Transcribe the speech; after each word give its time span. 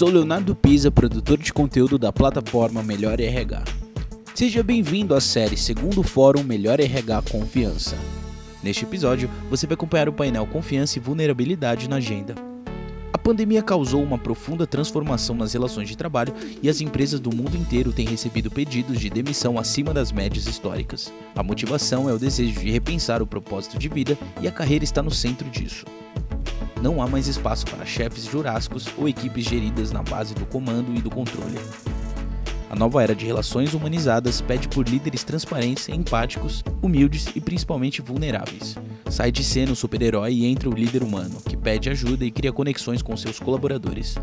sou 0.00 0.08
Leonardo 0.08 0.54
Pisa, 0.54 0.90
produtor 0.90 1.36
de 1.36 1.52
conteúdo 1.52 1.98
da 1.98 2.10
plataforma 2.10 2.82
Melhor 2.82 3.20
RH. 3.20 3.64
Seja 4.34 4.62
bem-vindo 4.62 5.14
à 5.14 5.20
série 5.20 5.58
Segundo 5.58 6.02
Fórum 6.02 6.42
Melhor 6.42 6.80
RH 6.80 7.20
Confiança. 7.30 7.98
Neste 8.62 8.86
episódio, 8.86 9.28
você 9.50 9.66
vai 9.66 9.74
acompanhar 9.74 10.08
o 10.08 10.12
painel 10.14 10.46
Confiança 10.46 10.96
e 10.96 11.02
Vulnerabilidade 11.02 11.86
na 11.86 11.96
Agenda. 11.96 12.49
A 13.12 13.18
pandemia 13.18 13.62
causou 13.62 14.02
uma 14.02 14.16
profunda 14.16 14.66
transformação 14.66 15.34
nas 15.34 15.52
relações 15.52 15.88
de 15.88 15.96
trabalho 15.96 16.32
e 16.62 16.68
as 16.68 16.80
empresas 16.80 17.18
do 17.18 17.34
mundo 17.34 17.56
inteiro 17.56 17.92
têm 17.92 18.06
recebido 18.06 18.50
pedidos 18.50 19.00
de 19.00 19.10
demissão 19.10 19.58
acima 19.58 19.92
das 19.92 20.12
médias 20.12 20.46
históricas. 20.46 21.12
A 21.34 21.42
motivação 21.42 22.08
é 22.08 22.12
o 22.12 22.18
desejo 22.18 22.60
de 22.60 22.70
repensar 22.70 23.20
o 23.20 23.26
propósito 23.26 23.78
de 23.78 23.88
vida 23.88 24.16
e 24.40 24.46
a 24.46 24.52
carreira 24.52 24.84
está 24.84 25.02
no 25.02 25.10
centro 25.10 25.48
disso. 25.50 25.84
Não 26.80 27.02
há 27.02 27.06
mais 27.06 27.26
espaço 27.26 27.66
para 27.66 27.84
chefes 27.84 28.24
jurássicos 28.24 28.86
ou 28.96 29.08
equipes 29.08 29.44
geridas 29.44 29.92
na 29.92 30.02
base 30.02 30.34
do 30.34 30.46
comando 30.46 30.94
e 30.96 31.02
do 31.02 31.10
controle. 31.10 31.58
A 32.70 32.76
nova 32.76 33.02
era 33.02 33.16
de 33.16 33.26
relações 33.26 33.74
humanizadas 33.74 34.40
pede 34.40 34.68
por 34.68 34.88
líderes 34.88 35.24
transparentes, 35.24 35.88
empáticos, 35.88 36.62
humildes 36.80 37.26
e 37.34 37.40
principalmente 37.40 38.00
vulneráveis. 38.00 38.76
Sai 39.10 39.32
de 39.32 39.42
cena 39.42 39.72
o 39.72 39.76
super-herói 39.76 40.32
e 40.32 40.46
entra 40.46 40.70
o 40.70 40.72
líder 40.72 41.02
humano, 41.02 41.42
que 41.44 41.56
pede 41.56 41.90
ajuda 41.90 42.24
e 42.24 42.30
cria 42.30 42.52
conexões 42.52 43.02
com 43.02 43.16
seus 43.16 43.40
colaboradores. 43.40 44.14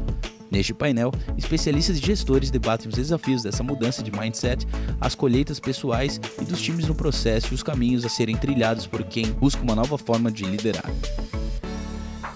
Neste 0.50 0.74
painel, 0.74 1.12
especialistas 1.38 1.98
e 1.98 2.02
gestores 2.02 2.50
debatem 2.50 2.88
os 2.88 2.96
desafios 2.96 3.44
dessa 3.44 3.64
mudança 3.64 4.02
de 4.02 4.14
mindset, 4.18 4.66
as 5.02 5.14
colheitas 5.14 5.60
pessoais 5.60 6.18
e 6.42 6.46
dos 6.46 6.62
times 6.62 6.88
no 6.88 6.96
processo 6.96 7.52
e 7.52 7.56
os 7.56 7.62
caminhos 7.62 8.06
a 8.06 8.10
serem 8.10 8.38
trilhados 8.38 8.88
por 8.88 9.04
quem 9.04 9.30
busca 9.30 9.62
uma 9.62 9.76
nova 9.76 9.98
forma 9.98 10.32
de 10.32 10.46
liderar. 10.46 10.90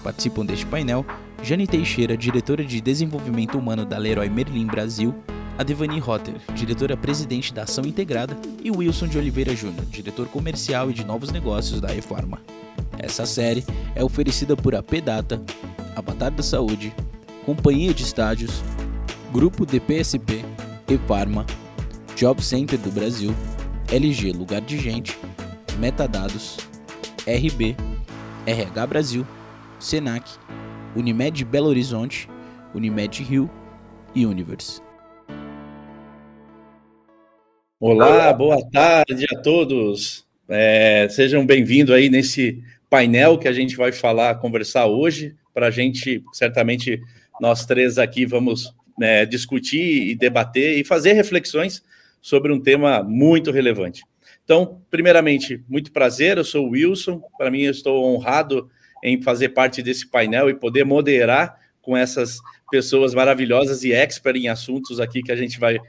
Participam 0.04 0.44
deste 0.44 0.66
painel 0.66 1.06
Jane 1.42 1.66
Teixeira, 1.66 2.18
diretora 2.18 2.62
de 2.62 2.82
Desenvolvimento 2.82 3.56
Humano 3.56 3.86
da 3.86 3.96
Leroy 3.96 4.28
Merlin 4.28 4.66
Brasil, 4.66 5.14
a 5.58 5.62
Devani 5.62 5.98
Rotter, 5.98 6.34
diretora-presidente 6.54 7.52
da 7.52 7.62
Ação 7.62 7.84
Integrada, 7.84 8.36
e 8.62 8.70
Wilson 8.70 9.06
de 9.06 9.18
Oliveira 9.18 9.54
Júnior, 9.54 9.84
diretor 9.86 10.26
comercial 10.28 10.90
e 10.90 10.94
de 10.94 11.04
novos 11.04 11.30
negócios 11.30 11.80
da 11.80 11.88
Reforma. 11.88 12.40
Essa 12.98 13.26
série 13.26 13.64
é 13.94 14.02
oferecida 14.02 14.56
por 14.56 14.74
AP 14.74 15.00
Data, 15.04 15.42
Avatar 15.96 16.30
da 16.30 16.42
Saúde, 16.42 16.94
Companhia 17.44 17.92
de 17.92 18.02
Estádios, 18.02 18.62
Grupo 19.32 19.66
DPSP, 19.66 20.44
Efarma, 20.88 21.44
Job 22.16 22.42
Center 22.42 22.78
do 22.78 22.90
Brasil, 22.90 23.34
LG 23.90 24.32
Lugar 24.32 24.60
de 24.60 24.78
Gente, 24.78 25.18
Metadados, 25.78 26.58
RB, 27.26 27.76
RH 28.46 28.86
Brasil, 28.86 29.26
Senac, 29.78 30.30
Unimed 30.94 31.44
Belo 31.44 31.68
Horizonte, 31.68 32.28
Unimed 32.74 33.22
Rio 33.22 33.50
e 34.14 34.24
Universe. 34.26 34.91
Olá, 37.84 38.32
boa 38.32 38.64
tarde 38.70 39.26
a 39.28 39.40
todos. 39.40 40.24
É, 40.48 41.08
sejam 41.10 41.44
bem-vindos 41.44 41.92
aí 41.92 42.08
nesse 42.08 42.62
painel 42.88 43.36
que 43.36 43.48
a 43.48 43.52
gente 43.52 43.74
vai 43.76 43.90
falar, 43.90 44.36
conversar 44.36 44.86
hoje, 44.86 45.34
para 45.52 45.66
a 45.66 45.70
gente, 45.72 46.22
certamente, 46.32 47.02
nós 47.40 47.66
três 47.66 47.98
aqui 47.98 48.24
vamos 48.24 48.72
né, 48.96 49.26
discutir 49.26 50.10
e 50.10 50.14
debater 50.14 50.78
e 50.78 50.84
fazer 50.84 51.14
reflexões 51.14 51.82
sobre 52.20 52.52
um 52.52 52.60
tema 52.60 53.02
muito 53.02 53.50
relevante. 53.50 54.04
Então, 54.44 54.80
primeiramente, 54.88 55.60
muito 55.68 55.90
prazer, 55.90 56.38
eu 56.38 56.44
sou 56.44 56.68
o 56.68 56.70
Wilson, 56.70 57.20
para 57.36 57.50
mim 57.50 57.62
eu 57.62 57.72
estou 57.72 58.14
honrado 58.14 58.70
em 59.02 59.20
fazer 59.20 59.48
parte 59.48 59.82
desse 59.82 60.08
painel 60.08 60.48
e 60.48 60.54
poder 60.54 60.84
moderar 60.84 61.58
com 61.80 61.96
essas 61.96 62.38
pessoas 62.70 63.12
maravilhosas 63.12 63.82
e 63.82 63.92
expert 63.92 64.36
em 64.36 64.48
assuntos 64.48 65.00
aqui 65.00 65.20
que 65.20 65.32
a 65.32 65.36
gente 65.36 65.58
vai 65.58 65.80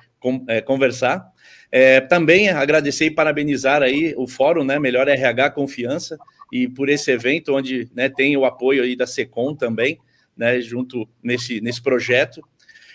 é, 0.48 0.60
conversar. 0.60 1.32
É, 1.76 2.00
também 2.00 2.50
agradecer 2.50 3.08
e 3.08 3.10
parabenizar 3.10 3.82
aí 3.82 4.14
o 4.16 4.28
fórum, 4.28 4.64
né, 4.64 4.78
Melhor 4.78 5.08
RH 5.08 5.50
Confiança, 5.50 6.20
e 6.52 6.68
por 6.68 6.88
esse 6.88 7.10
evento, 7.10 7.56
onde 7.56 7.90
né, 7.96 8.08
tem 8.10 8.38
o 8.38 8.46
apoio 8.46 8.84
aí 8.84 8.96
da 8.96 9.08
SECOM 9.08 9.56
também, 9.56 9.98
né, 10.38 10.62
junto 10.62 11.10
nesse, 11.24 11.60
nesse 11.62 11.82
projeto. 11.82 12.44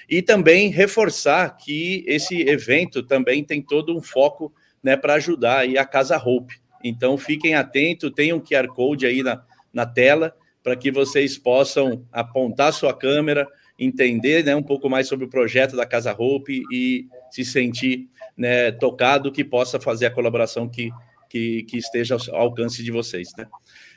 E 0.09 0.22
também 0.22 0.69
reforçar 0.69 1.56
que 1.56 2.05
esse 2.06 2.43
evento 2.43 3.03
também 3.03 3.43
tem 3.43 3.61
todo 3.61 3.97
um 3.97 4.00
foco 4.00 4.55
né, 4.81 4.97
para 4.97 5.15
ajudar 5.15 5.59
aí 5.59 5.77
a 5.77 5.84
Casa 5.84 6.17
Hope. 6.17 6.55
Então, 6.84 7.19
fiquem 7.19 7.56
atentos, 7.56 8.12
tem 8.15 8.33
um 8.33 8.38
QR 8.38 8.69
Code 8.69 9.06
aí 9.06 9.25
na, 9.25 9.43
na 9.72 9.87
tela, 9.87 10.37
para 10.62 10.77
que 10.77 10.93
vocês 10.93 11.37
possam 11.37 12.06
apontar 12.12 12.72
sua 12.72 12.97
câmera, 12.97 13.44
entender 13.77 14.44
né, 14.44 14.55
um 14.55 14.62
pouco 14.62 14.88
mais 14.88 15.09
sobre 15.09 15.27
o 15.27 15.28
projeto 15.28 15.75
da 15.75 15.84
Casa 15.84 16.15
Hope 16.17 16.62
e 16.71 17.09
se 17.28 17.44
sentir 17.44 18.09
né, 18.38 18.71
tocado 18.71 19.32
que 19.32 19.44
possa 19.44 19.81
fazer 19.81 20.06
a 20.06 20.10
colaboração 20.10 20.69
que, 20.69 20.91
que, 21.28 21.65
que 21.65 21.76
esteja 21.76 22.16
ao 22.31 22.37
alcance 22.37 22.84
de 22.84 22.93
vocês. 22.93 23.31
Né? 23.37 23.47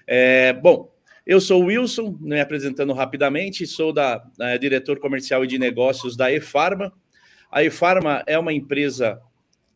É, 0.08 0.52
bom, 0.52 0.92
eu 1.26 1.40
sou 1.40 1.62
o 1.62 1.66
Wilson, 1.68 2.18
me 2.20 2.42
apresentando 2.42 2.92
rapidamente, 2.92 3.68
sou 3.68 3.94
da, 3.94 4.18
da 4.36 4.58
diretor 4.58 5.00
comercial 5.00 5.44
e 5.44 5.48
de 5.48 5.60
negócios 5.60 6.18
da 6.18 6.34
eFarma. 6.34 6.92
A 7.52 7.64
eFarma 7.64 8.24
é 8.26 8.40
uma 8.40 8.52
empresa 8.52 9.22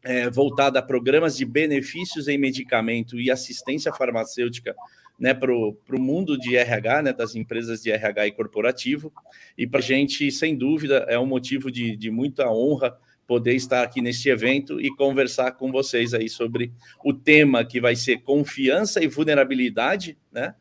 é, 0.04 0.30
voltada 0.30 0.80
a 0.80 0.82
programas 0.82 1.38
de 1.38 1.46
benefícios 1.46 2.28
em 2.28 2.38
medicamento 2.38 3.20
e 3.20 3.30
assistência 3.30 3.94
farmacêutica 3.94 4.76
né, 5.20 5.34
para 5.34 5.54
o 5.54 5.78
mundo 5.92 6.38
de 6.38 6.58
RH, 6.58 7.04
né, 7.04 7.14
das 7.14 7.36
empresas 7.36 7.84
de 7.84 7.92
RH 7.92 8.28
e 8.28 8.32
corporativo. 8.32 9.14
E 9.56 9.68
para 9.68 9.80
a 9.80 9.84
gente, 9.84 10.32
sem 10.32 10.56
dúvida, 10.56 11.06
é 11.08 11.20
um 11.20 11.26
motivo 11.28 11.72
de, 11.72 11.96
de 11.96 12.10
muita 12.10 12.50
honra 12.50 12.98
poder 13.28 13.56
estar 13.56 13.84
aqui 13.84 14.02
neste 14.02 14.30
evento 14.30 14.80
e 14.80 14.90
conversar 14.96 15.52
com 15.54 15.72
vocês 15.72 16.14
aí 16.14 16.30
sobre 16.30 16.72
o 17.04 17.14
tema 17.14 17.66
que 17.66 17.82
vai 17.82 17.96
ser 17.96 18.22
confiança 18.22 19.04
e 19.04 19.08
vulnerabilidade, 19.08 20.18
né? 20.32 20.56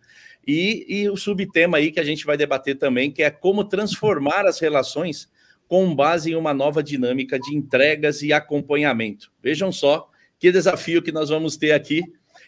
E, 0.47 0.85
e 0.89 1.09
o 1.09 1.17
subtema 1.17 1.79
aí 1.79 1.91
que 1.91 2.01
a 2.01 2.05
gente 2.05 2.27
vai 2.27 2.37
debater 2.37 2.77
também, 2.77 3.11
que 3.11 3.23
é 3.23 3.31
como 3.31 3.65
transformar 3.65 4.47
as 4.47 4.59
relações 4.61 5.31
com 5.67 5.95
base 5.95 6.33
em 6.33 6.35
uma 6.35 6.53
nova 6.53 6.83
dinâmica 6.83 7.39
de 7.39 7.57
entregas 7.57 8.21
e 8.23 8.33
acompanhamento. 8.33 9.33
Vejam 9.43 9.73
só 9.73 10.11
que 10.39 10.53
desafio 10.53 11.03
que 11.03 11.13
nós 11.13 11.31
vamos 11.31 11.57
ter 11.57 11.73
aqui. 11.73 12.03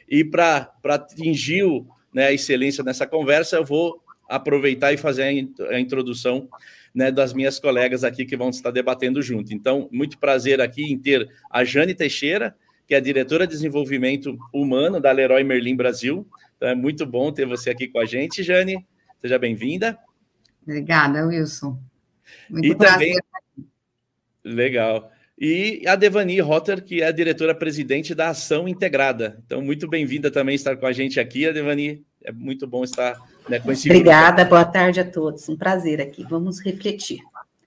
E 0.06 0.22
para 0.22 0.70
atingir 0.84 1.64
o, 1.64 1.86
né, 2.12 2.26
a 2.26 2.32
excelência 2.32 2.84
nessa 2.84 3.06
conversa, 3.06 3.56
eu 3.56 3.64
vou 3.64 4.02
aproveitar 4.28 4.92
e 4.92 4.96
fazer 4.96 5.48
a 5.70 5.80
introdução 5.80 6.48
né, 6.96 7.12
das 7.12 7.34
minhas 7.34 7.60
colegas 7.60 8.02
aqui 8.02 8.24
que 8.24 8.38
vão 8.38 8.48
estar 8.48 8.70
debatendo 8.70 9.20
junto. 9.20 9.52
Então, 9.52 9.86
muito 9.92 10.18
prazer 10.18 10.62
aqui 10.62 10.82
em 10.90 10.98
ter 10.98 11.30
a 11.50 11.62
Jane 11.62 11.94
Teixeira, 11.94 12.56
que 12.88 12.94
é 12.94 12.96
a 12.96 13.00
diretora 13.00 13.46
de 13.46 13.52
desenvolvimento 13.52 14.38
humano 14.50 14.98
da 14.98 15.12
Leroy 15.12 15.44
Merlin 15.44 15.76
Brasil. 15.76 16.26
Então, 16.56 16.70
é 16.70 16.74
muito 16.74 17.04
bom 17.04 17.30
ter 17.30 17.46
você 17.46 17.68
aqui 17.68 17.86
com 17.86 18.00
a 18.00 18.06
gente, 18.06 18.42
Jane. 18.42 18.86
Seja 19.20 19.38
bem-vinda. 19.38 19.98
Obrigada, 20.62 21.26
Wilson. 21.26 21.78
Muito 22.48 22.66
e 22.66 22.74
prazer. 22.74 23.14
Também... 23.54 23.68
Legal. 24.42 25.12
E 25.38 25.82
a 25.86 25.96
Devani 25.96 26.40
Rotter, 26.40 26.82
que 26.82 27.02
é 27.02 27.08
a 27.08 27.12
diretora-presidente 27.12 28.14
da 28.14 28.30
Ação 28.30 28.66
Integrada. 28.66 29.38
Então, 29.44 29.60
muito 29.60 29.86
bem-vinda 29.86 30.30
também 30.30 30.54
estar 30.54 30.76
com 30.76 30.86
a 30.86 30.92
gente 30.92 31.20
aqui, 31.20 31.46
a 31.46 31.52
Devani. 31.52 32.02
É 32.26 32.32
muito 32.32 32.66
bom 32.66 32.82
estar 32.82 33.16
né, 33.48 33.60
com 33.60 33.70
esse. 33.70 33.88
Obrigada, 33.88 34.42
grupo. 34.42 34.50
boa 34.50 34.64
tarde 34.64 34.98
a 34.98 35.08
todos. 35.08 35.48
Um 35.48 35.56
prazer 35.56 36.00
aqui. 36.00 36.24
Vamos 36.28 36.58
refletir. 36.58 37.20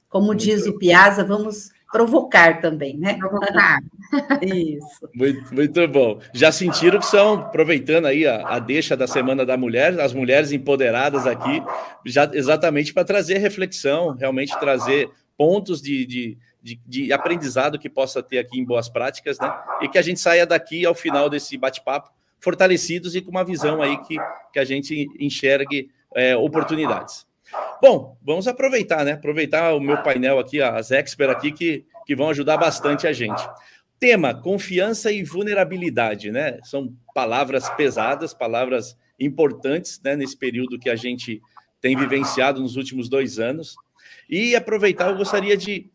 Como 0.10 0.28
muito 0.28 0.44
diz 0.44 0.68
o 0.68 0.78
Piazza, 0.78 1.24
vamos 1.24 1.72
provocar 1.90 2.60
também, 2.60 2.98
né? 2.98 3.14
Provocar. 3.14 3.80
Isso. 4.44 5.10
Muito, 5.16 5.56
muito 5.56 5.88
bom. 5.88 6.20
Já 6.34 6.52
sentiram 6.52 7.00
que 7.00 7.06
são, 7.06 7.36
aproveitando 7.36 8.06
aí 8.06 8.28
a, 8.28 8.48
a 8.50 8.60
deixa 8.60 8.98
da 8.98 9.08
Semana 9.08 9.46
da 9.46 9.56
Mulher, 9.56 9.98
as 10.02 10.14
mulheres 10.14 10.52
empoderadas 10.52 11.26
aqui, 11.26 11.64
já 12.06 12.30
exatamente 12.34 12.94
para 12.94 13.06
trazer 13.06 13.38
reflexão, 13.38 14.14
realmente 14.14 14.60
trazer 14.60 15.10
pontos 15.38 15.82
de, 15.82 16.06
de, 16.06 16.38
de, 16.62 16.80
de, 16.86 17.14
aprendizado 17.14 17.80
que 17.80 17.90
possa 17.90 18.22
ter 18.22 18.40
aqui 18.40 18.60
em 18.60 18.66
Boas 18.66 18.90
Práticas, 18.90 19.40
né? 19.40 19.52
E 19.82 19.88
que 19.88 19.98
a 19.98 20.02
gente 20.02 20.20
saia 20.20 20.46
daqui 20.46 20.86
ao 20.86 20.94
final 20.94 21.30
desse 21.30 21.58
bate-papo 21.58 22.19
fortalecidos 22.40 23.16
e 23.16 23.22
com 23.22 23.32
uma 23.32 23.44
visão 23.44 23.82
aí 23.82 23.98
que, 24.04 24.16
que 24.54 24.60
a 24.60 24.66
gente 24.66 25.08
enxergue 25.20 25.90
é, 26.16 26.36
oportunidades. 26.36 27.26
Bom, 27.82 28.18
vamos 28.22 28.48
aproveitar, 28.48 29.04
né? 29.04 29.14
Aproveitar 29.14 29.74
o 29.74 29.80
meu 29.80 30.02
painel 30.04 30.40
aqui, 30.40 30.62
as 30.62 30.92
experts 30.92 31.36
aqui 31.36 31.52
que, 31.52 31.86
que 32.06 32.16
vão 32.16 32.30
ajudar 32.30 32.58
bastante 32.58 33.08
a 33.08 33.14
gente. 33.14 33.42
Tema: 34.00 34.34
confiança 34.34 35.12
e 35.12 35.24
vulnerabilidade, 35.24 36.32
né? 36.32 36.60
São 36.64 36.94
palavras 37.14 37.70
pesadas, 37.72 38.34
palavras 38.34 38.98
importantes, 39.20 40.00
né? 40.04 40.16
Nesse 40.16 40.38
período 40.38 40.80
que 40.80 40.90
a 40.90 40.96
gente 40.96 41.42
tem 41.82 41.96
vivenciado 41.96 42.62
nos 42.62 42.76
últimos 42.76 43.10
dois 43.10 43.40
anos. 43.40 43.76
E 44.30 44.56
aproveitar, 44.56 45.10
eu 45.10 45.18
gostaria 45.18 45.58
de 45.58 45.90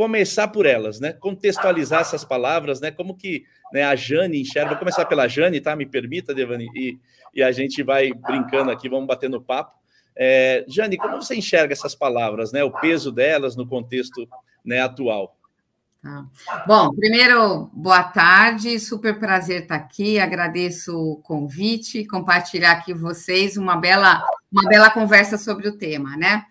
começar 0.00 0.48
por 0.48 0.64
elas, 0.64 0.98
né? 0.98 1.12
Contextualizar 1.12 2.00
essas 2.00 2.24
palavras, 2.24 2.80
né? 2.80 2.90
Como 2.90 3.14
que 3.14 3.44
né, 3.70 3.82
a 3.84 3.94
Jane 3.94 4.40
enxerga. 4.40 4.70
Vou 4.70 4.78
começar 4.78 5.04
pela 5.04 5.28
Jane, 5.28 5.60
tá? 5.60 5.76
Me 5.76 5.84
permita, 5.84 6.34
Devani, 6.34 6.70
e, 6.74 6.98
e 7.34 7.42
a 7.42 7.52
gente 7.52 7.82
vai 7.82 8.10
brincando 8.10 8.70
aqui, 8.70 8.88
vamos 8.88 9.06
batendo 9.06 9.42
papo. 9.42 9.78
É, 10.16 10.64
Jane, 10.66 10.96
como 10.96 11.20
você 11.20 11.36
enxerga 11.36 11.74
essas 11.74 11.94
palavras, 11.94 12.50
né? 12.50 12.64
O 12.64 12.70
peso 12.70 13.12
delas 13.12 13.56
no 13.56 13.68
contexto 13.68 14.26
né, 14.64 14.80
atual? 14.80 15.36
Tá. 16.02 16.24
Bom, 16.66 16.94
primeiro, 16.94 17.68
boa 17.70 18.02
tarde, 18.02 18.80
super 18.80 19.18
prazer 19.18 19.64
estar 19.64 19.74
aqui, 19.74 20.18
agradeço 20.18 20.96
o 20.96 21.16
convite, 21.16 22.06
compartilhar 22.06 22.72
aqui 22.72 22.94
com 22.94 23.00
vocês 23.00 23.58
uma 23.58 23.76
bela, 23.76 24.24
uma 24.50 24.66
bela 24.66 24.88
conversa 24.88 25.36
sobre 25.36 25.68
o 25.68 25.76
tema, 25.76 26.16
né? 26.16 26.46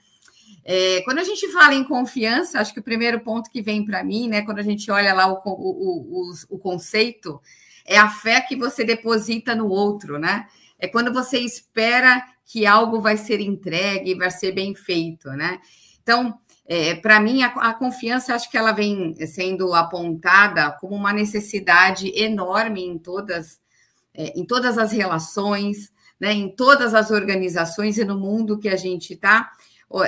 É, 0.71 1.01
quando 1.01 1.17
a 1.17 1.23
gente 1.23 1.51
fala 1.51 1.73
em 1.73 1.83
confiança, 1.83 2.59
acho 2.59 2.71
que 2.71 2.79
o 2.79 2.83
primeiro 2.83 3.19
ponto 3.21 3.49
que 3.49 3.59
vem 3.59 3.83
para 3.83 4.03
mim, 4.03 4.29
né, 4.29 4.43
quando 4.43 4.59
a 4.59 4.63
gente 4.63 4.91
olha 4.91 5.15
lá 5.15 5.25
o, 5.27 5.41
o, 5.43 6.29
o, 6.29 6.33
o 6.47 6.59
conceito, 6.59 7.41
é 7.83 7.97
a 7.97 8.07
fé 8.07 8.39
que 8.39 8.55
você 8.55 8.83
deposita 8.83 9.55
no 9.55 9.67
outro, 9.67 10.19
né? 10.19 10.45
É 10.77 10.87
quando 10.87 11.11
você 11.11 11.39
espera 11.39 12.23
que 12.45 12.67
algo 12.67 13.01
vai 13.01 13.17
ser 13.17 13.39
entregue, 13.39 14.13
vai 14.13 14.29
ser 14.29 14.51
bem 14.51 14.75
feito, 14.75 15.31
né? 15.31 15.59
Então, 16.03 16.37
é, 16.67 16.93
para 16.93 17.19
mim, 17.19 17.41
a, 17.41 17.47
a, 17.47 17.73
confiança, 17.73 18.35
acho 18.35 18.51
que 18.51 18.57
ela 18.57 18.71
vem 18.71 19.15
sendo 19.25 19.73
apontada 19.73 20.71
como 20.73 20.95
uma 20.95 21.11
necessidade 21.11 22.11
enorme 22.13 22.85
em 22.85 22.99
todas, 22.99 23.59
é, 24.13 24.39
em 24.39 24.45
todas 24.45 24.77
as 24.77 24.91
relações, 24.91 25.91
né, 26.19 26.31
em 26.31 26.47
todas 26.47 26.93
as 26.93 27.09
organizações 27.09 27.97
e 27.97 28.05
no 28.05 28.19
mundo 28.19 28.59
que 28.59 28.69
a 28.69 28.75
gente 28.75 29.13
está, 29.13 29.49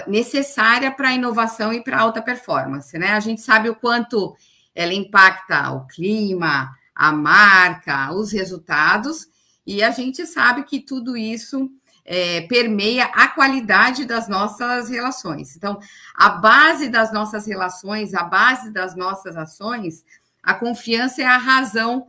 necessária 0.08 0.92
para 0.92 1.10
a 1.10 1.14
inovação 1.14 1.74
e 1.74 1.84
para 1.84 1.98
a 1.98 2.02
alta 2.02 2.22
performance. 2.22 2.98
Né? 2.98 3.12
A 3.12 3.20
gente 3.20 3.42
sabe 3.42 3.70
o 3.70 3.76
quanto 3.76 4.36
ela 4.76 4.94
impacta 4.94 5.72
o 5.72 5.88
clima, 5.88 6.72
a 6.96 7.12
marca, 7.12 8.14
os 8.14 8.32
resultados, 8.32 9.28
e 9.66 9.84
a 9.84 9.92
gente 9.92 10.26
sabe 10.26 10.64
que 10.64 10.80
tudo 10.80 11.18
isso 11.18 11.70
é, 12.06 12.42
permeia 12.42 13.06
a 13.06 13.28
qualidade 13.28 14.06
das 14.06 14.28
nossas 14.28 14.90
relações. 14.90 15.56
Então, 15.56 15.80
a 16.16 16.30
base 16.30 16.90
das 16.90 17.12
nossas 17.12 17.46
relações, 17.46 18.14
a 18.14 18.24
base 18.24 18.72
das 18.72 18.96
nossas 18.96 19.36
ações, 19.36 20.04
a 20.42 20.54
confiança 20.54 21.22
é 21.22 21.26
a 21.26 21.38
razão 21.38 22.08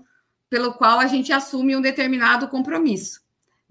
pelo 0.48 0.74
qual 0.74 0.98
a 0.98 1.06
gente 1.06 1.32
assume 1.32 1.76
um 1.76 1.80
determinado 1.80 2.48
compromisso. 2.48 3.21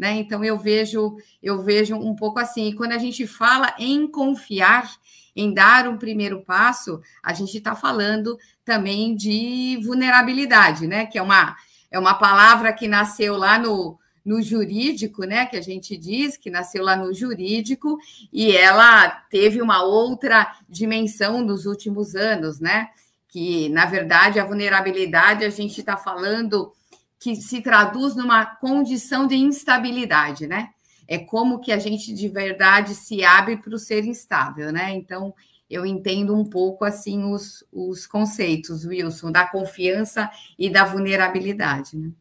Né? 0.02 0.14
Então 0.14 0.44
eu 0.44 0.58
vejo, 0.58 1.16
eu 1.44 1.62
vejo 1.62 1.96
um 1.96 2.16
pouco 2.16 2.40
assim, 2.40 2.70
e 2.70 2.74
quando 2.74 2.94
a 2.94 2.98
gente 2.98 3.28
fala 3.28 3.72
em 3.78 4.08
confiar, 4.08 4.92
em 5.36 5.54
dar 5.54 5.88
um 5.88 5.96
primeiro 5.96 6.42
passo, 6.42 7.00
a 7.22 7.34
gente 7.34 7.56
está 7.56 7.76
falando 7.76 8.36
também 8.66 9.16
de 9.16 9.80
vulnerabilidade, 9.86 10.88
né? 10.88 11.06
Que 11.06 11.20
é 11.20 11.22
uma, 11.22 11.56
é 11.92 12.00
uma 12.00 12.16
palavra 12.16 12.74
que 12.74 12.88
nasceu 12.88 13.38
lá 13.38 13.60
no, 13.60 14.00
no 14.26 14.42
jurídico, 14.42 15.24
né, 15.24 15.46
que 15.46 15.56
a 15.56 15.62
gente 15.62 15.96
diz 15.96 16.36
que 16.36 16.50
nasceu 16.50 16.84
lá 16.84 16.96
no 16.96 17.14
jurídico 17.14 18.00
e 18.34 18.58
ela 18.58 19.08
teve 19.30 19.62
uma 19.62 19.84
outra 19.84 20.52
dimensão 20.68 21.44
nos 21.44 21.68
últimos 21.68 22.16
anos, 22.16 22.60
né? 22.60 22.90
Que 23.28 23.70
na 23.70 23.86
verdade 23.86 24.40
a 24.40 24.46
vulnerabilidade 24.46 25.46
a 25.46 25.50
gente 25.52 25.80
está 25.80 25.96
falando 25.96 26.74
que 27.22 27.36
se 27.36 27.62
traduz 27.62 28.16
numa 28.16 28.46
condição 28.46 29.28
de 29.28 29.36
instabilidade, 29.36 30.48
né? 30.48 30.72
É 31.08 31.20
como 31.20 31.60
que 31.60 31.72
a 31.72 31.78
gente 31.78 32.14
de 32.14 32.28
verdade 32.28 32.96
se 32.96 33.24
abre 33.24 33.58
para 33.58 33.76
o 33.76 33.80
ser 33.80 34.04
instável, 34.06 34.72
né? 34.72 34.92
Então 34.92 35.34
eu 35.70 35.86
entendo 35.86 36.36
um 36.36 36.44
pouco 36.44 36.84
assim 36.84 37.24
os, 37.24 37.64
os 37.72 38.08
conceitos, 38.08 38.84
Wilson, 38.84 39.32
da 39.32 39.46
confiança 39.46 40.30
e 40.58 40.70
da 40.70 40.84
vulnerabilidade, 40.84 41.96
né? 41.96 42.12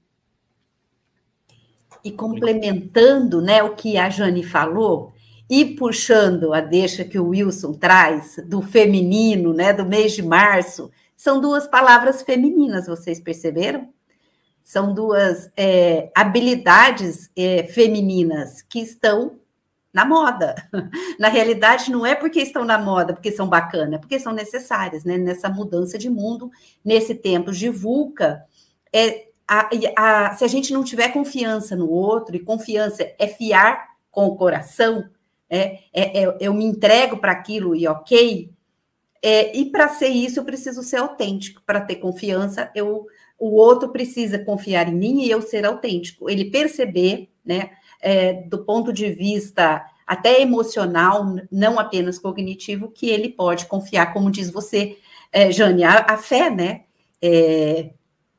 e 2.04 2.10
complementando 2.10 3.40
né, 3.40 3.62
o 3.62 3.74
que 3.74 3.96
a 3.96 4.08
Jane 4.08 4.42
falou, 4.42 5.12
e 5.48 5.64
puxando 5.64 6.54
a 6.54 6.60
deixa 6.60 7.04
que 7.04 7.18
o 7.18 7.28
Wilson 7.28 7.72
traz 7.72 8.36
do 8.46 8.62
feminino, 8.62 9.52
né, 9.52 9.72
do 9.72 9.84
mês 9.84 10.12
de 10.12 10.22
março, 10.22 10.90
são 11.16 11.40
duas 11.40 11.66
palavras 11.66 12.22
femininas, 12.22 12.86
vocês 12.86 13.20
perceberam? 13.20 13.92
São 14.70 14.94
duas 14.94 15.50
é, 15.56 16.12
habilidades 16.14 17.28
é, 17.34 17.64
femininas 17.64 18.62
que 18.62 18.78
estão 18.78 19.40
na 19.92 20.04
moda. 20.04 20.54
Na 21.18 21.26
realidade, 21.26 21.90
não 21.90 22.06
é 22.06 22.14
porque 22.14 22.40
estão 22.40 22.64
na 22.64 22.78
moda, 22.78 23.12
porque 23.12 23.32
são 23.32 23.48
bacanas, 23.48 23.94
é 23.94 23.98
porque 23.98 24.20
são 24.20 24.32
necessárias, 24.32 25.02
né? 25.02 25.18
Nessa 25.18 25.48
mudança 25.48 25.98
de 25.98 26.08
mundo, 26.08 26.52
nesse 26.84 27.16
tempo 27.16 27.50
de 27.50 27.68
VUCA, 27.68 28.44
é, 28.92 29.30
a, 29.44 29.68
a, 29.96 30.36
se 30.36 30.44
a 30.44 30.48
gente 30.48 30.72
não 30.72 30.84
tiver 30.84 31.08
confiança 31.08 31.74
no 31.74 31.90
outro, 31.90 32.36
e 32.36 32.38
confiança 32.38 33.12
é 33.18 33.26
fiar 33.26 33.88
com 34.08 34.26
o 34.26 34.36
coração, 34.36 35.04
é, 35.48 35.80
é, 35.92 36.22
é 36.22 36.36
eu 36.38 36.54
me 36.54 36.64
entrego 36.64 37.16
para 37.16 37.32
aquilo 37.32 37.74
e 37.74 37.88
ok, 37.88 38.52
é, 39.20 39.56
e 39.56 39.66
para 39.66 39.88
ser 39.88 40.10
isso 40.10 40.38
eu 40.38 40.44
preciso 40.44 40.80
ser 40.84 40.98
autêntico. 40.98 41.60
Para 41.66 41.80
ter 41.80 41.96
confiança, 41.96 42.70
eu, 42.72 43.08
o 43.40 43.54
outro 43.54 43.88
precisa 43.88 44.38
confiar 44.38 44.86
em 44.86 44.94
mim 44.94 45.22
e 45.22 45.30
eu 45.30 45.40
ser 45.40 45.64
autêntico. 45.64 46.28
Ele 46.28 46.50
perceber, 46.50 47.30
né, 47.42 47.70
é, 48.02 48.34
do 48.34 48.64
ponto 48.64 48.92
de 48.92 49.10
vista 49.10 49.82
até 50.06 50.42
emocional, 50.42 51.24
não 51.50 51.78
apenas 51.78 52.18
cognitivo, 52.18 52.90
que 52.90 53.08
ele 53.08 53.30
pode 53.30 53.66
confiar, 53.66 54.12
como 54.12 54.30
diz 54.30 54.50
você, 54.50 54.98
é, 55.32 55.50
Jane, 55.50 55.84
a, 55.84 56.04
a 56.10 56.16
fé, 56.18 56.50
né? 56.50 56.82
É, 57.22 57.90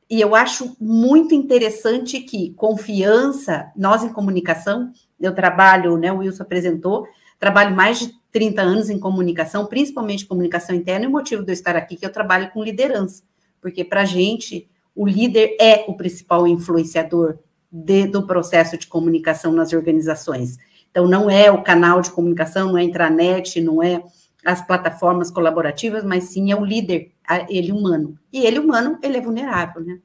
e 0.08 0.20
eu 0.20 0.34
acho 0.34 0.76
muito 0.78 1.34
interessante 1.34 2.20
que 2.20 2.52
confiança, 2.52 3.72
nós 3.74 4.04
em 4.04 4.12
comunicação, 4.12 4.92
eu 5.18 5.34
trabalho, 5.34 5.96
né, 5.96 6.12
o 6.12 6.18
Wilson 6.18 6.42
apresentou, 6.42 7.06
trabalho 7.40 7.74
mais 7.74 7.98
de 7.98 8.12
30 8.30 8.60
anos 8.60 8.90
em 8.90 9.00
comunicação, 9.00 9.66
principalmente 9.66 10.26
comunicação 10.26 10.76
interna, 10.76 11.06
e 11.06 11.08
o 11.08 11.10
motivo 11.10 11.42
de 11.42 11.50
eu 11.50 11.54
estar 11.54 11.74
aqui 11.74 11.94
é 11.94 11.98
que 11.98 12.06
eu 12.06 12.12
trabalho 12.12 12.50
com 12.50 12.62
liderança, 12.62 13.22
porque 13.60 13.82
para 13.82 14.02
a 14.02 14.04
gente, 14.04 14.68
o 14.94 15.06
líder 15.06 15.56
é 15.60 15.84
o 15.88 15.94
principal 15.94 16.46
influenciador 16.46 17.38
de, 17.70 18.06
do 18.06 18.26
processo 18.26 18.76
de 18.76 18.86
comunicação 18.86 19.52
nas 19.52 19.72
organizações. 19.72 20.58
Então, 20.90 21.08
não 21.08 21.30
é 21.30 21.50
o 21.50 21.62
canal 21.62 22.02
de 22.02 22.10
comunicação, 22.10 22.68
não 22.68 22.78
é 22.78 22.82
a 22.82 22.84
intranet, 22.84 23.60
não 23.60 23.82
é 23.82 24.04
as 24.44 24.64
plataformas 24.66 25.30
colaborativas, 25.30 26.04
mas 26.04 26.24
sim 26.24 26.50
é 26.52 26.56
o 26.56 26.64
líder, 26.64 27.12
ele 27.48 27.72
humano. 27.72 28.18
E 28.32 28.44
ele 28.44 28.58
humano, 28.58 28.98
ele 29.02 29.16
é 29.16 29.20
vulnerável, 29.20 29.82
né? 29.82 29.98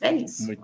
É 0.00 0.12
isso. 0.12 0.46
Muito. 0.46 0.62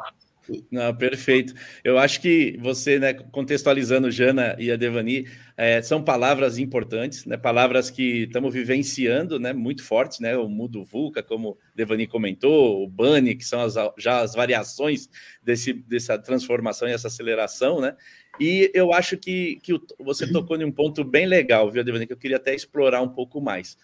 Não, 0.71 0.95
perfeito. 0.95 1.55
Eu 1.83 1.99
acho 1.99 2.21
que 2.21 2.57
você, 2.61 2.99
né, 2.99 3.15
contextualizando 3.15 4.11
Jana 4.11 4.57
e 4.59 4.71
a 4.71 4.77
Devani, 4.77 5.27
é, 5.57 5.83
são 5.83 6.03
palavras 6.03 6.59
importantes, 6.59 7.25
né, 7.25 7.37
palavras 7.37 7.91
que 7.91 8.25
estamos 8.25 8.53
vivenciando, 8.53 9.39
né, 9.39 9.53
muito 9.53 9.83
fortes, 9.83 10.21
né, 10.21 10.37
o 10.37 10.49
mudo 10.49 10.85
vulca, 10.85 11.23
como 11.23 11.59
Devani 11.75 12.07
comentou, 12.07 12.85
o 12.85 12.89
Bunny, 12.89 13.35
que 13.35 13.45
são 13.45 13.61
as, 13.61 13.75
já 13.99 14.21
as 14.21 14.35
variações 14.35 15.09
desse, 15.43 15.73
dessa 15.73 16.19
transformação 16.19 16.89
e 16.89 16.93
essa 16.93 17.09
aceleração, 17.09 17.81
né, 17.81 17.97
e 18.39 18.71
eu 18.75 18.93
acho 18.93 19.17
que, 19.17 19.59
que 19.63 19.73
você 19.99 20.31
tocou 20.31 20.57
em 20.61 20.65
um 20.65 20.73
ponto 20.73 21.03
bem 21.03 21.27
legal, 21.27 21.71
viu, 21.71 21.83
Devani, 21.83 22.07
que 22.07 22.13
eu 22.13 22.19
queria 22.19 22.37
até 22.37 22.55
explorar 22.55 23.01
um 23.01 23.09
pouco 23.09 23.41
mais. 23.41 23.77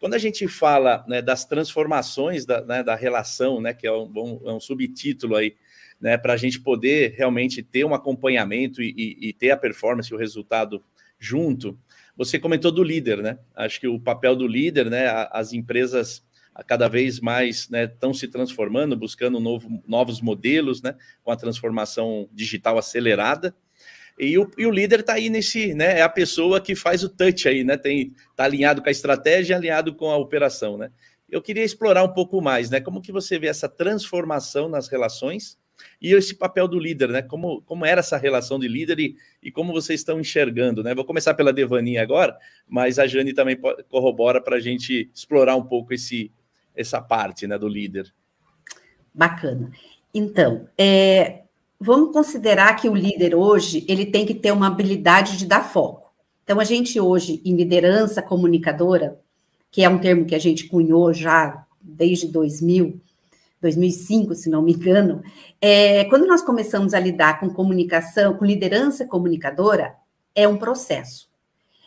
Quando 0.00 0.14
a 0.14 0.18
gente 0.18 0.48
fala 0.48 1.04
né, 1.06 1.20
das 1.20 1.44
transformações 1.44 2.46
da, 2.46 2.62
né, 2.62 2.82
da 2.82 2.94
relação, 2.94 3.60
né, 3.60 3.74
que 3.74 3.86
é 3.86 3.92
um, 3.92 4.40
é 4.46 4.52
um 4.52 4.60
subtítulo 4.60 5.36
aí, 5.36 5.54
né, 6.00 6.16
para 6.16 6.32
a 6.32 6.36
gente 6.36 6.60
poder 6.60 7.14
realmente 7.16 7.62
ter 7.62 7.84
um 7.84 7.94
acompanhamento 7.94 8.82
e, 8.82 8.94
e, 8.96 9.28
e 9.28 9.32
ter 9.32 9.50
a 9.50 9.56
performance, 9.56 10.14
o 10.14 10.18
resultado 10.18 10.82
junto, 11.18 11.78
você 12.16 12.38
comentou 12.38 12.72
do 12.72 12.82
líder, 12.82 13.22
né? 13.22 13.38
Acho 13.54 13.80
que 13.80 13.88
o 13.88 14.00
papel 14.00 14.34
do 14.34 14.46
líder, 14.46 14.90
né? 14.90 15.06
As 15.30 15.52
empresas 15.52 16.22
cada 16.66 16.88
vez 16.88 17.20
mais 17.20 17.68
estão 17.72 18.10
né, 18.10 18.14
se 18.14 18.28
transformando, 18.28 18.96
buscando 18.96 19.40
novo, 19.40 19.82
novos 19.86 20.20
modelos, 20.20 20.82
né? 20.82 20.96
Com 21.22 21.30
a 21.30 21.36
transformação 21.36 22.28
digital 22.32 22.76
acelerada. 22.76 23.54
E 24.18 24.36
o, 24.36 24.50
e 24.58 24.66
o 24.66 24.70
líder 24.70 25.00
está 25.00 25.14
aí 25.14 25.30
nesse, 25.30 25.72
né? 25.72 25.98
É 25.98 26.02
a 26.02 26.08
pessoa 26.08 26.60
que 26.60 26.74
faz 26.74 27.02
o 27.02 27.08
touch 27.08 27.48
aí, 27.48 27.64
né? 27.64 27.76
Tem, 27.76 28.12
tá 28.36 28.44
alinhado 28.44 28.82
com 28.82 28.88
a 28.88 28.92
estratégia, 28.92 29.56
alinhado 29.56 29.94
com 29.94 30.10
a 30.10 30.16
operação, 30.16 30.76
né? 30.76 30.90
Eu 31.30 31.40
queria 31.40 31.64
explorar 31.64 32.02
um 32.02 32.12
pouco 32.12 32.40
mais, 32.42 32.68
né? 32.70 32.80
Como 32.80 33.00
que 33.00 33.12
você 33.12 33.38
vê 33.38 33.46
essa 33.46 33.68
transformação 33.68 34.68
nas 34.68 34.88
relações 34.88 35.58
e 36.00 36.12
esse 36.14 36.34
papel 36.34 36.66
do 36.66 36.78
líder, 36.78 37.08
né? 37.08 37.22
Como, 37.22 37.62
como 37.62 37.84
era 37.84 38.00
essa 38.00 38.16
relação 38.16 38.58
de 38.58 38.68
líder 38.68 38.98
e, 39.00 39.16
e 39.42 39.50
como 39.50 39.72
vocês 39.72 40.00
estão 40.00 40.20
enxergando, 40.20 40.82
né? 40.82 40.94
Vou 40.94 41.04
começar 41.04 41.34
pela 41.34 41.52
Devani 41.52 41.98
agora, 41.98 42.36
mas 42.68 42.98
a 42.98 43.06
Jane 43.06 43.32
também 43.32 43.58
corrobora 43.88 44.40
para 44.40 44.56
a 44.56 44.60
gente 44.60 45.10
explorar 45.14 45.56
um 45.56 45.64
pouco 45.64 45.92
esse, 45.92 46.30
essa 46.74 47.00
parte, 47.00 47.46
né, 47.46 47.58
do 47.58 47.68
líder. 47.68 48.12
Bacana. 49.12 49.70
Então, 50.14 50.68
é, 50.76 51.42
vamos 51.78 52.12
considerar 52.12 52.74
que 52.76 52.88
o 52.88 52.94
líder 52.94 53.34
hoje 53.34 53.84
ele 53.88 54.06
tem 54.06 54.26
que 54.26 54.34
ter 54.34 54.52
uma 54.52 54.66
habilidade 54.66 55.36
de 55.36 55.46
dar 55.46 55.62
foco. 55.62 56.10
Então, 56.44 56.58
a 56.58 56.64
gente 56.64 56.98
hoje, 56.98 57.40
em 57.44 57.54
liderança 57.54 58.20
comunicadora, 58.20 59.20
que 59.70 59.84
é 59.84 59.88
um 59.88 59.98
termo 59.98 60.24
que 60.24 60.34
a 60.34 60.38
gente 60.38 60.66
cunhou 60.66 61.12
já 61.12 61.64
desde 61.80 62.26
2000, 62.26 63.00
2005, 63.60 64.34
se 64.34 64.48
não 64.48 64.62
me 64.62 64.72
engano, 64.72 65.22
é, 65.60 66.04
quando 66.06 66.26
nós 66.26 66.42
começamos 66.42 66.94
a 66.94 67.00
lidar 67.00 67.38
com 67.38 67.50
comunicação, 67.50 68.34
com 68.34 68.44
liderança 68.44 69.06
comunicadora, 69.06 69.94
é 70.34 70.48
um 70.48 70.56
processo. 70.56 71.28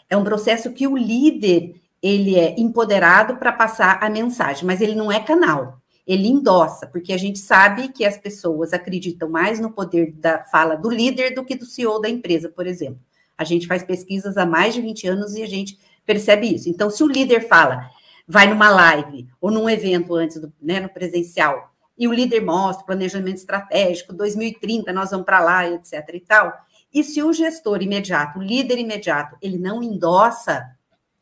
É 0.09 0.15
um 0.15 0.23
processo 0.23 0.71
que 0.71 0.87
o 0.87 0.95
líder 0.95 1.81
ele 2.01 2.35
é 2.37 2.59
empoderado 2.59 3.37
para 3.37 3.51
passar 3.51 3.97
a 4.01 4.09
mensagem, 4.09 4.65
mas 4.65 4.81
ele 4.81 4.93
não 4.93 5.11
é 5.11 5.19
canal. 5.21 5.79
Ele 6.05 6.27
endossa, 6.27 6.85
porque 6.85 7.13
a 7.13 7.17
gente 7.17 7.39
sabe 7.39 7.87
que 7.87 8.03
as 8.03 8.17
pessoas 8.17 8.73
acreditam 8.73 9.29
mais 9.29 9.59
no 9.59 9.71
poder 9.71 10.11
da 10.13 10.43
fala 10.43 10.75
do 10.75 10.89
líder 10.89 11.33
do 11.33 11.45
que 11.45 11.55
do 11.55 11.65
CEO 11.65 12.01
da 12.01 12.09
empresa, 12.09 12.49
por 12.49 12.67
exemplo. 12.67 12.99
A 13.37 13.45
gente 13.45 13.65
faz 13.65 13.83
pesquisas 13.83 14.37
há 14.37 14.45
mais 14.45 14.73
de 14.73 14.81
20 14.81 15.07
anos 15.07 15.33
e 15.33 15.41
a 15.41 15.47
gente 15.47 15.79
percebe 16.05 16.53
isso. 16.53 16.69
Então, 16.69 16.89
se 16.89 17.01
o 17.01 17.07
líder 17.07 17.47
fala, 17.47 17.89
vai 18.27 18.47
numa 18.47 18.69
live 18.69 19.27
ou 19.39 19.51
num 19.51 19.69
evento 19.69 20.15
antes, 20.15 20.39
do, 20.39 20.51
né, 20.61 20.79
no 20.79 20.89
presencial, 20.89 21.73
e 21.97 22.07
o 22.07 22.13
líder 22.13 22.41
mostra 22.41 22.85
planejamento 22.85 23.37
estratégico, 23.37 24.13
2030 24.13 24.91
nós 24.91 25.11
vamos 25.11 25.25
para 25.25 25.39
lá, 25.39 25.69
etc 25.69 26.09
e 26.13 26.19
tal. 26.19 26.53
E 26.93 27.03
se 27.03 27.21
o 27.21 27.33
gestor 27.33 27.81
imediato, 27.81 28.39
o 28.39 28.43
líder 28.43 28.77
imediato, 28.77 29.35
ele 29.41 29.57
não 29.57 29.81
endossa, 29.81 30.63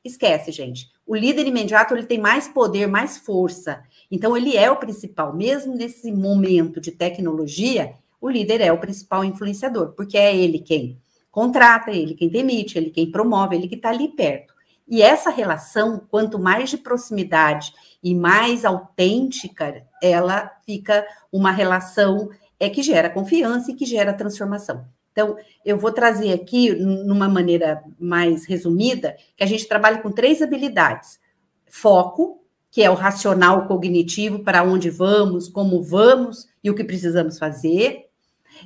esquece, 0.04 0.52
gente. 0.52 0.90
O 1.06 1.16
líder 1.16 1.48
imediato, 1.48 1.94
ele 1.94 2.06
tem 2.06 2.20
mais 2.20 2.48
poder, 2.48 2.88
mais 2.88 3.18
força. 3.18 3.84
Então, 4.10 4.36
ele 4.36 4.58
é 4.58 4.70
o 4.70 4.78
principal. 4.78 5.34
Mesmo 5.34 5.76
nesse 5.76 6.12
momento 6.12 6.82
de 6.82 6.92
tecnologia, 6.92 7.96
o 8.20 8.30
líder 8.30 8.62
é 8.62 8.72
o 8.72 8.78
principal 8.78 9.24
influenciador, 9.24 9.94
porque 9.94 10.18
é 10.18 10.36
ele 10.36 10.60
quem 10.60 10.98
contrata, 11.30 11.92
ele 11.92 12.14
quem 12.14 12.28
demite, 12.28 12.78
ele 12.78 12.90
quem 12.90 13.10
promove, 13.10 13.56
ele 13.56 13.68
que 13.68 13.76
está 13.76 13.90
ali 13.90 14.10
perto. 14.10 14.51
E 14.92 15.02
essa 15.02 15.30
relação, 15.30 16.06
quanto 16.12 16.38
mais 16.38 16.70
de 16.70 16.78
proximidade 16.78 17.74
e 18.04 18.14
mais 18.14 18.66
autêntica, 18.66 19.88
ela 20.04 20.52
fica 20.66 21.08
uma 21.32 21.50
relação 21.50 22.30
é 22.60 22.70
que 22.70 22.84
gera 22.84 23.10
confiança 23.10 23.72
e 23.72 23.74
que 23.74 23.86
gera 23.86 24.14
transformação. 24.14 24.86
Então, 25.14 25.38
eu 25.66 25.78
vou 25.78 25.94
trazer 25.94 26.34
aqui, 26.34 26.76
numa 26.76 27.30
maneira 27.30 27.82
mais 27.98 28.46
resumida, 28.46 29.16
que 29.38 29.44
a 29.44 29.48
gente 29.48 29.66
trabalha 29.66 30.00
com 30.00 30.12
três 30.12 30.42
habilidades: 30.42 31.22
foco, 31.70 32.44
que 32.70 32.84
é 32.84 32.90
o 32.90 32.94
racional 32.94 33.68
cognitivo, 33.68 34.40
para 34.40 34.62
onde 34.62 34.90
vamos, 34.90 35.48
como 35.48 35.82
vamos 35.82 36.50
e 36.62 36.70
o 36.70 36.76
que 36.76 36.84
precisamos 36.84 37.40
fazer. 37.40 38.08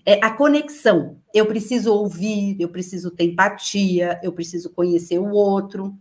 É 0.04 0.20
a 0.26 0.32
conexão. 0.32 1.18
Eu 1.32 1.46
preciso 1.46 1.94
ouvir, 1.94 2.58
eu 2.60 2.70
preciso 2.70 3.12
ter 3.12 3.26
empatia, 3.26 4.20
eu 4.24 4.34
preciso 4.34 4.72
conhecer 4.72 5.20
o 5.20 5.30
outro. 5.30 5.96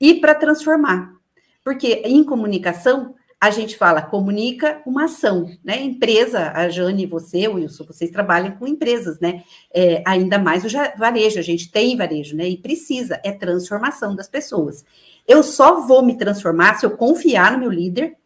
E 0.00 0.14
para 0.14 0.34
transformar. 0.34 1.14
Porque 1.62 2.02
em 2.04 2.22
comunicação, 2.24 3.14
a 3.40 3.50
gente 3.50 3.76
fala, 3.76 4.00
comunica 4.00 4.80
uma 4.86 5.04
ação, 5.04 5.50
né? 5.62 5.82
Empresa, 5.82 6.50
a 6.54 6.68
Jane 6.68 7.04
você, 7.04 7.46
Wilson, 7.46 7.84
vocês 7.84 8.10
trabalham 8.10 8.52
com 8.52 8.66
empresas, 8.66 9.20
né? 9.20 9.44
É, 9.72 10.02
ainda 10.06 10.38
mais 10.38 10.64
o 10.64 10.68
varejo, 10.98 11.38
a 11.38 11.42
gente 11.42 11.70
tem 11.70 11.96
varejo, 11.96 12.34
né? 12.36 12.48
E 12.48 12.56
precisa, 12.56 13.20
é 13.22 13.32
transformação 13.32 14.16
das 14.16 14.28
pessoas. 14.28 14.84
Eu 15.28 15.42
só 15.42 15.86
vou 15.86 16.02
me 16.02 16.16
transformar 16.16 16.74
se 16.76 16.86
eu 16.86 16.96
confiar 16.96 17.52
no 17.52 17.58
meu 17.58 17.70
líder, 17.70 18.16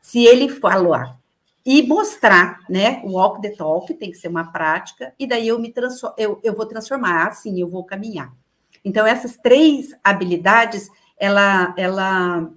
se 0.00 0.24
ele 0.24 0.48
falar 0.48 1.18
e 1.64 1.82
mostrar, 1.82 2.60
né? 2.68 3.00
O 3.02 3.12
walk 3.12 3.40
the 3.42 3.56
talk 3.56 3.92
tem 3.94 4.10
que 4.10 4.18
ser 4.18 4.28
uma 4.28 4.52
prática, 4.52 5.12
e 5.18 5.26
daí 5.26 5.48
eu 5.48 5.58
me 5.58 5.72
transformo, 5.72 6.14
eu, 6.16 6.38
eu 6.44 6.54
vou 6.54 6.66
transformar, 6.66 7.28
assim, 7.28 7.60
eu 7.60 7.68
vou 7.68 7.82
caminhar. 7.82 8.32
Então, 8.84 9.04
essas 9.04 9.36
três 9.36 9.88
habilidades, 10.04 10.88
ela, 11.18 11.74
ela 11.76 12.50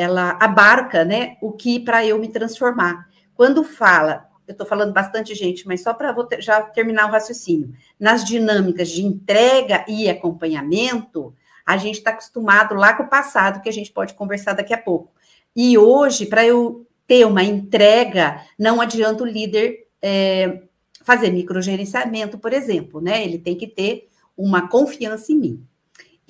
ela 0.00 0.38
abarca, 0.40 1.04
né, 1.04 1.36
o 1.42 1.52
que 1.52 1.78
para 1.78 2.06
eu 2.06 2.18
me 2.18 2.28
transformar. 2.28 3.06
Quando 3.34 3.62
fala, 3.62 4.28
eu 4.48 4.52
estou 4.52 4.66
falando 4.66 4.92
bastante 4.92 5.34
gente, 5.34 5.66
mas 5.66 5.82
só 5.82 5.92
para 5.92 6.14
já 6.38 6.62
terminar 6.62 7.06
o 7.06 7.10
raciocínio, 7.10 7.72
nas 7.98 8.24
dinâmicas 8.24 8.88
de 8.88 9.04
entrega 9.04 9.84
e 9.86 10.08
acompanhamento, 10.08 11.34
a 11.66 11.76
gente 11.76 11.98
está 11.98 12.10
acostumado 12.10 12.74
lá 12.74 12.94
com 12.94 13.02
o 13.02 13.08
passado, 13.08 13.60
que 13.60 13.68
a 13.68 13.72
gente 13.72 13.92
pode 13.92 14.14
conversar 14.14 14.54
daqui 14.54 14.72
a 14.72 14.78
pouco. 14.78 15.12
E 15.54 15.76
hoje, 15.76 16.26
para 16.26 16.44
eu 16.46 16.86
ter 17.06 17.26
uma 17.26 17.42
entrega, 17.42 18.42
não 18.58 18.80
adianta 18.80 19.22
o 19.22 19.26
líder 19.26 19.86
é, 20.00 20.62
fazer 21.02 21.30
microgerenciamento, 21.30 22.38
por 22.38 22.52
exemplo, 22.52 23.00
né? 23.00 23.22
Ele 23.24 23.38
tem 23.38 23.56
que 23.56 23.66
ter 23.66 24.08
uma 24.36 24.68
confiança 24.68 25.30
em 25.30 25.36
mim. 25.36 25.66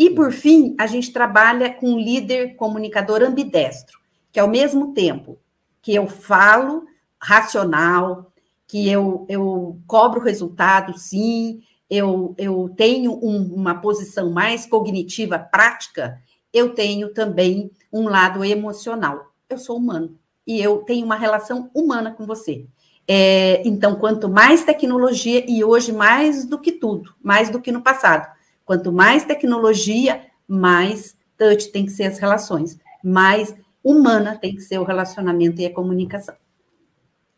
E, 0.01 0.09
por 0.09 0.33
fim, 0.33 0.75
a 0.79 0.87
gente 0.87 1.13
trabalha 1.13 1.71
com 1.71 1.91
um 1.91 1.99
líder 1.99 2.57
comunicador 2.57 3.21
ambidestro, 3.21 4.01
que 4.33 4.41
ao 4.41 4.49
mesmo 4.49 4.95
tempo 4.95 5.39
que 5.83 5.95
eu 5.95 6.07
falo 6.07 6.87
racional, 7.21 8.33
que 8.67 8.89
eu, 8.89 9.27
eu 9.29 9.79
cobro 9.87 10.23
resultado, 10.23 10.97
sim, 10.97 11.61
eu, 11.91 12.35
eu 12.39 12.73
tenho 12.79 13.13
um, 13.23 13.53
uma 13.55 13.75
posição 13.75 14.31
mais 14.31 14.65
cognitiva, 14.65 15.39
prática, 15.39 16.19
eu 16.51 16.75
tenho 16.75 17.13
também 17.13 17.71
um 17.93 18.09
lado 18.09 18.43
emocional. 18.43 19.35
Eu 19.51 19.59
sou 19.59 19.77
humano 19.77 20.19
e 20.47 20.63
eu 20.63 20.79
tenho 20.79 21.05
uma 21.05 21.17
relação 21.17 21.71
humana 21.75 22.11
com 22.11 22.25
você. 22.25 22.65
É, 23.07 23.61
então, 23.69 23.97
quanto 23.97 24.31
mais 24.31 24.65
tecnologia, 24.65 25.45
e 25.47 25.63
hoje 25.63 25.93
mais 25.93 26.47
do 26.47 26.59
que 26.59 26.73
tudo, 26.73 27.13
mais 27.23 27.51
do 27.51 27.61
que 27.61 27.71
no 27.71 27.83
passado, 27.83 28.40
Quanto 28.65 28.93
mais 28.93 29.25
tecnologia, 29.25 30.23
mais 30.47 31.17
touch 31.37 31.71
tem 31.73 31.85
que 31.85 31.93
ser 31.93 32.05
as 32.05 32.19
relações, 32.19 32.79
mais 33.03 33.55
humana 33.83 34.37
tem 34.37 34.55
que 34.55 34.61
ser 34.61 34.79
o 34.79 34.85
relacionamento 34.85 35.61
e 35.61 35.67
a 35.67 35.73
comunicação. 35.73 36.35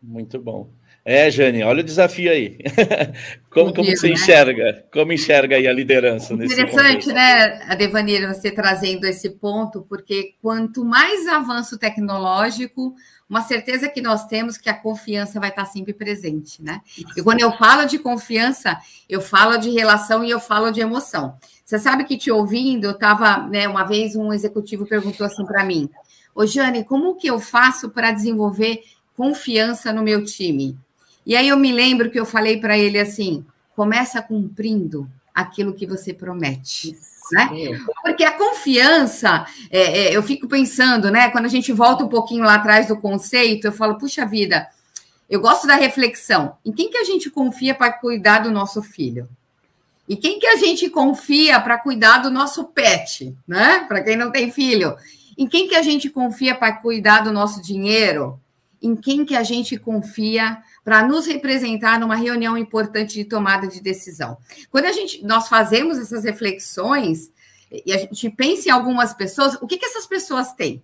Muito 0.03 0.39
bom. 0.41 0.69
É, 1.05 1.29
Jane, 1.31 1.65
olha 1.65 1.81
o 1.81 1.85
desafio 1.85 2.31
aí. 2.31 2.59
como, 3.51 3.75
como 3.75 3.91
você 3.91 4.07
né? 4.07 4.15
enxerga? 4.15 4.85
Como 4.93 5.13
enxerga 5.13 5.57
aí 5.57 5.67
a 5.67 5.73
liderança 5.73 6.37
nesse 6.37 6.55
Interessante, 6.55 7.09
né, 7.09 7.61
a 7.67 7.75
Devanira, 7.75 8.33
você 8.33 8.53
trazendo 8.53 9.05
esse 9.05 9.31
ponto, 9.31 9.83
porque 9.89 10.35
quanto 10.41 10.85
mais 10.85 11.27
avanço 11.27 11.77
tecnológico, 11.77 12.95
uma 13.33 13.41
certeza 13.41 13.89
que 13.89 14.03
nós 14.03 14.27
temos 14.27 14.59
que 14.59 14.69
a 14.69 14.75
confiança 14.75 15.41
vai 15.41 15.49
estar 15.49 15.65
sempre 15.65 15.95
presente, 15.95 16.63
né? 16.63 16.83
E 17.17 17.23
quando 17.23 17.41
eu 17.41 17.51
falo 17.53 17.87
de 17.87 17.99
confiança, 17.99 18.79
eu 19.09 19.23
falo 19.23 19.57
de 19.57 19.71
relação 19.71 20.23
e 20.23 20.29
eu 20.29 20.39
falo 20.39 20.71
de 20.71 20.83
emoção. 20.83 21.35
Você 21.65 21.79
sabe 21.79 22.05
que 22.05 22.19
te 22.19 22.31
ouvindo, 22.31 22.85
eu 22.85 22.91
estava, 22.91 23.39
né, 23.49 23.67
uma 23.67 23.85
vez 23.85 24.15
um 24.15 24.35
executivo 24.35 24.85
perguntou 24.85 25.27
assim 25.27 25.47
para 25.47 25.65
mim: 25.65 25.89
Ô 26.35 26.45
Jane, 26.45 26.85
como 26.85 27.15
que 27.15 27.27
eu 27.27 27.41
faço 27.41 27.89
para 27.89 28.13
desenvolver 28.13 28.83
confiança 29.17 29.95
no 29.95 30.03
meu 30.03 30.23
time? 30.23 30.79
E 31.25 31.35
aí 31.35 31.49
eu 31.49 31.57
me 31.57 31.73
lembro 31.73 32.11
que 32.11 32.21
eu 32.21 32.27
falei 32.27 32.61
para 32.61 32.77
ele 32.77 32.99
assim: 32.99 33.47
começa 33.75 34.21
cumprindo 34.21 35.09
aquilo 35.35 35.73
que 35.73 35.87
você 35.87 36.13
promete. 36.13 36.99
Né? 37.33 37.49
Porque 38.03 38.25
a 38.25 38.33
confiança, 38.33 39.47
é, 39.71 39.81
é, 39.81 40.17
eu 40.17 40.23
fico 40.23 40.47
pensando, 40.47 41.11
né? 41.11 41.31
Quando 41.31 41.47
a 41.47 41.49
gente 41.49 41.73
volta 41.73 42.05
um 42.05 42.09
pouquinho 42.09 42.45
lá 42.45 42.55
atrás 42.55 42.89
do 42.89 42.97
conceito, 42.97 43.67
eu 43.67 43.73
falo, 43.73 43.97
puxa 43.97 44.27
vida, 44.27 44.69
eu 45.31 45.41
gosto 45.41 45.67
da 45.67 45.75
reflexão. 45.75 46.57
Em 46.65 46.71
quem 46.73 46.91
que 46.91 46.99
a 46.99 47.05
gente 47.05 47.31
confia 47.31 47.75
para 47.75 47.91
cuidar 47.93 48.41
do 48.41 48.51
nosso 48.51 48.83
filho? 48.83 49.27
E 50.07 50.15
quem 50.15 50.39
que 50.39 50.47
a 50.47 50.57
gente 50.57 50.91
confia 50.91 51.59
para 51.59 51.79
cuidar 51.79 52.19
do 52.19 52.31
nosso 52.31 52.65
pet, 52.65 53.35
né? 53.49 53.87
Para 53.89 54.03
quem 54.03 54.17
não 54.17 54.31
tem 54.31 54.51
filho. 54.51 54.95
Em 55.39 55.47
quem 55.47 55.67
que 55.69 55.75
a 55.75 55.83
gente 55.83 56.11
confia 56.11 56.55
para 56.55 56.73
cuidar 56.73 57.21
do 57.21 57.33
nosso 57.33 57.63
dinheiro? 57.63 58.39
Em 58.83 58.97
quem 58.97 59.25
que 59.25 59.37
a 59.37 59.43
gente 59.43 59.77
confia 59.79 60.59
para 60.85 61.07
nos 61.07 61.27
representar 61.27 62.01
numa 62.01 62.17
reunião 62.17 62.59
importante 62.59 63.15
de 63.15 63.25
tomada 63.25 63.69
de 63.69 63.81
decisão. 63.81 64.37
Quando 64.71 64.87
a 64.87 64.93
gente 64.93 65.25
nós 65.25 65.49
fazemos 65.49 65.99
essas 65.99 66.25
reflexões 66.25 67.31
e 67.71 67.93
a 67.93 67.99
gente 67.99 68.29
pensa 68.31 68.69
em 68.69 68.73
algumas 68.73 69.15
pessoas, 69.15 69.55
o 69.63 69.67
que, 69.67 69.79
que 69.79 69.87
essas 69.87 70.07
pessoas 70.07 70.53
têm? 70.53 70.83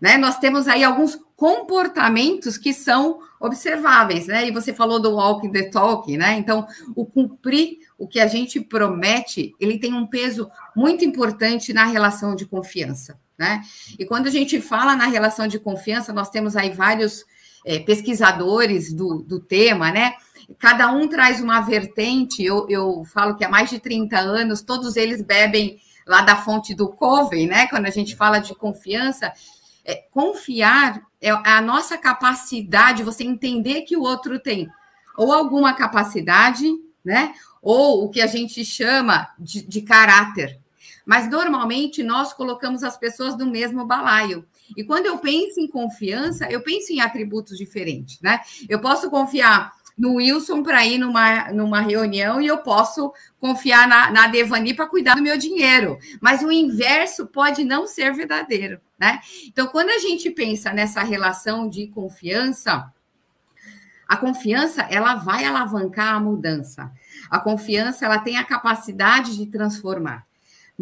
Né? 0.00 0.18
Nós 0.18 0.38
temos 0.38 0.68
aí 0.68 0.84
alguns 0.84 1.18
comportamentos 1.36 2.58
que 2.58 2.72
são 2.72 3.20
observáveis, 3.40 4.28
né? 4.28 4.46
E 4.46 4.52
você 4.52 4.72
falou 4.72 5.00
do 5.00 5.12
walk 5.16 5.50
the 5.50 5.64
talk, 5.64 6.16
né? 6.16 6.38
Então, 6.38 6.66
o 6.94 7.04
cumprir 7.04 7.78
o 7.98 8.06
que 8.06 8.20
a 8.20 8.28
gente 8.28 8.60
promete, 8.60 9.54
ele 9.58 9.78
tem 9.78 9.92
um 9.92 10.06
peso 10.06 10.48
muito 10.74 11.04
importante 11.04 11.72
na 11.72 11.84
relação 11.84 12.36
de 12.36 12.46
confiança, 12.46 13.18
né? 13.38 13.62
E 13.98 14.04
quando 14.04 14.26
a 14.26 14.30
gente 14.30 14.60
fala 14.60 14.94
na 14.94 15.06
relação 15.06 15.46
de 15.46 15.58
confiança, 15.58 16.12
nós 16.12 16.30
temos 16.30 16.56
aí 16.56 16.70
vários 16.70 17.24
é, 17.64 17.78
pesquisadores 17.78 18.92
do, 18.92 19.22
do 19.22 19.40
tema, 19.40 19.90
né? 19.90 20.14
Cada 20.58 20.90
um 20.92 21.08
traz 21.08 21.40
uma 21.40 21.60
vertente, 21.60 22.44
eu, 22.44 22.66
eu 22.68 23.04
falo 23.04 23.36
que 23.36 23.44
há 23.44 23.48
mais 23.48 23.70
de 23.70 23.78
30 23.78 24.18
anos, 24.18 24.62
todos 24.62 24.96
eles 24.96 25.22
bebem 25.22 25.78
lá 26.06 26.20
da 26.20 26.36
fonte 26.36 26.74
do 26.74 26.88
Covey, 26.88 27.46
né? 27.46 27.66
Quando 27.68 27.86
a 27.86 27.90
gente 27.90 28.16
fala 28.16 28.38
de 28.38 28.54
confiança, 28.54 29.32
é, 29.84 29.96
confiar 30.10 31.00
é 31.20 31.30
a 31.30 31.60
nossa 31.60 31.96
capacidade, 31.96 33.04
você 33.04 33.22
entender 33.22 33.82
que 33.82 33.96
o 33.96 34.02
outro 34.02 34.40
tem 34.40 34.68
ou 35.16 35.32
alguma 35.32 35.72
capacidade, 35.72 36.68
né? 37.04 37.32
Ou 37.60 38.04
o 38.04 38.10
que 38.10 38.20
a 38.20 38.26
gente 38.26 38.64
chama 38.64 39.28
de, 39.38 39.66
de 39.66 39.82
caráter. 39.82 40.58
Mas 41.04 41.28
normalmente 41.28 42.02
nós 42.02 42.32
colocamos 42.32 42.82
as 42.82 42.96
pessoas 42.96 43.36
no 43.36 43.46
mesmo 43.46 43.86
balaio. 43.86 44.46
E 44.76 44.84
quando 44.84 45.06
eu 45.06 45.18
penso 45.18 45.60
em 45.60 45.66
confiança, 45.66 46.46
eu 46.50 46.62
penso 46.62 46.92
em 46.92 47.00
atributos 47.00 47.58
diferentes, 47.58 48.20
né? 48.20 48.40
Eu 48.68 48.80
posso 48.80 49.10
confiar 49.10 49.72
no 49.96 50.14
Wilson 50.14 50.62
para 50.62 50.84
ir 50.86 50.98
numa, 50.98 51.52
numa 51.52 51.80
reunião 51.80 52.40
e 52.40 52.46
eu 52.46 52.58
posso 52.58 53.12
confiar 53.38 53.86
na, 53.86 54.10
na 54.10 54.26
Devani 54.26 54.74
para 54.74 54.86
cuidar 54.86 55.14
do 55.14 55.22
meu 55.22 55.36
dinheiro. 55.36 55.98
Mas 56.20 56.42
o 56.42 56.50
inverso 56.50 57.26
pode 57.26 57.64
não 57.64 57.86
ser 57.86 58.12
verdadeiro, 58.12 58.80
né? 58.98 59.20
Então, 59.46 59.66
quando 59.66 59.90
a 59.90 59.98
gente 59.98 60.30
pensa 60.30 60.72
nessa 60.72 61.02
relação 61.02 61.68
de 61.68 61.88
confiança, 61.88 62.90
a 64.08 64.16
confiança 64.16 64.82
ela 64.90 65.14
vai 65.14 65.44
alavancar 65.44 66.14
a 66.14 66.20
mudança. 66.20 66.90
A 67.30 67.38
confiança 67.38 68.04
ela 68.04 68.18
tem 68.18 68.36
a 68.36 68.44
capacidade 68.44 69.36
de 69.36 69.46
transformar. 69.46 70.26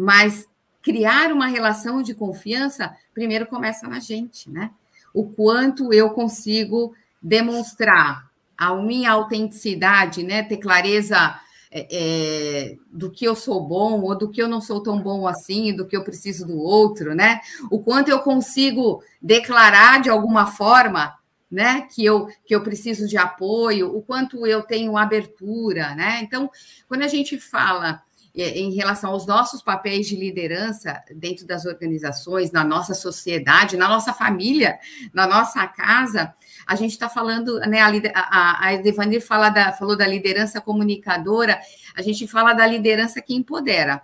Mas 0.01 0.47
criar 0.81 1.31
uma 1.31 1.45
relação 1.45 2.01
de 2.01 2.15
confiança 2.15 2.91
primeiro 3.13 3.45
começa 3.45 3.87
na 3.87 3.99
gente, 3.99 4.49
né? 4.49 4.71
O 5.13 5.29
quanto 5.29 5.93
eu 5.93 6.09
consigo 6.09 6.95
demonstrar 7.21 8.27
a 8.57 8.73
minha 8.73 9.11
autenticidade, 9.11 10.23
né? 10.23 10.41
Ter 10.41 10.57
clareza 10.57 11.39
é, 11.69 11.87
é, 11.91 12.75
do 12.91 13.11
que 13.11 13.23
eu 13.25 13.35
sou 13.35 13.61
bom 13.61 14.01
ou 14.01 14.17
do 14.17 14.27
que 14.27 14.41
eu 14.41 14.47
não 14.47 14.59
sou 14.59 14.81
tão 14.81 14.99
bom 14.99 15.27
assim, 15.27 15.71
do 15.75 15.85
que 15.85 15.95
eu 15.95 16.03
preciso 16.03 16.47
do 16.47 16.57
outro, 16.57 17.13
né? 17.13 17.39
O 17.69 17.77
quanto 17.77 18.09
eu 18.09 18.21
consigo 18.21 19.03
declarar 19.21 20.01
de 20.01 20.09
alguma 20.09 20.47
forma, 20.47 21.13
né? 21.49 21.87
Que 21.93 22.03
eu 22.03 22.27
que 22.43 22.55
eu 22.55 22.63
preciso 22.63 23.07
de 23.07 23.17
apoio, 23.17 23.95
o 23.95 24.01
quanto 24.01 24.47
eu 24.47 24.63
tenho 24.63 24.97
abertura, 24.97 25.93
né? 25.93 26.21
Então, 26.23 26.49
quando 26.87 27.03
a 27.03 27.07
gente 27.07 27.39
fala 27.39 28.01
em 28.33 28.71
relação 28.73 29.11
aos 29.11 29.25
nossos 29.25 29.61
papéis 29.61 30.07
de 30.07 30.15
liderança 30.15 31.03
dentro 31.13 31.45
das 31.45 31.65
organizações, 31.65 32.51
na 32.51 32.63
nossa 32.63 32.93
sociedade, 32.93 33.75
na 33.75 33.89
nossa 33.89 34.13
família, 34.13 34.79
na 35.13 35.27
nossa 35.27 35.67
casa, 35.67 36.33
a 36.65 36.75
gente 36.75 36.91
está 36.91 37.09
falando, 37.09 37.59
né? 37.59 37.81
A, 37.81 37.89
a, 38.15 38.69
a 38.69 38.75
Devanir 38.77 39.21
fala 39.21 39.49
da, 39.49 39.73
falou 39.73 39.97
da 39.97 40.07
liderança 40.07 40.61
comunicadora, 40.61 41.59
a 41.95 42.01
gente 42.01 42.25
fala 42.25 42.53
da 42.53 42.65
liderança 42.65 43.21
que 43.21 43.35
empodera. 43.35 44.01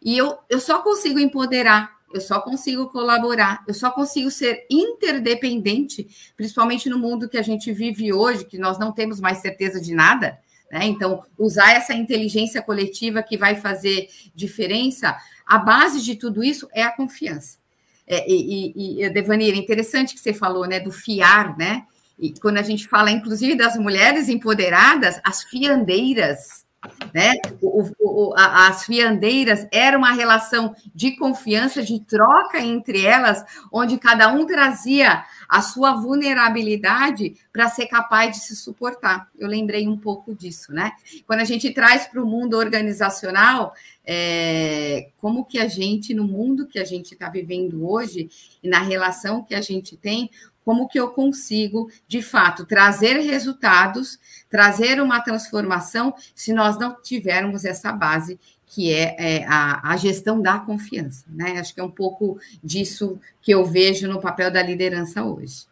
E 0.00 0.16
eu, 0.16 0.38
eu 0.48 0.60
só 0.60 0.80
consigo 0.82 1.18
empoderar, 1.18 1.96
eu 2.14 2.20
só 2.20 2.40
consigo 2.40 2.88
colaborar, 2.90 3.64
eu 3.66 3.74
só 3.74 3.90
consigo 3.90 4.30
ser 4.30 4.64
interdependente, 4.70 6.06
principalmente 6.36 6.88
no 6.88 6.98
mundo 6.98 7.28
que 7.28 7.36
a 7.36 7.42
gente 7.42 7.72
vive 7.72 8.12
hoje, 8.12 8.44
que 8.44 8.58
nós 8.58 8.78
não 8.78 8.92
temos 8.92 9.18
mais 9.18 9.38
certeza 9.38 9.80
de 9.80 9.92
nada 9.92 10.38
né? 10.70 10.84
Então, 10.84 11.22
usar 11.38 11.72
essa 11.72 11.94
inteligência 11.94 12.60
coletiva 12.60 13.22
que 13.22 13.36
vai 13.36 13.56
fazer 13.56 14.08
diferença, 14.34 15.16
a 15.46 15.58
base 15.58 16.02
de 16.02 16.16
tudo 16.16 16.42
isso 16.42 16.68
é 16.72 16.82
a 16.82 16.92
confiança. 16.92 17.58
É, 18.06 18.28
e, 18.30 18.72
e, 18.74 19.04
e 19.04 19.10
Devanir, 19.10 19.54
é 19.54 19.56
interessante 19.56 20.14
que 20.14 20.20
você 20.20 20.32
falou 20.32 20.66
né, 20.66 20.80
do 20.80 20.92
fiar, 20.92 21.56
né? 21.56 21.84
E 22.18 22.32
quando 22.40 22.58
a 22.58 22.62
gente 22.62 22.88
fala, 22.88 23.10
inclusive, 23.10 23.54
das 23.54 23.76
mulheres 23.76 24.28
empoderadas, 24.28 25.20
as 25.22 25.44
fiandeiras, 25.44 26.65
né? 27.12 27.34
O, 27.60 27.90
o, 27.98 28.34
a, 28.36 28.68
as 28.68 28.84
fiandeiras 28.84 29.66
era 29.72 29.96
uma 29.96 30.12
relação 30.12 30.74
de 30.94 31.16
confiança, 31.16 31.82
de 31.82 32.00
troca 32.00 32.60
entre 32.60 33.04
elas, 33.04 33.44
onde 33.72 33.98
cada 33.98 34.32
um 34.32 34.46
trazia 34.46 35.24
a 35.48 35.62
sua 35.62 35.94
vulnerabilidade 35.94 37.36
para 37.52 37.68
ser 37.68 37.86
capaz 37.86 38.36
de 38.36 38.42
se 38.42 38.56
suportar. 38.56 39.28
Eu 39.38 39.48
lembrei 39.48 39.86
um 39.88 39.96
pouco 39.96 40.34
disso, 40.34 40.72
né? 40.72 40.92
Quando 41.26 41.40
a 41.40 41.44
gente 41.44 41.72
traz 41.72 42.06
para 42.06 42.22
o 42.22 42.26
mundo 42.26 42.56
organizacional, 42.56 43.72
é, 44.04 45.10
como 45.18 45.44
que 45.44 45.58
a 45.58 45.68
gente, 45.68 46.14
no 46.14 46.24
mundo 46.24 46.66
que 46.66 46.78
a 46.78 46.84
gente 46.84 47.14
está 47.14 47.28
vivendo 47.28 47.88
hoje, 47.88 48.28
e 48.62 48.68
na 48.68 48.80
relação 48.80 49.42
que 49.42 49.54
a 49.54 49.60
gente 49.60 49.96
tem, 49.96 50.30
como 50.66 50.88
que 50.88 50.98
eu 50.98 51.10
consigo, 51.10 51.88
de 52.08 52.20
fato, 52.20 52.66
trazer 52.66 53.20
resultados, 53.20 54.18
trazer 54.50 55.00
uma 55.00 55.20
transformação, 55.20 56.12
se 56.34 56.52
nós 56.52 56.76
não 56.76 57.00
tivermos 57.00 57.64
essa 57.64 57.92
base 57.92 58.36
que 58.66 58.92
é, 58.92 59.14
é 59.16 59.44
a, 59.46 59.92
a, 59.92 59.96
gestão 59.96 60.42
da 60.42 60.58
confiança, 60.58 61.24
né? 61.28 61.60
Acho 61.60 61.72
que 61.72 61.78
é 61.78 61.84
um 61.84 61.90
pouco 61.90 62.40
disso 62.64 63.16
que 63.40 63.52
eu 63.52 63.64
vejo 63.64 64.08
no 64.08 64.20
papel 64.20 64.50
da 64.50 64.60
liderança 64.60 65.22
hoje. 65.22 65.66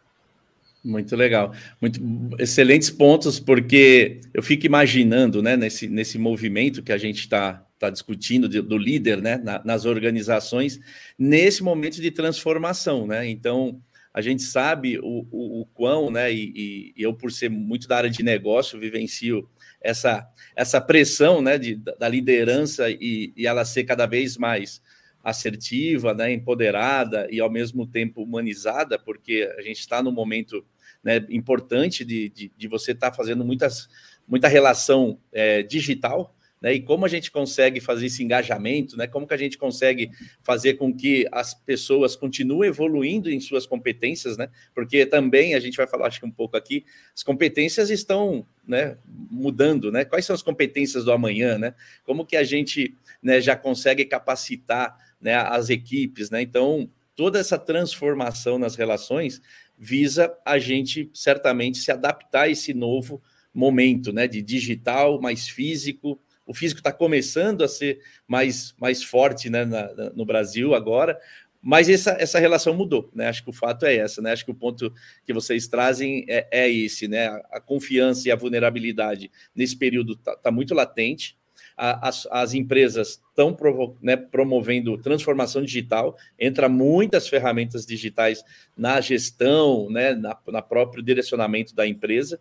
Muito 0.81 1.13
legal, 1.13 1.53
muito 1.81 1.99
excelentes 2.39 2.89
pontos, 2.89 3.37
porque 3.37 4.21
eu 4.33 4.41
fico 4.41 4.65
imaginando, 4.65 5.43
né, 5.43 5.57
nesse, 5.57 5.89
nesse 5.89 6.17
movimento 6.17 6.81
que 6.81 6.93
a 6.93 6.97
gente 6.97 7.19
está 7.19 7.65
tá 7.77 7.89
discutindo 7.89 8.47
de, 8.47 8.61
do 8.61 8.77
líder, 8.77 9.21
né, 9.21 9.41
na, 9.43 9.61
nas 9.65 9.83
organizações, 9.83 10.79
nesse 11.19 11.61
momento 11.61 12.01
de 12.01 12.11
transformação, 12.11 13.05
né? 13.05 13.27
Então, 13.27 13.81
a 14.15 14.21
gente 14.21 14.43
sabe 14.43 14.97
o, 14.99 15.27
o, 15.29 15.61
o 15.61 15.65
quão, 15.73 16.09
né? 16.09 16.31
E, 16.31 16.93
e, 16.95 17.03
eu, 17.03 17.13
por 17.13 17.33
ser 17.33 17.49
muito 17.49 17.85
da 17.85 17.97
área 17.97 18.09
de 18.09 18.23
negócio, 18.23 18.79
vivencio 18.79 19.45
essa, 19.81 20.25
essa 20.55 20.79
pressão 20.79 21.41
né, 21.41 21.57
de, 21.57 21.75
da 21.75 22.07
liderança 22.07 22.89
e, 22.89 23.33
e 23.35 23.45
ela 23.45 23.65
ser 23.65 23.83
cada 23.83 24.05
vez 24.05 24.37
mais 24.37 24.81
assertiva, 25.21 26.13
né, 26.13 26.31
empoderada 26.31 27.27
e 27.29 27.41
ao 27.41 27.51
mesmo 27.51 27.85
tempo 27.85 28.23
humanizada, 28.23 28.97
porque 28.97 29.53
a 29.57 29.61
gente 29.61 29.81
está 29.81 30.01
num 30.01 30.13
momento 30.13 30.65
né, 31.03 31.17
importante 31.29 32.05
de, 32.05 32.29
de, 32.29 32.53
de 32.55 32.67
você 32.69 32.93
estar 32.93 33.11
tá 33.11 33.17
fazendo 33.17 33.43
muitas, 33.43 33.89
muita 34.25 34.47
relação 34.47 35.19
é, 35.33 35.61
digital, 35.61 36.33
né? 36.65 36.73
E 36.73 36.81
como 36.81 37.05
a 37.05 37.07
gente 37.07 37.29
consegue 37.29 37.79
fazer 37.79 38.07
esse 38.07 38.23
engajamento, 38.23 38.97
né? 38.97 39.05
Como 39.05 39.27
que 39.27 39.35
a 39.35 39.37
gente 39.37 39.55
consegue 39.55 40.09
fazer 40.41 40.73
com 40.73 40.91
que 40.91 41.27
as 41.31 41.53
pessoas 41.53 42.15
continuem 42.15 42.69
evoluindo 42.69 43.29
em 43.29 43.39
suas 43.39 43.67
competências, 43.67 44.35
né? 44.35 44.49
Porque 44.73 45.05
também 45.05 45.53
a 45.53 45.59
gente 45.59 45.77
vai 45.77 45.85
falar 45.85 46.07
acho 46.07 46.19
que 46.19 46.25
um 46.25 46.31
pouco 46.31 46.57
aqui, 46.57 46.83
as 47.13 47.21
competências 47.21 47.91
estão, 47.91 48.47
né, 48.67 48.97
mudando, 49.29 49.91
né? 49.91 50.05
Quais 50.05 50.25
são 50.25 50.33
as 50.33 50.41
competências 50.41 51.05
do 51.05 51.11
amanhã, 51.11 51.59
né? 51.59 51.75
Como 52.03 52.25
que 52.25 52.35
a 52.35 52.43
gente, 52.43 52.97
né, 53.21 53.39
já 53.39 53.55
consegue 53.55 54.03
capacitar, 54.03 54.97
né, 55.21 55.35
as 55.35 55.69
equipes, 55.69 56.31
né? 56.31 56.41
Então, 56.41 56.89
toda 57.15 57.37
essa 57.37 57.59
transformação 57.59 58.57
nas 58.57 58.75
relações 58.75 59.39
visa 59.77 60.35
a 60.43 60.57
gente 60.57 61.11
certamente 61.13 61.77
se 61.77 61.91
adaptar 61.91 62.45
a 62.45 62.49
esse 62.49 62.73
novo 62.73 63.21
momento, 63.53 64.11
né, 64.11 64.27
de 64.27 64.41
digital 64.41 65.21
mais 65.21 65.47
físico, 65.47 66.19
o 66.45 66.53
físico 66.53 66.79
está 66.79 66.91
começando 66.91 67.63
a 67.63 67.67
ser 67.67 67.99
mais, 68.27 68.75
mais 68.79 69.03
forte 69.03 69.49
né, 69.49 69.65
na, 69.65 69.93
na, 69.93 70.09
no 70.11 70.25
Brasil 70.25 70.75
agora, 70.75 71.19
mas 71.67 71.89
essa, 71.89 72.11
essa 72.19 72.37
relação 72.37 72.75
mudou, 72.75 73.09
né? 73.11 73.27
Acho 73.27 73.43
que 73.43 73.49
o 73.49 73.53
fato 73.53 73.87
é 73.87 73.95
essa, 73.95 74.21
né? 74.21 74.31
Acho 74.31 74.45
que 74.45 74.51
o 74.51 74.55
ponto 74.55 74.93
que 75.25 75.33
vocês 75.33 75.67
trazem 75.67 76.23
é, 76.29 76.47
é 76.51 76.69
esse, 76.69 77.07
né? 77.07 77.41
A, 77.51 77.59
confiança 77.59 78.27
e 78.27 78.31
a 78.31 78.35
vulnerabilidade 78.35 79.31
nesse 79.55 79.75
período 79.75 80.13
está 80.13 80.35
tá 80.35 80.51
muito 80.51 80.75
latente. 80.75 81.35
A, 81.75 82.07
as, 82.07 82.27
as 82.29 82.53
empresas 82.53 83.19
estão 83.29 83.57
né, 83.99 84.15
promovendo 84.15 84.95
transformação 84.99 85.63
digital, 85.63 86.15
entra 86.39 86.69
muitas 86.69 87.27
ferramentas 87.27 87.83
digitais 87.83 88.43
na 88.77 89.01
gestão, 89.01 89.89
né, 89.89 90.13
na, 90.13 90.37
na 90.47 90.61
próprio 90.61 91.01
direcionamento 91.01 91.73
da 91.73 91.87
empresa. 91.87 92.39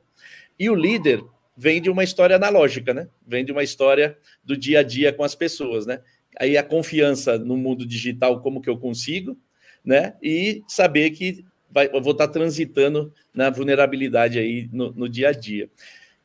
E 0.59 0.69
o 0.69 0.75
líder 0.75 1.25
vem 1.57 1.81
de 1.81 1.91
uma 1.91 2.05
história 2.05 2.37
analógica, 2.37 2.93
né? 2.93 3.09
Vem 3.27 3.45
de 3.45 3.53
uma 3.53 3.63
história 3.63 4.19
do 4.43 4.57
dia 4.57 4.81
a 4.81 4.83
dia 4.83 5.13
com 5.13 5.25
as 5.25 5.35
pessoas, 5.35 5.87
né? 5.87 6.01
Aí 6.39 6.57
a 6.57 6.63
confiança 6.63 7.39
no 7.39 7.57
mundo 7.57 7.87
digital, 7.87 8.41
como 8.41 8.61
que 8.61 8.69
eu 8.69 8.77
consigo, 8.77 9.39
né? 9.85 10.15
E 10.23 10.63
saber 10.67 11.11
que 11.11 11.45
vai, 11.71 11.89
eu 11.93 12.03
vou 12.03 12.13
estar 12.13 12.29
transitando 12.29 13.13
na 13.33 13.51
vulnerabilidade 13.51 14.39
aí 14.39 14.69
no, 14.73 14.93
no 14.93 15.09
dia 15.09 15.29
a 15.29 15.33
dia. 15.33 15.71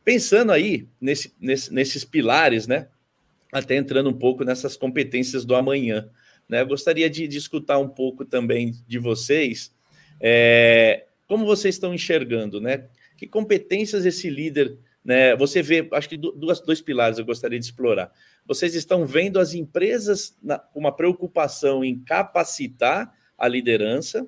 Pensando 0.04 0.52
aí 0.52 0.88
nesse, 1.00 1.34
nesse, 1.40 1.74
nesses 1.74 2.04
pilares, 2.04 2.66
né? 2.66 2.88
Até 3.52 3.76
entrando 3.76 4.10
um 4.10 4.14
pouco 4.14 4.44
nessas 4.44 4.76
competências 4.76 5.46
do 5.46 5.56
amanhã, 5.56 6.10
né? 6.48 6.62
Eu 6.62 6.68
gostaria 6.68 7.10
de, 7.10 7.28
de 7.28 7.38
escutar 7.38 7.78
um 7.78 7.88
pouco 7.88 8.26
também 8.26 8.74
de 8.88 8.98
vocês, 8.98 9.72
é, 10.20 11.06
como 11.28 11.46
vocês 11.46 11.76
estão 11.76 11.94
enxergando, 11.94 12.60
né? 12.60 12.86
Que 13.16 13.28
competências 13.28 14.06
esse 14.06 14.30
líder 14.30 14.78
né? 15.04 15.36
Você 15.36 15.62
vê, 15.62 15.88
acho 15.94 16.10
que 16.10 16.18
duas, 16.18 16.60
dois 16.62 16.82
pilares 16.82 17.18
eu 17.18 17.26
gostaria 17.26 17.60
de 17.60 17.66
explorar. 17.66 18.12
Vocês 18.46 18.76
estão 18.76 19.06
vendo 19.06 19.40
as 19.40 19.54
empresas 19.54 20.38
com 20.74 20.80
uma 20.80 20.96
preocupação 20.96 21.84
em 21.84 22.00
capacitar 22.00 23.14
a 23.38 23.48
liderança, 23.48 24.28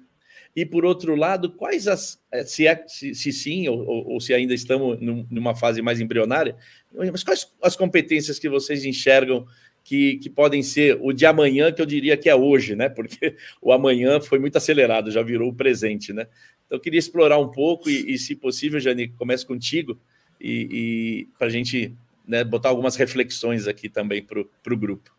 e 0.55 0.65
por 0.65 0.83
outro 0.83 1.15
lado, 1.15 1.51
quais 1.51 1.87
as, 1.87 2.21
é, 2.31 2.43
se, 2.43 2.67
é, 2.67 2.83
se, 2.87 3.15
se 3.15 3.31
sim, 3.31 3.67
ou, 3.69 3.85
ou, 3.85 4.19
se 4.19 4.33
ainda 4.33 4.53
estamos 4.53 4.99
numa 4.99 5.55
fase 5.55 5.81
mais 5.81 6.01
embrionária, 6.01 6.55
mas 6.93 7.23
quais 7.23 7.49
as 7.61 7.75
competências 7.75 8.37
que 8.37 8.49
vocês 8.49 8.83
enxergam 8.83 9.45
que, 9.83 10.17
que, 10.17 10.29
podem 10.29 10.61
ser 10.61 10.97
o 11.01 11.13
de 11.13 11.25
amanhã, 11.25 11.71
que 11.71 11.81
eu 11.81 11.85
diria 11.85 12.17
que 12.17 12.29
é 12.29 12.35
hoje, 12.35 12.75
né? 12.75 12.89
Porque 12.89 13.35
o 13.61 13.71
amanhã 13.71 14.19
foi 14.19 14.39
muito 14.39 14.57
acelerado, 14.57 15.09
já 15.09 15.23
virou 15.23 15.49
o 15.49 15.55
presente, 15.55 16.13
né? 16.13 16.27
Então, 16.65 16.77
eu 16.77 16.79
queria 16.81 16.99
explorar 16.99 17.39
um 17.39 17.49
pouco, 17.49 17.89
e, 17.89 18.13
e 18.13 18.17
se 18.17 18.35
possível, 18.35 18.79
Jane, 18.79 19.07
comece 19.07 19.45
contigo, 19.45 19.99
e, 20.41 20.67
e 20.71 21.27
para 21.37 21.47
a 21.47 21.49
gente 21.49 21.95
né, 22.27 22.43
botar 22.43 22.69
algumas 22.69 22.95
reflexões 22.95 23.67
aqui 23.67 23.87
também 23.87 24.23
para 24.23 24.73
o 24.73 24.77
grupo. 24.77 25.11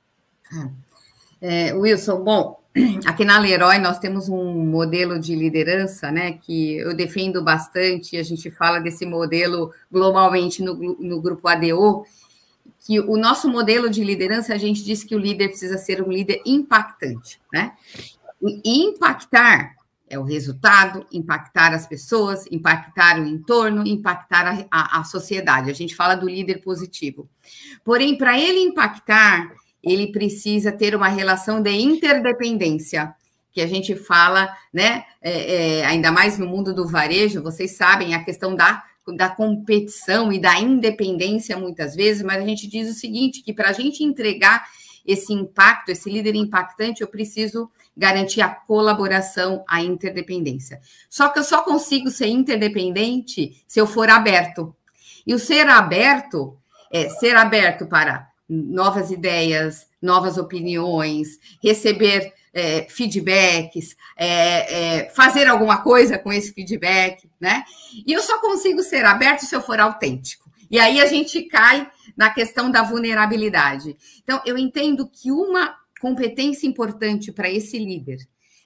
É, 1.40 1.72
Wilson, 1.74 2.22
bom, 2.22 2.62
aqui 3.06 3.24
na 3.24 3.38
Leroy 3.38 3.78
nós 3.78 3.98
temos 3.98 4.28
um 4.28 4.64
modelo 4.64 5.18
de 5.18 5.34
liderança, 5.34 6.10
né, 6.10 6.32
que 6.32 6.76
eu 6.76 6.94
defendo 6.94 7.42
bastante, 7.42 8.16
a 8.16 8.22
gente 8.22 8.50
fala 8.50 8.78
desse 8.78 9.06
modelo 9.06 9.72
globalmente 9.90 10.62
no, 10.62 10.74
no 10.74 11.20
grupo 11.20 11.48
ADO, 11.48 12.04
que 12.84 12.98
o 12.98 13.16
nosso 13.16 13.48
modelo 13.48 13.88
de 13.88 14.02
liderança, 14.02 14.54
a 14.54 14.58
gente 14.58 14.84
diz 14.84 15.04
que 15.04 15.14
o 15.14 15.18
líder 15.18 15.48
precisa 15.48 15.78
ser 15.78 16.02
um 16.02 16.10
líder 16.10 16.42
impactante, 16.44 17.40
né? 17.52 17.72
E 18.42 18.82
impactar 18.82 19.76
é 20.12 20.18
o 20.18 20.24
resultado, 20.24 21.06
impactar 21.10 21.72
as 21.72 21.86
pessoas, 21.86 22.44
impactar 22.50 23.18
o 23.18 23.26
entorno, 23.26 23.86
impactar 23.86 24.46
a, 24.46 24.66
a, 24.70 25.00
a 25.00 25.04
sociedade. 25.04 25.70
A 25.70 25.74
gente 25.74 25.96
fala 25.96 26.14
do 26.14 26.28
líder 26.28 26.60
positivo. 26.60 27.30
Porém, 27.82 28.18
para 28.18 28.38
ele 28.38 28.58
impactar, 28.60 29.50
ele 29.82 30.12
precisa 30.12 30.70
ter 30.70 30.94
uma 30.94 31.08
relação 31.08 31.62
de 31.62 31.70
interdependência, 31.70 33.14
que 33.50 33.62
a 33.62 33.66
gente 33.66 33.96
fala, 33.96 34.54
né? 34.70 35.04
É, 35.22 35.78
é, 35.80 35.86
ainda 35.86 36.12
mais 36.12 36.36
no 36.36 36.46
mundo 36.46 36.74
do 36.74 36.86
varejo, 36.86 37.42
vocês 37.42 37.70
sabem 37.70 38.14
a 38.14 38.22
questão 38.22 38.54
da, 38.54 38.84
da 39.16 39.30
competição 39.30 40.30
e 40.30 40.38
da 40.38 40.60
independência 40.60 41.56
muitas 41.56 41.94
vezes, 41.94 42.22
mas 42.22 42.42
a 42.42 42.46
gente 42.46 42.68
diz 42.68 42.90
o 42.90 42.98
seguinte: 42.98 43.42
que 43.42 43.54
para 43.54 43.70
a 43.70 43.72
gente 43.72 44.04
entregar 44.04 44.66
esse 45.06 45.32
impacto, 45.32 45.88
esse 45.88 46.10
líder 46.10 46.34
impactante, 46.34 47.00
eu 47.00 47.08
preciso 47.08 47.70
garantir 47.96 48.40
a 48.40 48.48
colaboração, 48.48 49.64
a 49.68 49.82
interdependência. 49.82 50.80
Só 51.08 51.28
que 51.28 51.38
eu 51.38 51.44
só 51.44 51.62
consigo 51.62 52.10
ser 52.10 52.28
interdependente 52.28 53.62
se 53.66 53.80
eu 53.80 53.86
for 53.86 54.08
aberto. 54.08 54.74
E 55.26 55.34
o 55.34 55.38
ser 55.38 55.68
aberto 55.68 56.56
é 56.90 57.08
ser 57.08 57.36
aberto 57.36 57.86
para 57.86 58.28
novas 58.48 59.10
ideias, 59.10 59.86
novas 60.00 60.36
opiniões, 60.36 61.38
receber 61.62 62.32
é, 62.52 62.86
feedbacks, 62.88 63.96
é, 64.16 64.98
é, 64.98 65.10
fazer 65.10 65.46
alguma 65.46 65.78
coisa 65.78 66.18
com 66.18 66.32
esse 66.32 66.52
feedback, 66.52 67.30
né? 67.40 67.64
E 68.06 68.12
eu 68.12 68.22
só 68.22 68.38
consigo 68.40 68.82
ser 68.82 69.04
aberto 69.04 69.40
se 69.40 69.54
eu 69.54 69.62
for 69.62 69.80
autêntico. 69.80 70.50
E 70.70 70.78
aí 70.78 71.00
a 71.00 71.06
gente 71.06 71.42
cai 71.42 71.90
na 72.16 72.30
questão 72.30 72.70
da 72.70 72.82
vulnerabilidade. 72.82 73.96
Então, 74.22 74.40
eu 74.44 74.56
entendo 74.58 75.08
que 75.08 75.30
uma 75.30 75.76
competência 76.02 76.66
importante 76.66 77.32
para 77.32 77.48
esse 77.48 77.78
líder 77.78 78.18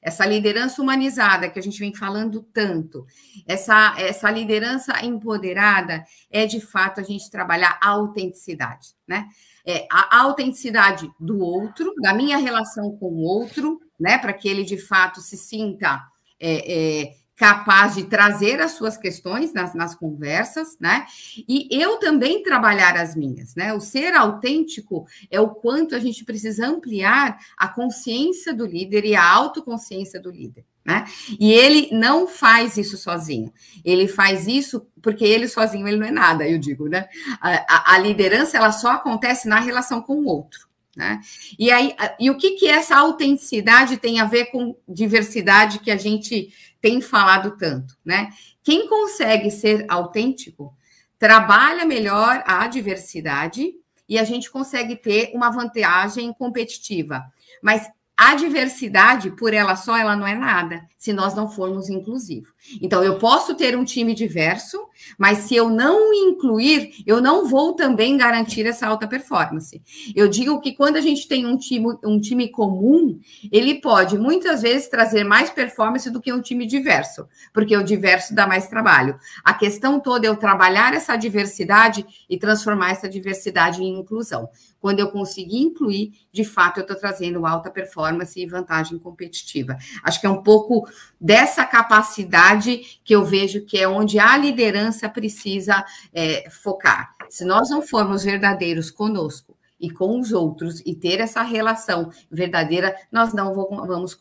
essa 0.07 0.25
liderança 0.25 0.81
humanizada 0.81 1.51
que 1.51 1.59
a 1.59 1.62
gente 1.62 1.81
vem 1.81 1.92
falando 1.92 2.40
tanto, 2.53 3.05
essa, 3.44 3.92
essa 3.99 4.31
liderança 4.31 5.05
empoderada 5.05 6.05
é 6.31 6.46
de 6.46 6.61
fato 6.61 7.01
a 7.01 7.03
gente 7.03 7.29
trabalhar 7.29 7.77
a 7.83 7.88
autenticidade, 7.88 8.90
né? 9.05 9.27
É, 9.66 9.85
a 9.90 10.20
autenticidade 10.20 11.11
do 11.18 11.40
outro, 11.40 11.92
da 12.01 12.14
minha 12.14 12.37
relação 12.37 12.96
com 12.96 13.07
o 13.07 13.22
outro, 13.22 13.81
né? 13.99 14.16
Para 14.16 14.33
que 14.33 14.49
ele 14.49 14.62
de 14.62 14.79
fato 14.79 15.20
se 15.20 15.37
sinta 15.37 16.01
é, 16.38 17.03
é, 17.03 17.14
capaz 17.37 17.94
de 17.94 18.05
trazer 18.05 18.61
as 18.61 18.72
suas 18.72 18.96
questões 18.96 19.53
nas, 19.53 19.75
nas 19.75 19.94
conversas, 19.94 20.79
né? 20.81 21.07
E 21.46 21.68
eu 21.70 21.99
também 21.99 22.42
trabalhar 22.42 22.96
as 22.96 23.14
minhas, 23.14 23.55
né? 23.55 23.75
O 23.75 23.81
ser 23.81 24.14
autêntico 24.14 25.07
é 25.31 25.38
o 25.38 25.51
quanto 25.51 25.94
a 25.94 25.99
gente 25.99 26.25
precisa 26.25 26.66
ampliar 26.66 27.38
a 27.57 27.68
consciência 27.68 28.55
do 28.55 28.64
líder 28.64 29.05
e 29.05 29.14
a 29.14 29.31
autoconsciência 29.31 30.18
do 30.18 30.31
líder. 30.31 30.64
Né? 30.83 31.05
E 31.40 31.53
ele 31.53 31.88
não 31.90 32.29
faz 32.29 32.77
isso 32.77 32.96
sozinho. 32.96 33.53
Ele 33.85 34.07
faz 34.07 34.46
isso 34.46 34.87
porque 35.03 35.25
ele 35.25 35.49
sozinho 35.49 35.87
ele 35.88 35.96
não 35.96 36.07
é 36.07 36.12
nada, 36.12 36.49
eu 36.49 36.59
digo, 36.59 36.88
né? 36.88 37.09
A, 37.40 37.92
a, 37.92 37.94
a 37.94 37.99
liderança 37.99 38.57
ela 38.57 38.70
só 38.70 38.92
acontece 38.92 39.49
na 39.49 39.59
relação 39.59 40.01
com 40.01 40.14
o 40.14 40.27
outro. 40.27 40.65
Né? 40.96 41.20
E, 41.59 41.70
aí, 41.70 41.94
e 42.18 42.30
o 42.30 42.38
que, 42.38 42.52
que 42.52 42.66
essa 42.66 42.96
autenticidade 42.96 43.98
tem 43.98 44.18
a 44.18 44.24
ver 44.24 44.46
com 44.46 44.74
diversidade 44.88 45.80
que 45.80 45.90
a 45.90 45.96
gente 45.96 46.48
tem 46.80 47.02
falado 47.02 47.56
tanto? 47.59 47.94
Né? 48.02 48.30
Quem 48.64 48.88
consegue 48.88 49.50
ser 49.50 49.85
autêntico 49.88 50.74
trabalha 51.18 51.85
melhor 51.85 52.42
a 52.46 52.66
diversidade 52.66 53.74
e 54.09 54.18
a 54.18 54.24
gente 54.24 54.50
consegue 54.50 54.96
ter 54.96 55.32
uma 55.35 55.50
vantagem 55.50 56.32
competitiva. 56.32 57.22
Mas 57.62 57.87
a 58.18 58.35
diversidade, 58.35 59.31
por 59.33 59.52
ela 59.52 59.76
só, 59.76 59.94
ela 59.94 60.16
não 60.16 60.26
é 60.26 60.35
nada, 60.35 60.88
se 60.96 61.12
nós 61.12 61.35
não 61.35 61.50
formos 61.50 61.90
inclusivos. 61.90 62.48
Então, 62.81 63.05
eu 63.05 63.18
posso 63.18 63.55
ter 63.55 63.76
um 63.76 63.85
time 63.85 64.14
diverso, 64.14 64.79
mas 65.18 65.38
se 65.40 65.55
eu 65.55 65.68
não 65.68 66.14
incluir, 66.14 66.94
eu 67.07 67.20
não 67.20 67.46
vou 67.46 67.74
também 67.74 68.16
garantir 68.16 68.64
essa 68.64 68.87
alta 68.87 69.07
performance. 69.07 69.83
Eu 70.14 70.29
digo 70.29 70.59
que 70.61 70.74
quando 70.74 70.96
a 70.96 71.00
gente 71.02 71.29
tem 71.29 71.44
um 71.44 71.59
time, 71.59 71.94
um 72.02 72.18
time 72.18 72.48
comum, 72.48 73.20
ele 73.52 73.83
pode 73.83 74.16
muitas 74.16 74.62
vezes 74.62 74.88
trazer 74.88 75.22
mais 75.22 75.50
performance 75.50 76.11
do 76.11 76.20
que 76.20 76.33
um 76.33 76.40
time 76.40 76.66
diverso, 76.66 77.29
porque 77.52 77.76
o 77.76 77.85
diverso 77.85 78.35
dá 78.35 78.46
mais 78.46 78.66
trabalho. 78.66 79.18
A 79.44 79.52
questão 79.52 80.00
toda 80.00 80.26
é 80.26 80.31
eu 80.31 80.37
trabalhar 80.37 80.94
essa 80.94 81.16
diversidade 81.16 82.05
e 82.31 82.38
transformar 82.38 82.92
essa 82.92 83.09
diversidade 83.09 83.83
em 83.83 84.00
inclusão. 84.00 84.48
Quando 84.87 85.01
eu 85.01 85.11
conseguir 85.11 85.59
incluir, 85.59 86.12
de 86.33 86.44
fato, 86.44 86.79
eu 86.79 86.83
estou 86.83 86.96
trazendo 86.96 87.44
alta 87.44 87.68
performance 87.68 88.40
e 88.40 88.46
vantagem 88.46 89.01
competitiva. 89.01 89.77
Acho 90.01 90.20
que 90.20 90.29
é 90.29 90.31
um 90.31 90.44
pouco 90.44 90.88
dessa 91.20 91.66
capacidade 91.66 93.01
que 93.03 93.12
eu 93.12 93.25
vejo 93.25 93.64
que 93.64 93.79
é 93.79 93.88
onde 93.88 94.20
a 94.20 94.37
liderança 94.37 95.09
precisa 95.09 95.85
é, 96.14 96.49
focar. 96.49 97.16
Se 97.29 97.44
nós 97.44 97.68
não 97.68 97.83
formos 97.83 98.22
verdadeiros 98.22 98.88
conosco 98.88 99.59
e 99.81 99.90
com 99.90 100.20
os 100.20 100.31
outros 100.31 100.81
e 100.87 100.94
ter 100.94 101.18
essa 101.18 101.42
relação 101.42 102.12
verdadeira, 102.31 102.94
nós 103.11 103.35
não 103.35 103.53
vamos 103.57 104.16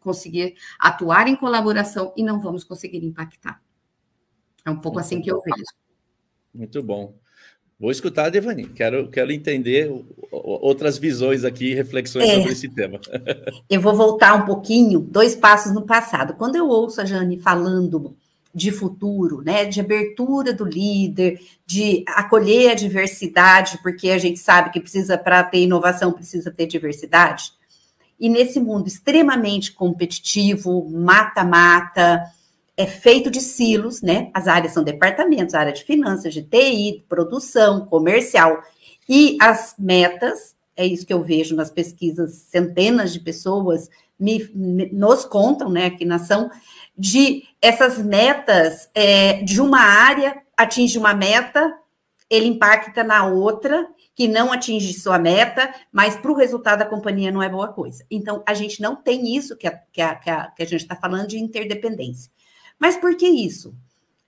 conseguir 0.00 0.54
atuar 0.78 1.28
em 1.28 1.36
colaboração 1.36 2.14
e 2.16 2.22
não 2.22 2.40
vamos 2.40 2.64
conseguir 2.64 3.04
impactar. 3.04 3.60
É 4.64 4.70
um 4.70 4.80
pouco 4.80 4.94
Muito 4.94 5.04
assim 5.04 5.20
que 5.20 5.30
eu 5.30 5.42
vejo. 5.42 5.62
Muito 6.54 6.82
bom. 6.82 7.14
Vou 7.78 7.90
escutar 7.90 8.26
a 8.26 8.30
Devani, 8.30 8.66
quero, 8.68 9.08
quero 9.08 9.30
entender 9.30 9.90
outras 10.30 10.96
visões 10.96 11.44
aqui, 11.44 11.74
reflexões 11.74 12.28
é, 12.28 12.34
sobre 12.36 12.52
esse 12.52 12.68
tema. 12.70 12.98
Eu 13.68 13.82
vou 13.82 13.94
voltar 13.94 14.34
um 14.34 14.46
pouquinho, 14.46 14.98
dois 15.00 15.34
passos 15.34 15.72
no 15.72 15.82
passado. 15.82 16.34
Quando 16.34 16.56
eu 16.56 16.68
ouço 16.68 17.00
a 17.02 17.04
Jane 17.04 17.38
falando 17.38 18.16
de 18.54 18.70
futuro, 18.70 19.42
né, 19.42 19.66
de 19.66 19.80
abertura 19.80 20.54
do 20.54 20.64
líder, 20.64 21.38
de 21.66 22.02
acolher 22.08 22.70
a 22.70 22.74
diversidade, 22.74 23.78
porque 23.82 24.08
a 24.08 24.16
gente 24.16 24.38
sabe 24.38 24.70
que 24.70 24.80
precisa, 24.80 25.18
para 25.18 25.44
ter 25.44 25.58
inovação, 25.58 26.10
precisa 26.10 26.50
ter 26.50 26.66
diversidade. 26.66 27.52
E 28.18 28.30
nesse 28.30 28.58
mundo 28.58 28.88
extremamente 28.88 29.72
competitivo, 29.72 30.88
mata-mata, 30.88 32.22
é 32.76 32.86
feito 32.86 33.30
de 33.30 33.40
silos, 33.40 34.02
né? 34.02 34.30
As 34.34 34.46
áreas 34.46 34.72
são 34.72 34.84
departamentos, 34.84 35.54
área 35.54 35.72
de 35.72 35.82
finanças, 35.82 36.34
de 36.34 36.42
TI, 36.42 37.04
produção, 37.08 37.86
comercial. 37.86 38.62
E 39.08 39.38
as 39.40 39.74
metas, 39.78 40.54
é 40.76 40.84
isso 40.84 41.06
que 41.06 41.12
eu 41.12 41.22
vejo 41.22 41.56
nas 41.56 41.70
pesquisas, 41.70 42.34
centenas 42.34 43.12
de 43.12 43.20
pessoas 43.20 43.88
me, 44.18 44.50
me 44.54 44.90
nos 44.92 45.24
contam, 45.24 45.70
né, 45.70 45.86
aqui 45.86 46.04
na 46.04 46.16
ação, 46.16 46.50
de 46.96 47.44
essas 47.60 47.98
metas 47.98 48.90
é, 48.94 49.42
de 49.42 49.60
uma 49.60 49.80
área 49.80 50.42
atinge 50.56 50.98
uma 50.98 51.14
meta, 51.14 51.74
ele 52.28 52.46
impacta 52.46 53.04
na 53.04 53.26
outra, 53.26 53.86
que 54.14 54.26
não 54.26 54.50
atinge 54.50 54.94
sua 54.94 55.18
meta, 55.18 55.72
mas 55.92 56.16
para 56.16 56.32
o 56.32 56.34
resultado 56.34 56.78
da 56.78 56.86
companhia 56.86 57.30
não 57.30 57.42
é 57.42 57.48
boa 57.48 57.68
coisa. 57.68 58.04
Então, 58.10 58.42
a 58.46 58.54
gente 58.54 58.80
não 58.80 58.96
tem 58.96 59.36
isso 59.36 59.56
que 59.56 59.66
a, 59.66 59.78
que 59.92 60.00
a, 60.00 60.14
que 60.14 60.30
a, 60.30 60.46
que 60.50 60.62
a 60.62 60.66
gente 60.66 60.80
está 60.80 60.96
falando 60.96 61.28
de 61.28 61.38
interdependência. 61.38 62.32
Mas 62.78 62.96
por 62.96 63.16
que 63.16 63.26
isso? 63.26 63.74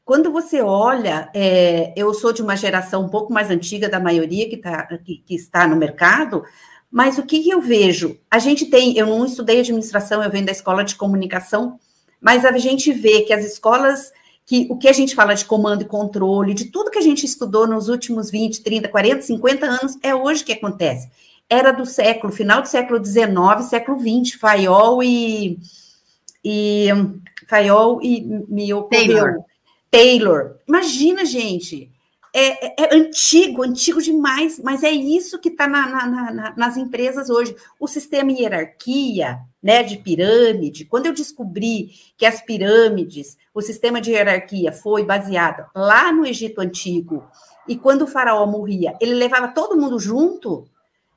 Quando 0.04 0.32
você 0.32 0.62
olha, 0.62 1.30
é, 1.34 1.92
eu 1.94 2.14
sou 2.14 2.32
de 2.32 2.40
uma 2.40 2.56
geração 2.56 3.04
um 3.04 3.11
pouco 3.11 3.30
mais 3.30 3.50
antiga 3.50 3.90
da 3.90 4.00
maioria 4.00 4.48
que, 4.48 4.56
tá, 4.56 4.87
que, 5.04 5.18
que 5.18 5.34
está 5.34 5.68
no 5.68 5.76
mercado, 5.76 6.42
mas 6.90 7.18
o 7.18 7.22
que, 7.22 7.48
eu 7.48 7.61
vejo? 7.61 8.18
A 8.30 8.38
gente 8.38 8.66
tem, 8.66 8.96
eu 8.96 9.06
não 9.06 9.26
estudei 9.26 9.61
administração, 9.61 10.22
eu 10.22 10.30
venho 10.30 10.46
da 10.46 10.52
escola 10.52 10.82
de 10.82 10.94
comunicação, 10.94 11.78
mas 12.20 12.44
a 12.44 12.56
gente 12.56 12.90
vê 12.90 13.20
que 13.20 13.32
as 13.34 13.44
escolas, 13.44 14.11
que 14.46 14.66
o 14.70 14.78
que 14.78 14.88
a 14.88 14.92
gente 14.92 15.14
fala 15.14 15.34
de 15.34 15.44
comando 15.44 15.82
e 15.82 15.87
controle, 15.87 16.54
de 16.54 16.66
tudo 16.66 16.90
que 16.90 16.98
a 16.98 17.02
gente 17.02 17.26
estudou 17.26 17.66
nos 17.66 17.90
últimos 17.90 18.30
20, 18.30 18.62
30, 18.62 18.88
40, 18.88 19.22
50 19.22 19.66
anos, 19.66 19.98
é 20.02 20.14
hoje 20.14 20.42
que 20.42 20.52
acontece. 20.52 21.11
Era 21.50 21.70
do 21.70 21.84
século, 21.84 22.32
final 22.32 22.62
do 22.62 22.68
século 22.68 23.04
XIX, 23.04 23.28
século 23.68 23.98
XX, 24.00 24.38
Fayol 24.38 25.02
e, 25.02 25.58
e 26.42 26.88
Fayol 27.48 28.00
e 28.02 28.20
me 28.48 28.72
ocorreu. 28.74 28.88
Taylor. 28.90 29.44
Taylor. 29.90 30.56
Imagina, 30.68 31.24
gente. 31.24 31.90
É, 32.34 32.66
é, 32.66 32.74
é, 32.78 32.94
antigo, 32.94 33.62
antigo 33.62 34.02
demais, 34.02 34.61
mas 34.62 34.84
é 34.84 34.90
isso 34.90 35.40
que 35.40 35.48
está 35.48 35.66
na, 35.66 35.88
na, 35.88 36.30
na, 36.30 36.54
nas 36.56 36.76
empresas 36.76 37.30
hoje. 37.30 37.56
O 37.80 37.88
sistema 37.88 38.30
hierarquia, 38.30 39.40
né, 39.62 39.82
de 39.82 39.96
pirâmide. 39.96 40.84
Quando 40.84 41.06
eu 41.06 41.14
descobri 41.14 41.90
que 42.18 42.26
as 42.26 42.42
pirâmides, 42.42 43.38
o 43.54 43.62
sistema 43.62 43.98
de 43.98 44.11
hierarquia 44.11 44.70
foi 44.70 45.04
baseado 45.04 45.66
lá 45.74 46.12
no 46.12 46.26
Egito 46.26 46.61
Antigo, 46.61 47.24
e 47.66 47.76
quando 47.76 48.02
o 48.02 48.06
faraó 48.06 48.46
morria, 48.46 48.94
ele 49.00 49.14
levava 49.14 49.48
todo 49.48 49.76
mundo 49.76 49.98
junto, 49.98 50.68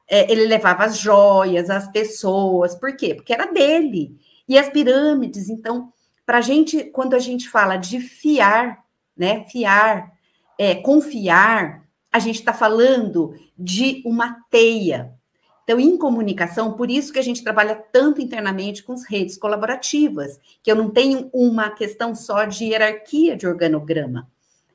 é, 0.10 0.32
ele 0.32 0.46
levava 0.46 0.86
as 0.86 0.98
joias, 0.98 1.70
as 1.70 1.92
pessoas, 1.92 2.74
por 2.74 2.96
quê? 2.96 3.16
Porque 3.16 3.34
era 3.34 3.52
dele. 3.52 4.18
E 4.48 4.58
as 4.58 4.70
pirâmides, 4.70 5.50
então, 5.50 5.92
para 6.32 6.38
a 6.38 6.42
gente, 6.42 6.86
quando 6.86 7.14
a 7.14 7.20
gente 7.20 7.50
fala 7.50 7.76
de 7.76 8.00
fiar, 8.00 8.86
né, 9.18 9.44
fiar, 9.50 10.14
é, 10.58 10.76
confiar, 10.76 11.84
a 12.10 12.20
gente 12.20 12.40
está 12.40 12.54
falando 12.54 13.36
de 13.60 14.02
uma 14.06 14.38
teia. 14.50 15.14
Então, 15.66 15.78
em 15.78 15.98
comunicação, 15.98 16.72
por 16.72 16.90
isso 16.90 17.12
que 17.12 17.20
a 17.20 17.22
gente 17.22 17.44
trabalha 17.44 17.76
tanto 17.76 18.22
internamente 18.22 18.82
com 18.82 18.94
as 18.94 19.04
redes 19.04 19.38
colaborativas, 19.38 20.40
que 20.64 20.72
eu 20.72 20.76
não 20.78 20.90
tenho 20.90 21.30
uma 21.34 21.70
questão 21.70 22.16
só 22.16 22.46
de 22.46 22.64
hierarquia 22.64 23.36
de 23.36 23.46
organograma. 23.46 24.26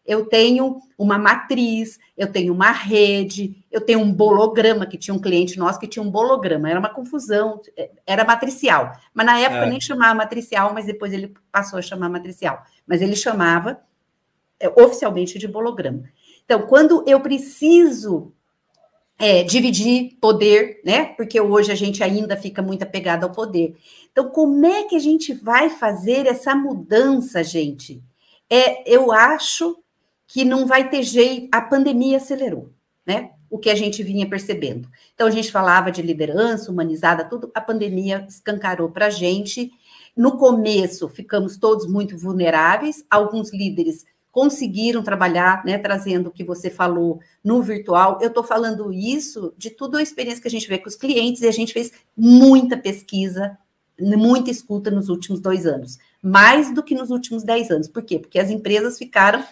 Eu 0.05 0.27
tenho 0.27 0.83
uma 0.99 1.17
matriz, 1.17 1.99
eu 2.19 2.31
tenho 2.31 2.53
uma 2.53 2.71
rede, 2.71 3.65
eu 3.77 3.81
tenho 3.83 4.01
um 4.01 4.11
bolograma, 4.11 4.87
que 4.87 4.97
tinha 4.97 5.15
um 5.15 5.21
cliente 5.21 5.59
nosso 5.59 5.79
que 5.79 5.87
tinha 5.87 6.03
um 6.03 6.11
bolograma, 6.11 6.71
era 6.71 6.79
uma 6.81 6.89
confusão, 6.89 7.61
era 8.07 8.25
matricial. 8.25 8.91
Mas 9.13 9.27
na 9.27 9.39
época 9.39 9.67
é. 9.67 9.69
nem 9.69 9.79
chamava 9.79 10.15
matricial, 10.15 10.73
mas 10.73 10.87
depois 10.87 11.13
ele 11.13 11.35
passou 11.53 11.79
a 11.79 11.83
chamar 11.83 12.09
matricial. 12.09 12.63
Mas 12.87 13.03
ele 13.03 13.15
chamava 13.15 13.79
é, 14.59 14.67
oficialmente 14.81 15.39
de 15.39 15.47
bolograma. 15.47 16.05
Então, 16.43 16.63
quando 16.63 17.05
eu 17.07 17.21
preciso 17.21 18.33
é, 19.19 19.43
dividir 19.43 20.17
poder, 20.23 20.81
né? 20.83 21.07
Porque 21.15 21.39
hoje 21.39 21.71
a 21.71 21.75
gente 21.75 22.03
ainda 22.03 22.35
fica 22.35 22.63
muito 22.63 22.83
apegado 22.83 23.25
ao 23.25 23.33
poder. 23.33 23.77
Então, 24.11 24.31
como 24.31 24.65
é 24.65 24.85
que 24.85 24.97
a 24.97 25.01
gente 25.01 25.35
vai 25.35 25.69
fazer 25.69 26.27
essa 26.27 26.55
mudança, 26.55 27.45
gente? 27.45 28.03
É, 28.49 28.91
eu 28.91 29.13
acho 29.13 29.77
que 30.27 30.47
não 30.47 30.67
vai 30.67 30.89
ter 30.89 31.03
jeito, 31.03 31.49
a 31.53 31.61
pandemia 31.61 32.17
acelerou, 32.17 32.71
né? 33.07 33.33
O 33.57 33.59
que 33.59 33.71
a 33.71 33.75
gente 33.75 34.03
vinha 34.03 34.29
percebendo. 34.29 34.87
Então, 35.15 35.27
a 35.27 35.31
gente 35.31 35.51
falava 35.51 35.91
de 35.91 36.03
liderança 36.03 36.71
humanizada, 36.71 37.25
tudo, 37.25 37.51
a 37.55 37.61
pandemia 37.63 38.27
escancarou 38.29 38.91
para 38.91 39.07
a 39.07 39.11
gente. 39.11 39.73
No 40.15 40.37
começo, 40.37 41.09
ficamos 41.09 41.57
todos 41.57 41.87
muito 41.87 42.19
vulneráveis, 42.19 43.07
alguns 43.11 43.55
líderes 43.55 44.05
conseguiram 44.31 45.03
trabalhar, 45.03 45.65
né, 45.65 45.79
trazendo 45.79 46.27
o 46.27 46.31
que 46.31 46.45
você 46.45 46.69
falou 46.69 47.19
no 47.43 47.63
virtual. 47.63 48.19
Eu 48.21 48.29
estou 48.29 48.45
falando 48.45 48.93
isso 48.93 49.55
de 49.57 49.71
toda 49.71 50.01
a 50.01 50.03
experiência 50.03 50.43
que 50.43 50.49
a 50.49 50.51
gente 50.51 50.69
vê 50.69 50.77
com 50.77 50.91
os 50.91 50.95
clientes 50.95 51.41
e 51.41 51.49
a 51.49 51.51
gente 51.51 51.73
fez 51.73 51.93
muita 52.15 52.77
pesquisa, 52.77 53.57
muita 53.99 54.51
escuta 54.51 54.91
nos 54.91 55.09
últimos 55.09 55.41
dois 55.41 55.65
anos, 55.65 55.97
mais 56.23 56.75
do 56.75 56.83
que 56.83 56.95
nos 56.95 57.09
últimos 57.09 57.43
dez 57.43 57.71
anos. 57.71 57.89
Por 57.89 58.03
quê? 58.03 58.19
Porque 58.19 58.39
as 58.39 58.51
empresas 58.51 58.99
ficaram 58.99 59.43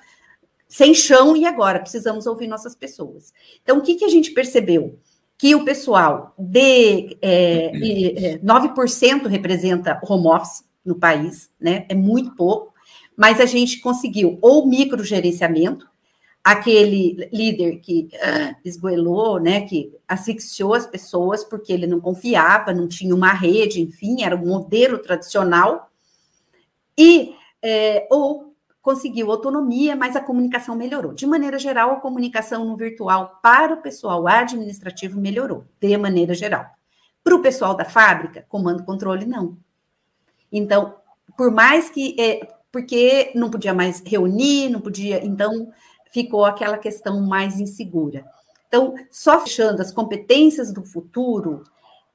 sem 0.68 0.94
chão 0.94 1.36
e 1.36 1.44
agora 1.44 1.78
precisamos 1.78 2.26
ouvir 2.26 2.46
nossas 2.46 2.74
pessoas. 2.74 3.32
Então, 3.62 3.78
o 3.78 3.82
que, 3.82 3.94
que 3.94 4.04
a 4.04 4.08
gente 4.08 4.32
percebeu? 4.32 4.98
Que 5.36 5.54
o 5.54 5.64
pessoal 5.64 6.34
de 6.38 7.16
é, 7.20 8.34
é, 8.34 8.38
9% 8.38 9.26
representa 9.26 10.00
home 10.02 10.28
office 10.28 10.64
no 10.84 10.94
país, 10.94 11.50
né? 11.60 11.86
É 11.88 11.94
muito 11.94 12.34
pouco 12.34 12.74
mas 13.16 13.40
a 13.40 13.46
gente 13.46 13.80
conseguiu 13.80 14.38
ou 14.42 14.66
microgerenciamento, 14.66 15.88
aquele 16.42 17.28
líder 17.32 17.78
que 17.78 18.08
uh, 18.12 18.56
esgoelou, 18.64 19.40
né, 19.40 19.62
que 19.62 19.92
asfixiou 20.06 20.74
as 20.74 20.86
pessoas 20.86 21.42
porque 21.42 21.72
ele 21.72 21.86
não 21.86 22.00
confiava, 22.00 22.74
não 22.74 22.86
tinha 22.86 23.14
uma 23.14 23.32
rede, 23.32 23.80
enfim, 23.80 24.22
era 24.22 24.36
um 24.36 24.46
modelo 24.46 24.98
tradicional, 24.98 25.90
e 26.98 27.34
é, 27.62 28.06
ou 28.10 28.53
conseguiu 28.84 29.32
autonomia, 29.32 29.96
mas 29.96 30.14
a 30.14 30.20
comunicação 30.20 30.76
melhorou. 30.76 31.14
De 31.14 31.26
maneira 31.26 31.58
geral, 31.58 31.92
a 31.92 32.00
comunicação 32.00 32.66
no 32.66 32.76
virtual 32.76 33.40
para 33.42 33.72
o 33.72 33.80
pessoal 33.80 34.28
administrativo 34.28 35.18
melhorou, 35.18 35.64
de 35.80 35.96
maneira 35.96 36.34
geral. 36.34 36.66
Para 37.24 37.34
o 37.34 37.40
pessoal 37.40 37.74
da 37.74 37.86
fábrica, 37.86 38.44
comando 38.46 38.84
controle, 38.84 39.24
não. 39.24 39.56
Então, 40.52 40.96
por 41.34 41.50
mais 41.50 41.88
que 41.88 42.14
é, 42.20 42.46
porque 42.70 43.32
não 43.34 43.50
podia 43.50 43.72
mais 43.72 44.02
reunir, 44.04 44.68
não 44.68 44.82
podia, 44.82 45.24
então 45.24 45.72
ficou 46.12 46.44
aquela 46.44 46.76
questão 46.76 47.22
mais 47.22 47.58
insegura. 47.58 48.26
Então, 48.68 48.94
só 49.10 49.40
fechando 49.40 49.80
as 49.80 49.92
competências 49.92 50.70
do 50.70 50.84
futuro, 50.84 51.64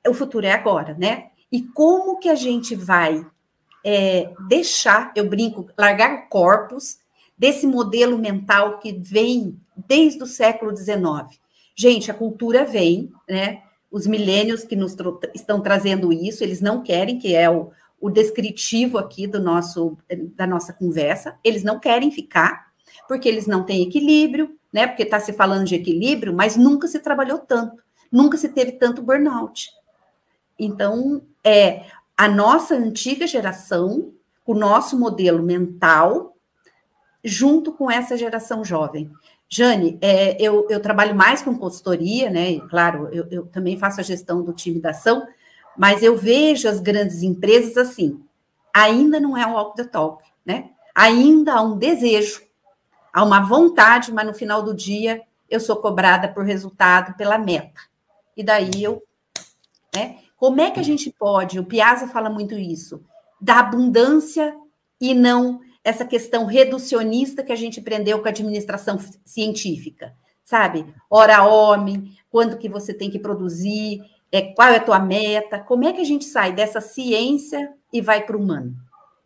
o 0.07 0.13
futuro 0.13 0.45
é 0.45 0.51
agora, 0.51 0.95
né? 0.99 1.31
E 1.51 1.63
como 1.63 2.19
que 2.19 2.29
a 2.29 2.35
gente 2.35 2.75
vai 2.75 3.25
é, 3.85 4.31
deixar, 4.47 5.11
eu 5.15 5.27
brinco, 5.27 5.69
largar 5.77 6.27
corpos 6.29 6.99
desse 7.37 7.65
modelo 7.65 8.17
mental 8.17 8.79
que 8.79 8.91
vem 8.91 9.57
desde 9.87 10.21
o 10.21 10.27
século 10.27 10.75
XIX? 10.75 11.39
Gente, 11.75 12.11
a 12.11 12.13
cultura 12.13 12.65
vem, 12.65 13.11
né? 13.27 13.63
Os 13.91 14.05
milênios 14.05 14.63
que 14.63 14.75
nos 14.75 14.95
estão 15.33 15.61
trazendo 15.61 16.13
isso, 16.13 16.43
eles 16.43 16.61
não 16.61 16.83
querem, 16.83 17.17
que 17.17 17.33
é 17.33 17.49
o, 17.49 17.71
o 17.99 18.09
descritivo 18.09 18.97
aqui 18.97 19.25
do 19.25 19.39
nosso 19.39 19.97
da 20.35 20.45
nossa 20.45 20.73
conversa. 20.73 21.37
Eles 21.43 21.63
não 21.63 21.79
querem 21.79 22.11
ficar 22.11 22.69
porque 23.07 23.27
eles 23.27 23.47
não 23.47 23.63
têm 23.63 23.81
equilíbrio, 23.81 24.55
né? 24.71 24.85
Porque 24.85 25.03
está 25.03 25.19
se 25.19 25.33
falando 25.33 25.65
de 25.65 25.75
equilíbrio, 25.75 26.33
mas 26.33 26.55
nunca 26.55 26.87
se 26.87 26.99
trabalhou 26.99 27.39
tanto, 27.39 27.81
nunca 28.11 28.37
se 28.37 28.49
teve 28.49 28.73
tanto 28.73 29.01
burnout. 29.01 29.71
Então, 30.59 31.21
é 31.43 31.85
a 32.19 32.27
nossa 32.27 32.75
antiga 32.75 33.25
geração, 33.25 34.11
o 34.45 34.53
nosso 34.53 34.99
modelo 34.99 35.41
mental, 35.41 36.35
junto 37.23 37.71
com 37.71 37.89
essa 37.89 38.17
geração 38.17 38.61
jovem. 38.65 39.09
Jane, 39.47 39.97
é, 40.01 40.35
eu, 40.37 40.67
eu, 40.69 40.81
trabalho 40.81 41.15
mais 41.15 41.41
com 41.41 41.57
consultoria, 41.57 42.29
né? 42.29 42.51
E, 42.51 42.61
claro, 42.67 43.07
eu, 43.13 43.25
eu 43.31 43.45
também 43.45 43.77
faço 43.77 44.01
a 44.01 44.03
gestão 44.03 44.43
do 44.43 44.51
time 44.51 44.81
da 44.81 44.89
ação, 44.89 45.25
mas 45.77 46.03
eu 46.03 46.17
vejo 46.17 46.67
as 46.67 46.81
grandes 46.81 47.23
empresas 47.23 47.77
assim, 47.77 48.21
ainda 48.73 49.17
não 49.17 49.37
é 49.37 49.47
o 49.47 49.53
walk 49.53 49.77
the 49.77 49.85
talk, 49.85 50.21
né? 50.45 50.71
Ainda 50.93 51.53
há 51.53 51.61
um 51.61 51.77
desejo, 51.77 52.41
há 53.13 53.23
uma 53.23 53.39
vontade, 53.39 54.11
mas 54.11 54.27
no 54.27 54.33
final 54.33 54.61
do 54.61 54.75
dia 54.75 55.21
eu 55.49 55.61
sou 55.61 55.77
cobrada 55.77 56.27
por 56.27 56.43
resultado, 56.43 57.15
pela 57.15 57.37
meta. 57.37 57.79
E 58.35 58.43
daí 58.43 58.83
eu, 58.83 59.01
né? 59.95 60.17
Como 60.39 60.61
é 60.61 60.71
que 60.71 60.79
a 60.79 60.83
gente 60.83 61.11
pode, 61.11 61.59
o 61.59 61.65
Piazza 61.65 62.07
fala 62.07 62.29
muito 62.29 62.55
isso, 62.55 63.03
da 63.41 63.59
abundância 63.59 64.55
e 64.99 65.13
não 65.13 65.59
essa 65.83 66.05
questão 66.05 66.45
reducionista 66.45 67.43
que 67.43 67.51
a 67.51 67.57
gente 67.57 67.81
aprendeu 67.81 68.19
com 68.19 68.27
a 68.27 68.31
administração 68.31 68.97
científica, 69.25 70.13
sabe? 70.41 70.85
Hora 71.09 71.43
homem, 71.43 72.17
quando 72.29 72.57
que 72.57 72.69
você 72.69 72.93
tem 72.93 73.09
que 73.11 73.19
produzir, 73.19 74.01
é, 74.31 74.41
qual 74.53 74.69
é 74.69 74.77
a 74.77 74.83
tua 74.83 74.99
meta, 74.99 75.59
como 75.59 75.83
é 75.83 75.91
que 75.91 76.01
a 76.01 76.05
gente 76.05 76.23
sai 76.23 76.53
dessa 76.53 76.79
ciência 76.79 77.73
e 77.91 77.99
vai 77.99 78.25
para 78.25 78.37
o 78.37 78.39
humano? 78.39 78.73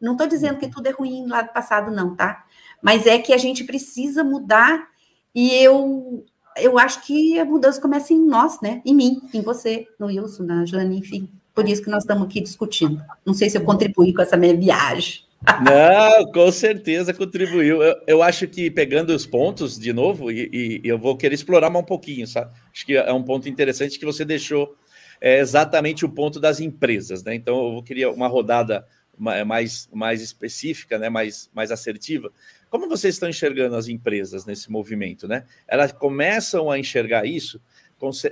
Não 0.01 0.13
estou 0.13 0.25
dizendo 0.25 0.57
que 0.57 0.67
tudo 0.67 0.87
é 0.87 0.91
ruim 0.91 1.27
lá 1.27 1.43
do 1.43 1.53
passado, 1.53 1.91
não, 1.91 2.15
tá? 2.15 2.43
Mas 2.81 3.05
é 3.05 3.19
que 3.19 3.33
a 3.33 3.37
gente 3.37 3.63
precisa 3.63 4.23
mudar 4.23 4.87
e 5.35 5.53
eu 5.53 6.25
eu 6.57 6.77
acho 6.77 7.01
que 7.05 7.39
a 7.39 7.45
mudança 7.45 7.81
começa 7.81 8.13
em 8.13 8.25
nós, 8.25 8.59
né? 8.61 8.81
Em 8.85 8.95
mim, 8.95 9.21
em 9.33 9.41
você, 9.41 9.87
no 9.99 10.07
Wilson, 10.07 10.43
na 10.43 10.65
Jane, 10.65 10.97
enfim. 10.97 11.29
Por 11.53 11.67
isso 11.67 11.83
que 11.83 11.89
nós 11.89 12.03
estamos 12.03 12.23
aqui 12.25 12.41
discutindo. 12.41 13.01
Não 13.25 13.33
sei 13.33 13.49
se 13.49 13.57
eu 13.57 13.63
contribuí 13.63 14.13
com 14.13 14.21
essa 14.21 14.37
minha 14.37 14.55
viagem. 14.55 15.21
Não, 15.63 16.31
com 16.31 16.51
certeza 16.51 17.13
contribuiu. 17.13 17.83
Eu, 17.83 17.95
eu, 18.07 18.23
acho 18.23 18.47
que 18.47 18.71
pegando 18.71 19.13
os 19.13 19.25
pontos 19.25 19.77
de 19.77 19.91
novo, 19.91 20.31
e, 20.31 20.49
e, 20.53 20.81
eu 20.83 20.97
vou 20.97 21.17
querer 21.17 21.35
explorar 21.35 21.69
mais 21.69 21.83
um 21.83 21.87
pouquinho, 21.87 22.25
sabe? 22.25 22.51
Acho 22.73 22.85
que 22.85 22.95
é 22.95 23.11
um 23.11 23.23
ponto 23.23 23.49
interessante 23.49 23.99
que 23.99 24.05
você 24.05 24.23
deixou 24.23 24.75
é 25.19 25.39
exatamente 25.39 26.03
o 26.03 26.09
ponto 26.09 26.37
das 26.37 26.59
empresas, 26.59 27.23
né? 27.23 27.33
Então 27.33 27.77
eu 27.77 27.83
queria 27.83 28.11
uma 28.11 28.27
rodada 28.27 28.85
mais, 29.17 29.87
mais 29.93 30.21
específica, 30.21 30.97
né? 30.97 31.09
mais, 31.09 31.49
mais 31.53 31.71
assertiva. 31.71 32.31
Como 32.73 32.89
vocês 32.89 33.13
estão 33.13 33.29
enxergando 33.29 33.75
as 33.75 33.87
empresas 33.87 34.47
nesse 34.47 34.71
movimento, 34.71 35.27
né? 35.27 35.45
Elas 35.67 35.91
começam 35.91 36.71
a 36.71 36.79
enxergar 36.79 37.23
isso, 37.23 37.61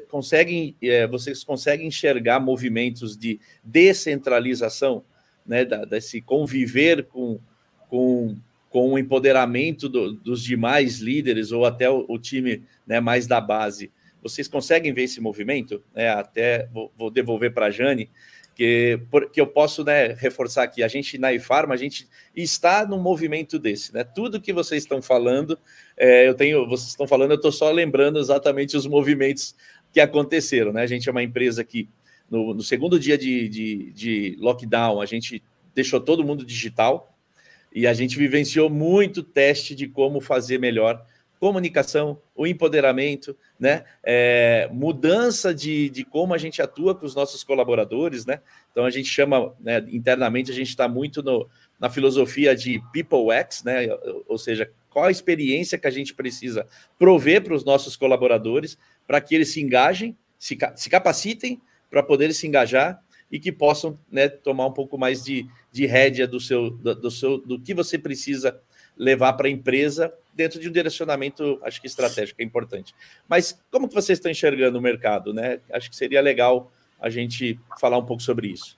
conseguem, 0.09 0.75
é, 0.81 1.05
vocês 1.05 1.43
conseguem 1.43 1.85
enxergar 1.85 2.39
movimentos 2.39 3.15
de 3.15 3.39
descentralização, 3.63 5.05
né? 5.45 5.63
Da, 5.63 5.85
desse 5.85 6.23
conviver 6.23 7.03
com, 7.03 7.39
com, 7.87 8.35
com 8.67 8.93
o 8.93 8.97
empoderamento 8.97 9.87
do, 9.87 10.13
dos 10.13 10.43
demais 10.43 10.97
líderes 10.97 11.51
ou 11.51 11.63
até 11.63 11.87
o, 11.87 12.03
o 12.09 12.17
time 12.17 12.63
né, 12.87 12.99
mais 12.99 13.27
da 13.27 13.39
base 13.39 13.91
vocês 14.23 14.47
conseguem 14.47 14.93
ver 14.93 15.03
esse 15.03 15.19
movimento? 15.19 15.83
É, 15.95 16.07
até 16.09 16.67
vou, 16.67 16.91
vou 16.95 17.09
devolver 17.09 17.51
para 17.53 17.65
a 17.67 17.71
Jane, 17.71 18.07
que, 18.61 18.99
que 19.33 19.41
eu 19.41 19.47
posso 19.47 19.83
né, 19.83 20.13
reforçar 20.13 20.61
aqui. 20.61 20.83
A 20.83 20.87
gente 20.87 21.17
na 21.17 21.33
IFARMA, 21.33 21.73
a 21.73 21.77
gente 21.77 22.07
está 22.35 22.85
num 22.85 22.99
movimento 23.01 23.57
desse. 23.57 23.91
Né? 23.91 24.03
Tudo 24.03 24.39
que 24.39 24.53
vocês 24.53 24.83
estão 24.83 25.01
falando, 25.01 25.57
é, 25.97 26.27
eu 26.27 26.35
tenho, 26.35 26.67
vocês 26.69 26.89
estão 26.89 27.07
falando, 27.07 27.31
eu 27.31 27.37
estou 27.37 27.51
só 27.51 27.71
lembrando 27.71 28.19
exatamente 28.19 28.77
os 28.77 28.85
movimentos 28.85 29.55
que 29.91 29.99
aconteceram. 29.99 30.71
Né? 30.71 30.83
A 30.83 30.85
gente 30.85 31.09
é 31.09 31.11
uma 31.11 31.23
empresa 31.23 31.63
que, 31.63 31.89
no, 32.29 32.53
no 32.53 32.61
segundo 32.61 32.99
dia 32.99 33.17
de, 33.17 33.49
de, 33.49 33.91
de 33.93 34.37
lockdown, 34.39 35.01
a 35.01 35.07
gente 35.07 35.41
deixou 35.73 35.99
todo 35.99 36.23
mundo 36.23 36.45
digital 36.45 37.17
e 37.73 37.87
a 37.87 37.93
gente 37.95 38.15
vivenciou 38.15 38.69
muito 38.69 39.23
teste 39.23 39.73
de 39.73 39.87
como 39.87 40.21
fazer 40.21 40.59
melhor 40.59 41.03
comunicação, 41.41 42.21
o 42.35 42.45
empoderamento, 42.45 43.35
né? 43.59 43.83
É, 44.03 44.69
mudança 44.71 45.51
de, 45.51 45.89
de 45.89 46.05
como 46.05 46.35
a 46.35 46.37
gente 46.37 46.61
atua 46.61 46.93
com 46.93 47.03
os 47.03 47.15
nossos 47.15 47.43
colaboradores, 47.43 48.27
né? 48.27 48.41
Então 48.71 48.85
a 48.85 48.91
gente 48.91 49.09
chama, 49.09 49.51
né, 49.59 49.83
internamente, 49.89 50.51
a 50.51 50.53
gente 50.53 50.69
está 50.69 50.87
muito 50.87 51.23
no, 51.23 51.49
na 51.79 51.89
filosofia 51.89 52.55
de 52.55 52.79
People 52.93 53.31
X, 53.31 53.63
né? 53.63 53.87
Ou 54.27 54.37
seja, 54.37 54.71
qual 54.87 55.05
a 55.05 55.11
experiência 55.11 55.79
que 55.79 55.87
a 55.87 55.91
gente 55.91 56.13
precisa 56.13 56.67
prover 56.99 57.43
para 57.43 57.55
os 57.55 57.65
nossos 57.65 57.95
colaboradores 57.95 58.77
para 59.07 59.19
que 59.19 59.33
eles 59.33 59.51
se 59.51 59.59
engajem, 59.59 60.15
se, 60.37 60.55
se 60.75 60.89
capacitem 60.91 61.59
para 61.89 62.03
poder 62.03 62.31
se 62.35 62.45
engajar 62.45 63.01
e 63.31 63.39
que 63.39 63.51
possam 63.51 63.97
né, 64.11 64.29
tomar 64.29 64.67
um 64.67 64.73
pouco 64.73 64.95
mais 64.95 65.23
de, 65.23 65.47
de 65.71 65.87
rédea 65.87 66.27
do 66.27 66.39
seu, 66.39 66.69
do, 66.69 66.93
do 66.93 67.09
seu 67.09 67.39
do 67.39 67.59
que 67.59 67.73
você 67.73 67.97
precisa 67.97 68.61
levar 68.95 69.33
para 69.33 69.47
a 69.47 69.51
empresa 69.51 70.13
dentro 70.33 70.59
de 70.59 70.69
um 70.69 70.71
direcionamento, 70.71 71.59
acho 71.63 71.81
que 71.81 71.87
estratégico 71.87 72.41
é 72.41 72.45
importante. 72.45 72.95
Mas 73.27 73.59
como 73.71 73.87
que 73.87 73.95
vocês 73.95 74.17
estão 74.17 74.31
enxergando 74.31 74.77
o 74.77 74.81
mercado, 74.81 75.33
né? 75.33 75.59
Acho 75.71 75.89
que 75.89 75.95
seria 75.95 76.21
legal 76.21 76.71
a 76.99 77.09
gente 77.09 77.59
falar 77.79 77.97
um 77.97 78.05
pouco 78.05 78.21
sobre 78.21 78.47
isso. 78.47 78.77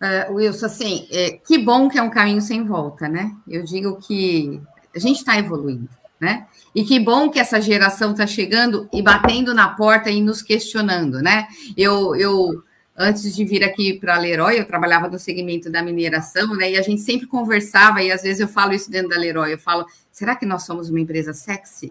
Uh, 0.00 0.34
Wilson, 0.34 0.66
assim, 0.66 1.08
é, 1.10 1.32
que 1.32 1.58
bom 1.58 1.88
que 1.88 1.98
é 1.98 2.02
um 2.02 2.08
caminho 2.08 2.40
sem 2.40 2.64
volta, 2.64 3.06
né? 3.06 3.36
Eu 3.46 3.64
digo 3.64 3.98
que 4.00 4.60
a 4.94 4.98
gente 4.98 5.18
está 5.18 5.38
evoluindo, 5.38 5.88
né? 6.18 6.46
E 6.74 6.84
que 6.84 6.98
bom 6.98 7.28
que 7.28 7.38
essa 7.38 7.60
geração 7.60 8.12
está 8.12 8.26
chegando 8.26 8.88
e 8.92 9.02
batendo 9.02 9.52
na 9.52 9.68
porta 9.68 10.08
e 10.08 10.22
nos 10.22 10.40
questionando, 10.40 11.20
né? 11.20 11.46
Eu, 11.76 12.16
eu 12.16 12.64
antes 13.00 13.34
de 13.34 13.44
vir 13.46 13.64
aqui 13.64 13.98
para 13.98 14.18
Leroy, 14.18 14.58
eu 14.58 14.66
trabalhava 14.66 15.08
no 15.08 15.18
segmento 15.18 15.70
da 15.70 15.82
mineração, 15.82 16.54
né? 16.54 16.72
E 16.72 16.76
a 16.76 16.82
gente 16.82 17.00
sempre 17.00 17.26
conversava, 17.26 18.02
e 18.02 18.12
às 18.12 18.20
vezes 18.20 18.40
eu 18.40 18.48
falo 18.48 18.74
isso 18.74 18.90
dentro 18.90 19.08
da 19.08 19.16
Leroy, 19.16 19.54
eu 19.54 19.58
falo, 19.58 19.86
será 20.12 20.36
que 20.36 20.44
nós 20.44 20.64
somos 20.64 20.90
uma 20.90 21.00
empresa 21.00 21.32
sexy? 21.32 21.90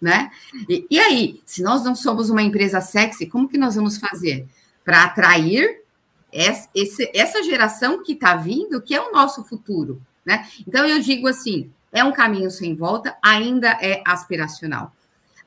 Né? 0.00 0.30
E, 0.68 0.86
e 0.90 1.00
aí, 1.00 1.40
se 1.44 1.62
nós 1.62 1.82
não 1.82 1.94
somos 1.94 2.28
uma 2.28 2.42
empresa 2.42 2.80
sexy, 2.80 3.26
como 3.26 3.48
que 3.48 3.56
nós 3.56 3.74
vamos 3.74 3.96
fazer 3.96 4.46
para 4.84 5.04
atrair 5.04 5.82
essa, 6.30 6.68
essa 7.14 7.42
geração 7.42 8.04
que 8.04 8.12
está 8.12 8.36
vindo, 8.36 8.82
que 8.82 8.94
é 8.94 9.00
o 9.00 9.10
nosso 9.10 9.42
futuro, 9.44 10.00
né? 10.24 10.46
Então 10.66 10.86
eu 10.86 11.00
digo 11.00 11.26
assim, 11.26 11.70
é 11.90 12.04
um 12.04 12.12
caminho 12.12 12.50
sem 12.50 12.76
volta, 12.76 13.16
ainda 13.22 13.78
é 13.80 14.02
aspiracional. 14.06 14.92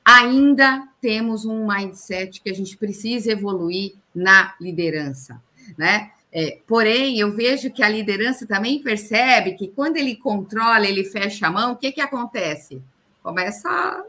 Ainda 0.04 0.88
temos 1.00 1.44
um 1.44 1.66
mindset 1.66 2.40
que 2.40 2.50
a 2.50 2.54
gente 2.54 2.76
precisa 2.76 3.32
evoluir 3.32 3.94
na 4.14 4.54
liderança, 4.60 5.40
né? 5.76 6.10
É, 6.34 6.58
porém, 6.66 7.18
eu 7.18 7.32
vejo 7.32 7.70
que 7.70 7.82
a 7.82 7.88
liderança 7.88 8.46
também 8.46 8.82
percebe 8.82 9.52
que 9.52 9.68
quando 9.68 9.98
ele 9.98 10.16
controla, 10.16 10.86
ele 10.86 11.04
fecha 11.04 11.46
a 11.46 11.50
mão, 11.50 11.72
o 11.72 11.76
que, 11.76 11.92
que 11.92 12.00
acontece? 12.00 12.80
Começa 13.22 13.68
a 13.68 14.02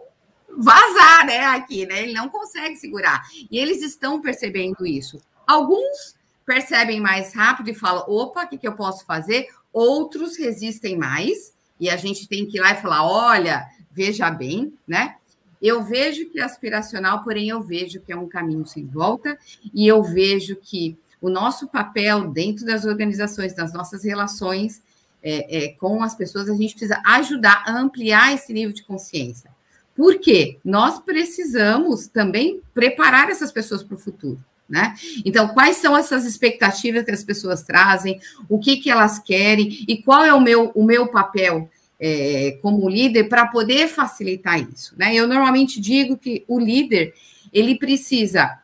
vazar, 0.58 1.26
né? 1.26 1.46
Aqui, 1.48 1.86
né? 1.86 2.04
Ele 2.04 2.14
não 2.14 2.30
consegue 2.30 2.78
segurar. 2.78 3.24
E 3.52 3.60
eles 3.60 3.82
estão 3.82 4.22
percebendo 4.22 4.86
isso. 4.86 5.22
Alguns 5.46 6.16
percebem 6.46 7.00
mais 7.02 7.34
rápido 7.34 7.70
e 7.70 7.76
falam: 7.76 8.06
opa, 8.08 8.46
o 8.46 8.48
que, 8.48 8.58
que 8.58 8.68
eu 8.68 8.76
posso 8.76 9.06
fazer? 9.06 9.48
Outros 9.72 10.38
resistem 10.38 10.98
mais, 10.98 11.54
e 11.80 11.90
a 11.90 11.98
gente 11.98 12.28
tem 12.28 12.46
que 12.46 12.58
ir 12.58 12.62
lá 12.62 12.72
e 12.72 12.82
falar: 12.82 13.06
olha, 13.06 13.66
veja 13.92 14.30
bem, 14.32 14.74
né? 14.88 15.18
Eu 15.64 15.82
vejo 15.82 16.30
que 16.30 16.42
é 16.42 16.44
aspiracional, 16.44 17.24
porém 17.24 17.48
eu 17.48 17.62
vejo 17.62 18.02
que 18.02 18.12
é 18.12 18.18
um 18.18 18.28
caminho 18.28 18.66
sem 18.68 18.86
volta, 18.86 19.38
e 19.74 19.88
eu 19.88 20.04
vejo 20.04 20.58
que 20.58 20.98
o 21.22 21.30
nosso 21.30 21.70
papel 21.70 22.28
dentro 22.28 22.66
das 22.66 22.84
organizações, 22.84 23.54
das 23.54 23.72
nossas 23.72 24.04
relações 24.04 24.82
é, 25.24 25.68
é, 25.68 25.68
com 25.70 26.04
as 26.04 26.14
pessoas, 26.16 26.50
a 26.50 26.54
gente 26.54 26.76
precisa 26.76 27.02
ajudar 27.06 27.64
a 27.66 27.80
ampliar 27.80 28.34
esse 28.34 28.52
nível 28.52 28.74
de 28.74 28.84
consciência. 28.84 29.50
Por 29.96 30.20
quê? 30.20 30.58
Nós 30.66 31.00
precisamos 31.00 32.08
também 32.08 32.62
preparar 32.74 33.30
essas 33.30 33.50
pessoas 33.50 33.82
para 33.82 33.96
o 33.96 34.00
futuro. 34.00 34.44
Né? 34.68 34.96
Então, 35.24 35.50
quais 35.50 35.78
são 35.78 35.96
essas 35.96 36.26
expectativas 36.26 37.06
que 37.06 37.12
as 37.12 37.24
pessoas 37.24 37.64
trazem, 37.64 38.20
o 38.50 38.60
que, 38.60 38.78
que 38.78 38.90
elas 38.90 39.20
querem 39.20 39.86
e 39.88 40.02
qual 40.02 40.26
é 40.26 40.34
o 40.34 40.42
meu, 40.42 40.72
o 40.74 40.84
meu 40.84 41.08
papel 41.08 41.70
é, 42.00 42.58
como 42.62 42.90
líder 42.90 43.26
para 43.26 43.48
poder 43.48 43.88
facilitar 43.88 44.60
isso. 44.60 44.94
Né? 44.98 45.16
Eu 45.16 45.28
normalmente 45.28 45.80
digo 45.80 46.18
que 46.18 46.44
o 46.48 46.60
líder 46.60 47.14
ele 47.52 47.76
precisa 47.76 48.60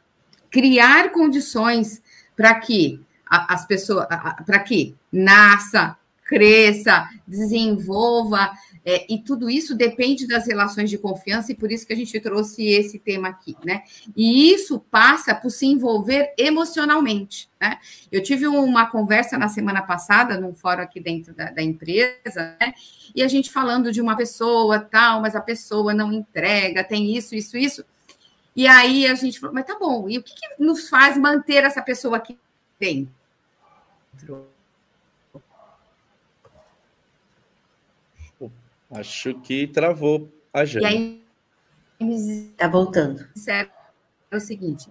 criar 0.49 1.11
condições 1.11 2.01
para 2.35 2.55
que 2.55 2.99
as 3.25 3.65
pessoas, 3.67 4.07
para 4.45 4.59
que 4.59 4.95
nasça, 5.11 5.95
cresça, 6.25 7.07
desenvolva, 7.27 8.51
é, 8.85 9.05
e 9.11 9.21
tudo 9.21 9.49
isso 9.49 9.75
depende 9.75 10.25
das 10.25 10.47
relações 10.47 10.89
de 10.89 10.97
confiança, 10.97 11.51
e 11.51 11.55
por 11.55 11.71
isso 11.71 11.85
que 11.85 11.93
a 11.93 11.95
gente 11.95 12.19
trouxe 12.19 12.65
esse 12.67 12.97
tema 12.97 13.27
aqui, 13.27 13.55
né? 13.63 13.83
E 14.15 14.53
isso 14.53 14.79
passa 14.91 15.35
por 15.35 15.49
se 15.49 15.65
envolver 15.65 16.33
emocionalmente, 16.37 17.49
né? 17.59 17.77
Eu 18.11 18.23
tive 18.23 18.47
uma 18.47 18.85
conversa 18.89 19.37
na 19.37 19.49
semana 19.49 19.81
passada, 19.81 20.39
num 20.39 20.53
fórum 20.53 20.81
aqui 20.81 20.99
dentro 20.99 21.33
da, 21.33 21.51
da 21.51 21.61
empresa, 21.61 22.57
né? 22.59 22.73
E 23.13 23.21
a 23.21 23.27
gente 23.27 23.51
falando 23.51 23.91
de 23.91 24.01
uma 24.01 24.15
pessoa, 24.15 24.79
tal, 24.79 25.21
mas 25.21 25.35
a 25.35 25.41
pessoa 25.41 25.93
não 25.93 26.13
entrega, 26.13 26.83
tem 26.83 27.15
isso, 27.15 27.35
isso, 27.35 27.57
isso. 27.57 27.85
E 28.55 28.67
aí 28.67 29.07
a 29.07 29.15
gente 29.15 29.39
falou, 29.39 29.53
mas 29.53 29.65
tá 29.65 29.77
bom, 29.77 30.09
e 30.09 30.17
o 30.17 30.23
que, 30.23 30.33
que 30.33 30.63
nos 30.63 30.89
faz 30.89 31.17
manter 31.17 31.63
essa 31.63 31.81
pessoa 31.81 32.17
aqui 32.17 32.37
dentro? 32.79 34.47
Acho 38.91 39.33
que 39.41 39.67
travou 39.67 40.31
a 40.51 40.65
Jane. 40.65 41.23
E 41.99 42.03
aí, 42.03 42.49
está 42.51 42.67
voltando. 42.67 43.27
É 44.31 44.35
o 44.35 44.39
seguinte. 44.39 44.89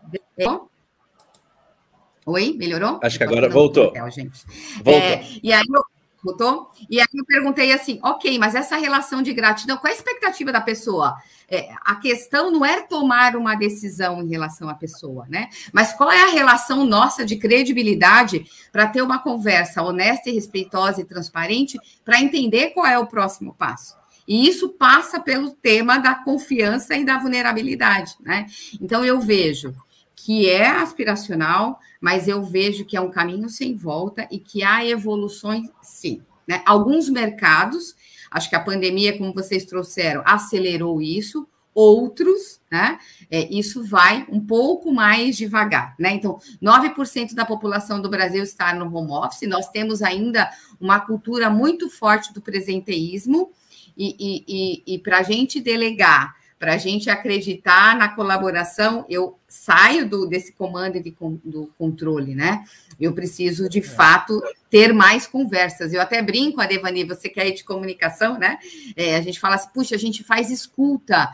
Oi, 2.27 2.55
melhorou? 2.59 3.01
Acho 3.03 3.17
que 3.17 3.25
agora 3.25 3.49
voltou. 3.49 3.93
gente. 4.11 4.45
Voltou. 4.77 4.93
É, 4.93 5.25
e 5.43 5.53
aí 5.53 5.65
eu, 5.75 5.83
Voltou? 6.23 6.73
E 6.91 7.01
aí 7.01 7.07
eu 7.15 7.25
perguntei 7.25 7.73
assim, 7.73 8.01
ok, 8.03 8.39
mas 8.39 8.55
essa 8.55 8.77
relação 8.77 9.23
de 9.23 9.33
gratidão, 9.33 9.77
qual 9.77 9.91
é 9.91 9.95
a 9.95 9.97
expectativa 9.97 10.51
da 10.51 10.61
pessoa? 10.61 11.17
É, 11.49 11.71
a 11.83 11.95
questão 11.95 12.51
não 12.51 12.65
é 12.65 12.83
tomar 12.83 13.37
uma 13.37 13.55
decisão 13.55 14.21
em 14.21 14.29
relação 14.29 14.69
à 14.69 14.75
pessoa, 14.75 15.27
né? 15.29 15.49
Mas 15.73 15.93
qual 15.93 16.11
é 16.11 16.23
a 16.25 16.31
relação 16.33 16.85
nossa 16.85 17.25
de 17.25 17.37
credibilidade 17.37 18.45
para 18.71 18.87
ter 18.87 19.01
uma 19.01 19.21
conversa 19.21 19.83
honesta 19.83 20.29
e 20.29 20.35
respeitosa 20.35 21.01
e 21.01 21.05
transparente 21.05 21.79
para 22.05 22.21
entender 22.21 22.71
qual 22.71 22.87
é 22.87 22.99
o 22.99 23.07
próximo 23.07 23.55
passo? 23.55 23.97
E 24.27 24.47
isso 24.47 24.69
passa 24.71 25.19
pelo 25.19 25.53
tema 25.53 25.99
da 25.99 26.17
confiança 26.17 26.95
e 26.95 27.05
da 27.05 27.17
vulnerabilidade, 27.17 28.15
né? 28.21 28.45
Então 28.79 29.03
eu 29.03 29.19
vejo 29.19 29.75
que 30.15 30.51
é 30.51 30.67
aspiracional, 30.67 31.81
mas 32.01 32.29
eu 32.29 32.43
vejo 32.43 32.85
que 32.85 32.97
é 32.97 33.01
um 33.01 33.11
caminho 33.11 33.49
sem 33.49 33.75
volta 33.75 34.27
e 34.31 34.39
que 34.39 34.63
há 34.63 34.85
evoluções, 34.85 35.69
sim. 35.83 36.23
Né? 36.47 36.63
Alguns 36.65 37.09
mercados, 37.09 37.95
acho 38.31 38.49
que 38.49 38.57
a 38.57 38.61
pandemia, 38.61 39.17
como 39.17 39.35
vocês 39.35 39.65
trouxeram, 39.65 40.23
acelerou 40.25 41.03
isso, 41.03 41.47
outros, 41.75 42.61
né? 42.73 42.99
É, 43.31 43.55
isso 43.55 43.85
vai 43.85 44.27
um 44.29 44.41
pouco 44.41 44.93
mais 44.93 45.37
devagar, 45.37 45.95
né? 45.97 46.11
Então, 46.13 46.41
9% 46.61 47.35
da 47.35 47.45
população 47.45 48.03
do 48.03 48.09
Brasil 48.09 48.43
está 48.43 48.75
no 48.75 48.93
home 48.93 49.13
office, 49.13 49.49
nós 49.49 49.69
temos 49.69 50.03
ainda 50.03 50.51
uma 50.81 50.99
cultura 50.99 51.49
muito 51.49 51.89
forte 51.89 52.33
do 52.33 52.41
presenteísmo, 52.41 53.53
e, 53.97 54.17
e, 54.19 54.45
e, 54.49 54.95
e 54.95 54.99
para 54.99 55.19
a 55.19 55.23
gente 55.23 55.61
delegar 55.61 56.38
para 56.59 56.75
a 56.75 56.77
gente 56.77 57.09
acreditar 57.09 57.97
na 57.97 58.09
colaboração, 58.09 59.05
eu 59.09 59.39
saio 59.47 60.09
do, 60.09 60.27
desse 60.27 60.53
comando 60.53 60.97
e 60.97 61.03
de, 61.03 61.15
do 61.45 61.71
controle, 61.79 62.35
né? 62.35 62.65
Eu 62.99 63.13
preciso, 63.13 63.69
de 63.69 63.79
é. 63.79 63.83
fato, 63.83 64.43
ter 64.69 64.93
mais 64.93 65.27
conversas. 65.27 65.93
Eu 65.93 66.01
até 66.01 66.21
brinco, 66.21 66.61
a 66.61 66.67
Devani, 66.67 67.05
você 67.05 67.29
quer 67.29 67.47
ir 67.47 67.55
de 67.55 67.65
comunicação, 67.65 68.39
né? 68.39 68.59
É, 68.97 69.17
a 69.17 69.21
gente 69.21 69.39
fala 69.39 69.55
assim, 69.55 69.69
puxa, 69.73 69.95
a 69.95 69.99
gente 69.99 70.25
faz 70.25 70.51
escuta. 70.51 71.29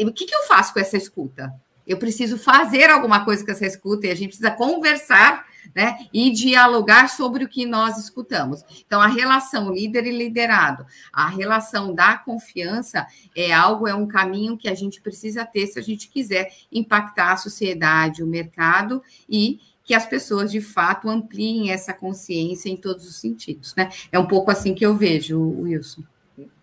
O 0.00 0.12
que, 0.12 0.26
que 0.26 0.34
eu 0.34 0.42
faço 0.42 0.74
com 0.74 0.80
essa 0.80 0.96
escuta? 0.96 1.52
Eu 1.86 1.96
preciso 1.96 2.36
fazer 2.36 2.90
alguma 2.90 3.24
coisa 3.24 3.44
com 3.44 3.50
essa 3.50 3.66
escuta 3.66 4.06
e 4.06 4.10
a 4.10 4.14
gente 4.14 4.28
precisa 4.28 4.50
conversar 4.50 5.46
né? 5.74 6.06
E 6.12 6.30
dialogar 6.30 7.08
sobre 7.08 7.44
o 7.44 7.48
que 7.48 7.66
nós 7.66 7.98
escutamos. 7.98 8.64
Então, 8.86 9.00
a 9.00 9.06
relação 9.06 9.72
líder 9.72 10.06
e 10.06 10.16
liderado, 10.16 10.86
a 11.12 11.28
relação 11.28 11.94
da 11.94 12.16
confiança 12.16 13.06
é 13.34 13.52
algo, 13.52 13.86
é 13.86 13.94
um 13.94 14.06
caminho 14.06 14.56
que 14.56 14.68
a 14.68 14.74
gente 14.74 15.00
precisa 15.00 15.44
ter 15.44 15.66
se 15.66 15.78
a 15.78 15.82
gente 15.82 16.08
quiser 16.08 16.50
impactar 16.72 17.32
a 17.32 17.36
sociedade, 17.36 18.22
o 18.22 18.26
mercado 18.26 19.02
e 19.28 19.60
que 19.84 19.94
as 19.94 20.04
pessoas 20.04 20.50
de 20.50 20.60
fato 20.60 21.08
ampliem 21.08 21.70
essa 21.70 21.94
consciência 21.94 22.68
em 22.68 22.76
todos 22.76 23.08
os 23.08 23.20
sentidos, 23.20 23.74
né? 23.76 23.88
É 24.10 24.18
um 24.18 24.26
pouco 24.26 24.50
assim 24.50 24.74
que 24.74 24.84
eu 24.84 24.96
vejo, 24.96 25.40
Wilson. 25.40 26.02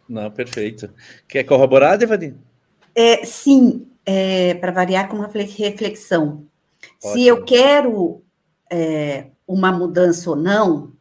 Não, 0.07 0.29
perfeito. 0.29 0.89
Quer 1.27 1.45
corroborar, 1.45 1.97
Devani? 1.97 2.35
É, 2.93 3.23
sim, 3.25 3.87
é, 4.05 4.53
para 4.55 4.71
variar 4.71 5.07
com 5.07 5.17
uma 5.17 5.27
reflexão. 5.27 6.45
Ótimo. 7.01 7.13
Se 7.13 7.25
eu 7.25 7.43
quero 7.43 8.22
é, 8.73 9.27
uma 9.47 9.71
mudança 9.71 10.31
ou 10.31 10.35
não, 10.35 10.93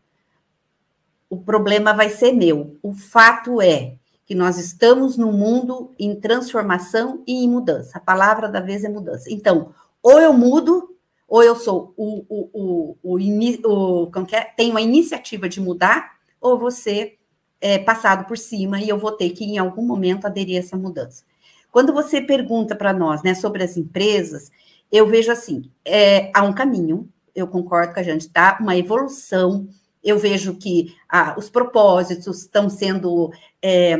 o 1.30 1.38
problema 1.38 1.94
vai 1.94 2.10
ser 2.10 2.32
meu. 2.32 2.76
O 2.82 2.92
fato 2.92 3.62
é 3.62 3.94
que 4.26 4.34
nós 4.34 4.58
estamos 4.58 5.16
num 5.16 5.32
mundo 5.32 5.94
em 5.98 6.14
transformação 6.14 7.22
e 7.26 7.42
em 7.44 7.48
mudança. 7.48 7.96
A 7.96 8.00
palavra 8.00 8.46
da 8.46 8.60
vez 8.60 8.84
é 8.84 8.90
mudança. 8.90 9.30
Então, 9.30 9.72
ou 10.02 10.20
eu 10.20 10.34
mudo, 10.34 10.94
ou 11.26 11.42
eu 11.42 11.56
sou 11.56 11.94
o, 11.96 12.26
o, 12.28 12.50
o, 12.52 12.96
o, 13.02 13.16
o 14.04 14.26
é? 14.36 14.40
tenho 14.54 14.76
a 14.76 14.82
iniciativa 14.82 15.48
de 15.48 15.58
mudar, 15.58 16.12
ou 16.38 16.58
você 16.58 17.16
é 17.58 17.78
passado 17.78 18.26
por 18.26 18.36
cima 18.36 18.82
e 18.82 18.88
eu 18.88 18.98
vou 18.98 19.12
ter 19.12 19.30
que, 19.30 19.44
em 19.44 19.56
algum 19.56 19.82
momento, 19.82 20.26
aderir 20.26 20.56
a 20.56 20.58
essa 20.58 20.76
mudança. 20.76 21.24
Quando 21.70 21.94
você 21.94 22.20
pergunta 22.20 22.76
para 22.76 22.92
nós 22.92 23.22
né, 23.22 23.32
sobre 23.32 23.62
as 23.62 23.78
empresas, 23.78 24.50
eu 24.90 25.06
vejo 25.06 25.32
assim: 25.32 25.70
é, 25.82 26.30
há 26.34 26.42
um 26.42 26.52
caminho, 26.52 27.08
eu 27.34 27.46
concordo 27.46 27.94
com 27.94 28.00
a 28.00 28.02
gente, 28.02 28.28
tá? 28.28 28.58
Uma 28.60 28.76
evolução. 28.76 29.68
Eu 30.02 30.18
vejo 30.18 30.56
que 30.56 30.94
ah, 31.08 31.34
os 31.38 31.48
propósitos 31.48 32.42
estão 32.42 32.68
sendo 32.68 33.32
é, 33.62 33.96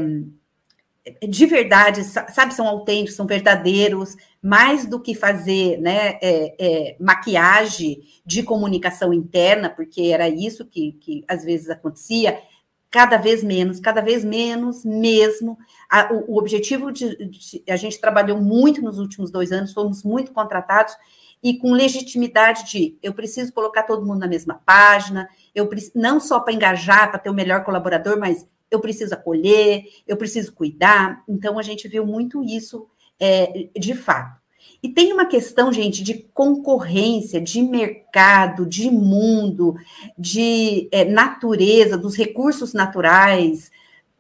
de 1.29 1.47
verdade, 1.47 2.05
sabe, 2.05 2.55
são 2.55 2.67
autênticos, 2.67 3.17
são 3.17 3.27
verdadeiros, 3.27 4.17
mais 4.41 4.87
do 4.87 5.01
que 5.01 5.15
fazer 5.15 5.81
né, 5.81 6.19
é, 6.23 6.55
é, 6.59 6.97
maquiagem 7.01 8.03
de 8.25 8.43
comunicação 8.43 9.13
interna, 9.13 9.69
porque 9.69 10.03
era 10.03 10.29
isso 10.29 10.65
que, 10.65 10.93
que 11.01 11.25
às 11.27 11.45
vezes 11.45 11.71
acontecia, 11.71 12.41
cada 12.89 13.17
vez 13.17 13.43
menos, 13.43 13.81
cada 13.81 14.01
vez 14.01 14.25
menos 14.25 14.85
mesmo. 14.85 15.59
A, 15.91 16.13
o, 16.13 16.35
o, 16.35 16.39
objetivo 16.39 16.93
de, 16.93 17.17
de, 17.27 17.65
a 17.69 17.77
gente 17.77 18.01
trabalhou 18.01 18.41
muito 18.41 18.81
nos 18.81 18.99
últimos 18.99 19.31
dois 19.31 19.51
anos, 19.51 19.73
fomos 19.73 20.05
muito 20.05 20.33
contratados 20.33 20.95
e 21.43 21.59
com 21.59 21.73
legitimidade 21.73 22.71
de 22.71 22.97
eu 23.03 23.13
preciso 23.13 23.53
colocar 23.53 23.83
todo 23.83 24.07
mundo 24.07 24.21
na 24.21 24.29
mesma 24.29 24.61
página, 24.65 25.29
eu 25.55 25.69
não 25.95 26.21
só 26.21 26.39
para 26.39 26.53
engajar, 26.53 27.11
para 27.11 27.19
ter 27.19 27.31
o 27.31 27.35
melhor 27.35 27.65
colaborador, 27.65 28.19
mas 28.19 28.47
eu 28.71 28.81
preciso 28.81 29.15
acolher, 29.15 29.85
eu 30.07 30.17
preciso 30.17 30.53
cuidar. 30.53 31.23
Então, 31.29 31.59
a 31.59 31.63
gente 31.63 31.89
viu 31.89 32.07
muito 32.07 32.43
isso 32.43 32.87
é, 33.21 33.69
de 33.79 33.95
fato. 33.95 34.41
E 34.83 34.89
tem 34.89 35.13
uma 35.13 35.27
questão, 35.27 35.73
gente, 35.73 36.03
de 36.03 36.15
concorrência, 36.33 37.41
de 37.41 37.63
mercado, 37.63 38.67
de 38.67 38.91
mundo, 38.91 39.77
de 40.17 40.89
é, 40.91 41.05
natureza, 41.05 41.99
dos 41.99 42.17
recursos 42.17 42.73
naturais 42.73 43.71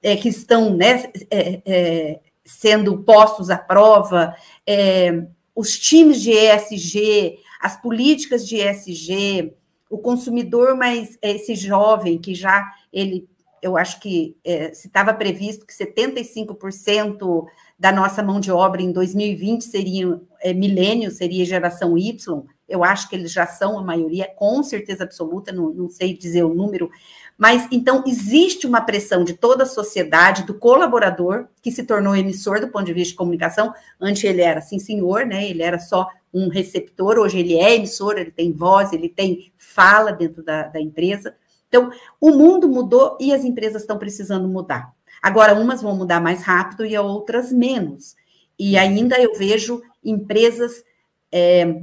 é, 0.02 0.16
que 0.16 0.28
estão 0.28 0.76
né, 0.76 1.04
é, 1.30 1.62
é 1.64 2.20
sendo 2.44 2.98
postos 2.98 3.50
à 3.50 3.56
prova, 3.56 4.34
é, 4.66 5.26
os 5.54 5.78
times 5.78 6.22
de 6.22 6.32
ESG, 6.32 7.38
as 7.60 7.80
políticas 7.80 8.46
de 8.46 8.56
ESG, 8.56 9.54
o 9.90 9.98
consumidor, 9.98 10.76
mas 10.76 11.18
esse 11.20 11.54
jovem 11.54 12.18
que 12.18 12.34
já 12.34 12.70
ele 12.92 13.28
eu 13.62 13.76
acho 13.76 14.00
que 14.00 14.36
é, 14.44 14.74
se 14.74 14.88
estava 14.88 15.14
previsto 15.14 15.64
que 15.64 15.72
75% 15.72 17.46
da 17.78 17.92
nossa 17.92 18.20
mão 18.20 18.40
de 18.40 18.50
obra 18.50 18.82
em 18.82 18.90
2020 18.90 19.62
seria 19.62 20.20
é, 20.40 20.52
milênio, 20.52 21.12
seria 21.12 21.44
geração 21.44 21.96
Y, 21.96 22.42
eu 22.68 22.82
acho 22.82 23.08
que 23.08 23.14
eles 23.14 23.30
já 23.30 23.46
são 23.46 23.78
a 23.78 23.82
maioria, 23.82 24.28
com 24.34 24.62
certeza 24.64 25.04
absoluta, 25.04 25.52
não, 25.52 25.72
não 25.72 25.88
sei 25.88 26.16
dizer 26.16 26.42
o 26.42 26.52
número, 26.52 26.90
mas 27.36 27.66
então 27.70 28.04
existe 28.06 28.66
uma 28.66 28.80
pressão 28.80 29.24
de 29.24 29.34
toda 29.34 29.64
a 29.64 29.66
sociedade, 29.66 30.44
do 30.44 30.54
colaborador, 30.54 31.46
que 31.60 31.72
se 31.72 31.84
tornou 31.84 32.14
emissor 32.14 32.60
do 32.60 32.68
ponto 32.68 32.84
de 32.84 32.92
vista 32.92 33.12
de 33.12 33.16
comunicação, 33.16 33.72
antes 34.00 34.22
ele 34.24 34.42
era 34.42 34.60
sim 34.60 34.78
senhor, 34.78 35.26
né? 35.26 35.48
Ele 35.48 35.62
era 35.62 35.78
só 35.78 36.08
um 36.32 36.48
receptor, 36.48 37.18
hoje 37.18 37.38
ele 37.38 37.56
é 37.56 37.74
emissor, 37.74 38.16
ele 38.16 38.30
tem 38.30 38.52
voz, 38.52 38.92
ele 38.92 39.08
tem 39.08 39.52
fala 39.58 40.12
dentro 40.12 40.42
da, 40.42 40.68
da 40.68 40.80
empresa. 40.80 41.34
Então, 41.68 41.90
o 42.20 42.30
mundo 42.30 42.68
mudou 42.68 43.16
e 43.20 43.32
as 43.32 43.44
empresas 43.44 43.82
estão 43.82 43.98
precisando 43.98 44.46
mudar. 44.46 44.92
Agora, 45.22 45.54
umas 45.54 45.80
vão 45.80 45.96
mudar 45.96 46.20
mais 46.20 46.42
rápido 46.42 46.84
e 46.84 46.96
outras 46.98 47.52
menos. 47.52 48.14
E 48.58 48.76
ainda 48.76 49.20
eu 49.20 49.34
vejo 49.34 49.82
empresas. 50.04 50.84
É, 51.30 51.82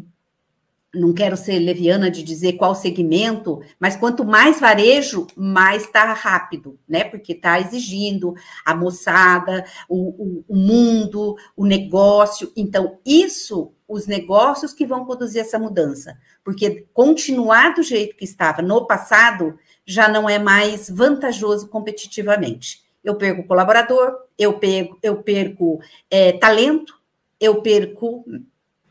não 0.94 1.14
quero 1.14 1.38
ser 1.38 1.60
leviana 1.60 2.10
de 2.10 2.24
dizer 2.24 2.54
qual 2.54 2.74
segmento, 2.74 3.62
mas 3.80 3.96
quanto 3.96 4.26
mais 4.26 4.60
varejo, 4.60 5.28
mais 5.36 5.84
está 5.84 6.12
rápido, 6.14 6.80
né? 6.88 7.04
Porque 7.04 7.34
está 7.34 7.60
exigindo 7.60 8.34
a 8.66 8.74
moçada, 8.74 9.64
o, 9.88 9.98
o, 9.98 10.46
o, 10.48 10.56
mundo, 10.56 11.36
o 11.56 11.66
negócio. 11.66 12.52
Então, 12.58 12.98
isso, 13.06 13.72
os 13.88 14.08
negócios 14.08 14.74
que 14.74 14.86
vão 14.86 15.06
produzir 15.06 15.40
essa 15.40 15.60
mudança. 15.60 16.18
Porque 16.44 16.88
continuar 16.92 17.76
do 17.76 17.84
jeito 17.84 18.16
que 18.16 18.26
estava 18.26 18.64
no 18.64 18.88
passado 18.88 19.60
já 19.86 20.08
não 20.08 20.28
é 20.28 20.40
mais 20.40 20.90
vantajoso 20.90 21.68
competitivamente. 21.70 22.82
Eu 23.04 23.16
perco 23.16 23.48
colaborador, 23.48 24.16
eu 24.38 24.54
perco, 24.58 24.98
eu 25.04 25.22
perco 25.22 25.80
é, 26.10 26.32
talento, 26.34 27.00
eu 27.40 27.62
perco 27.62 28.26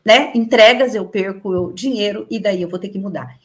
né, 0.03 0.31
entregas, 0.33 0.95
eu 0.95 1.05
perco 1.05 1.71
dinheiro, 1.73 2.25
e 2.29 2.39
daí 2.39 2.61
eu 2.61 2.69
vou 2.69 2.79
ter 2.79 2.89
que 2.89 2.99
mudar. 2.99 3.37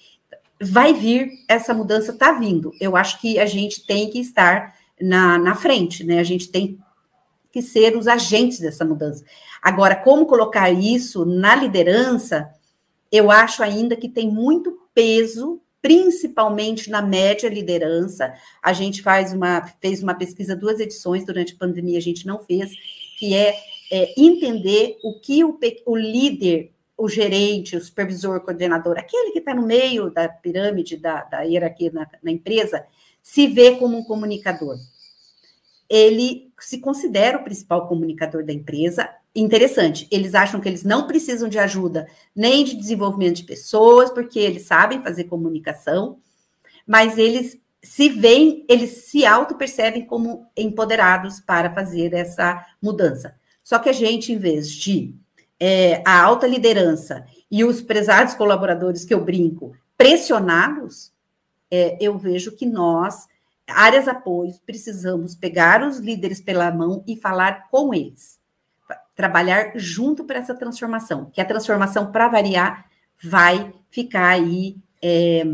Vai 0.60 0.94
vir, 0.94 1.30
essa 1.48 1.74
mudança 1.74 2.12
está 2.12 2.32
vindo. 2.32 2.72
Eu 2.80 2.96
acho 2.96 3.20
que 3.20 3.38
a 3.38 3.46
gente 3.46 3.86
tem 3.86 4.08
que 4.08 4.20
estar 4.20 4.74
na, 5.00 5.38
na 5.38 5.54
frente, 5.54 6.04
né? 6.04 6.20
A 6.20 6.24
gente 6.24 6.48
tem 6.48 6.78
que 7.52 7.60
ser 7.60 7.96
os 7.96 8.08
agentes 8.08 8.60
dessa 8.60 8.84
mudança. 8.84 9.24
Agora, 9.62 9.96
como 9.96 10.26
colocar 10.26 10.70
isso 10.70 11.24
na 11.24 11.54
liderança, 11.54 12.50
eu 13.10 13.30
acho 13.30 13.62
ainda 13.62 13.96
que 13.96 14.08
tem 14.08 14.30
muito 14.30 14.78
peso 14.94 15.60
principalmente 15.84 16.88
na 16.88 17.02
média 17.02 17.46
liderança. 17.46 18.32
A 18.62 18.72
gente 18.72 19.02
faz 19.02 19.34
uma, 19.34 19.66
fez 19.82 20.02
uma 20.02 20.14
pesquisa, 20.14 20.56
duas 20.56 20.80
edições 20.80 21.26
durante 21.26 21.52
a 21.52 21.58
pandemia, 21.58 21.98
a 21.98 22.00
gente 22.00 22.26
não 22.26 22.38
fez, 22.38 22.72
que 23.18 23.34
é, 23.34 23.54
é 23.90 24.14
entender 24.20 24.98
o 25.02 25.20
que 25.20 25.44
o, 25.44 25.58
o 25.86 25.96
líder, 25.96 26.72
o 26.96 27.08
gerente, 27.08 27.76
o 27.76 27.80
supervisor, 27.80 28.36
o 28.36 28.40
coordenador, 28.40 28.98
aquele 28.98 29.32
que 29.32 29.38
está 29.40 29.54
no 29.54 29.66
meio 29.66 30.10
da 30.10 30.28
pirâmide, 30.28 30.96
da, 30.96 31.24
da 31.24 31.42
hierarquia 31.42 31.90
na, 31.92 32.06
na 32.22 32.30
empresa, 32.30 32.86
se 33.22 33.46
vê 33.46 33.76
como 33.76 33.96
um 33.96 34.04
comunicador. 34.04 34.76
Ele 35.88 36.52
se 36.58 36.78
considera 36.78 37.38
o 37.38 37.44
principal 37.44 37.88
comunicador 37.88 38.44
da 38.44 38.52
empresa, 38.52 39.08
interessante, 39.34 40.06
eles 40.10 40.34
acham 40.34 40.60
que 40.60 40.68
eles 40.68 40.84
não 40.84 41.06
precisam 41.06 41.48
de 41.48 41.58
ajuda 41.58 42.06
nem 42.34 42.64
de 42.64 42.76
desenvolvimento 42.76 43.36
de 43.36 43.44
pessoas, 43.44 44.10
porque 44.10 44.38
eles 44.38 44.62
sabem 44.62 45.02
fazer 45.02 45.24
comunicação, 45.24 46.18
mas 46.86 47.18
eles 47.18 47.58
se 47.82 48.08
veem, 48.08 48.64
eles 48.68 49.04
se 49.06 49.26
auto-percebem 49.26 50.06
como 50.06 50.46
empoderados 50.56 51.40
para 51.40 51.72
fazer 51.74 52.14
essa 52.14 52.64
mudança. 52.80 53.34
Só 53.64 53.80
que 53.80 53.88
a 53.88 53.92
gente, 53.92 54.32
em 54.32 54.38
vez 54.38 54.70
de 54.70 55.12
é, 55.58 56.02
a 56.06 56.22
alta 56.22 56.46
liderança 56.46 57.26
e 57.50 57.64
os 57.64 57.82
prezados 57.82 58.34
colaboradores 58.34 59.04
que 59.04 59.14
eu 59.14 59.24
brinco, 59.24 59.74
pressioná-los, 59.96 61.12
é, 61.70 61.96
eu 62.00 62.16
vejo 62.16 62.52
que 62.52 62.66
nós, 62.66 63.26
áreas 63.66 64.06
apoios, 64.06 64.58
precisamos 64.58 65.34
pegar 65.34 65.82
os 65.82 65.98
líderes 65.98 66.40
pela 66.40 66.70
mão 66.70 67.02
e 67.06 67.16
falar 67.16 67.68
com 67.70 67.92
eles 67.92 68.38
trabalhar 69.14 69.72
junto 69.76 70.24
para 70.24 70.38
essa 70.38 70.54
transformação, 70.54 71.30
que 71.32 71.40
a 71.40 71.44
transformação, 71.44 72.10
para 72.10 72.28
variar, 72.28 72.86
vai 73.22 73.72
ficar 73.88 74.28
aí 74.28 74.76
é, 75.00 75.44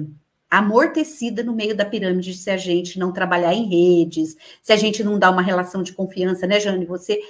amortecida 0.50 1.42
no 1.42 1.54
meio 1.54 1.76
da 1.76 1.84
pirâmide 1.84 2.34
se 2.34 2.50
a 2.50 2.56
gente 2.56 2.98
não 2.98 3.12
trabalhar 3.12 3.52
em 3.52 3.68
redes, 3.68 4.36
se 4.62 4.72
a 4.72 4.76
gente 4.76 5.04
não 5.04 5.18
dar 5.18 5.30
uma 5.30 5.42
relação 5.42 5.82
de 5.82 5.92
confiança, 5.92 6.46
né, 6.46 6.58
Jane? 6.58 6.86
Você 6.86 7.20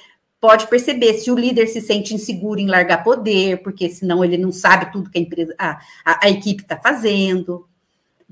pode 0.41 0.66
perceber 0.68 1.14
se 1.14 1.30
o 1.30 1.36
líder 1.36 1.66
se 1.66 1.80
sente 1.80 2.14
inseguro 2.14 2.59
em 2.59 2.66
largar 2.66 3.05
poder, 3.05 3.62
porque 3.62 3.88
senão 3.91 4.24
ele 4.24 4.38
não 4.38 4.51
sabe 4.51 4.91
tudo 4.91 5.11
que 5.11 5.18
a 5.18 5.22
empresa, 5.22 5.55
a, 5.59 5.78
a, 6.05 6.26
a 6.26 6.30
equipe 6.30 6.62
está 6.62 6.76
fazendo. 6.76 7.68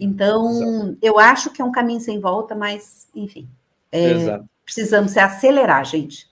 Então, 0.01 0.51
Exato. 0.51 0.99
eu 1.03 1.19
acho 1.19 1.51
que 1.51 1.61
é 1.61 1.65
um 1.65 1.73
caminho 1.73 2.01
sem 2.01 2.19
volta, 2.19 2.55
mas, 2.55 3.09
enfim, 3.15 3.47
é, 3.93 4.41
precisamos 4.65 5.13
se 5.13 5.19
acelerar, 5.19 5.85
gente. 5.85 6.29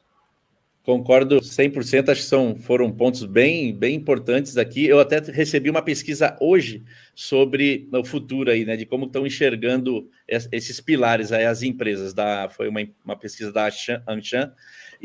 Concordo 0.86 1.40
100%, 1.40 2.10
acho 2.10 2.20
que 2.20 2.28
são, 2.28 2.54
foram 2.54 2.92
pontos 2.92 3.24
bem, 3.24 3.74
bem 3.74 3.96
importantes 3.96 4.56
aqui. 4.56 4.86
Eu 4.86 5.00
até 5.00 5.18
recebi 5.18 5.68
uma 5.68 5.82
pesquisa 5.82 6.36
hoje 6.40 6.84
sobre 7.12 7.88
o 7.92 8.04
futuro 8.04 8.52
aí, 8.52 8.64
né, 8.64 8.76
de 8.76 8.86
como 8.86 9.06
estão 9.06 9.26
enxergando 9.26 10.08
esses 10.28 10.80
pilares 10.80 11.32
aí, 11.32 11.44
as 11.44 11.62
empresas. 11.62 12.14
Da, 12.14 12.48
foi 12.48 12.68
uma, 12.68 12.80
uma 13.04 13.16
pesquisa 13.16 13.52
da 13.52 13.66
Anshan, 14.06 14.52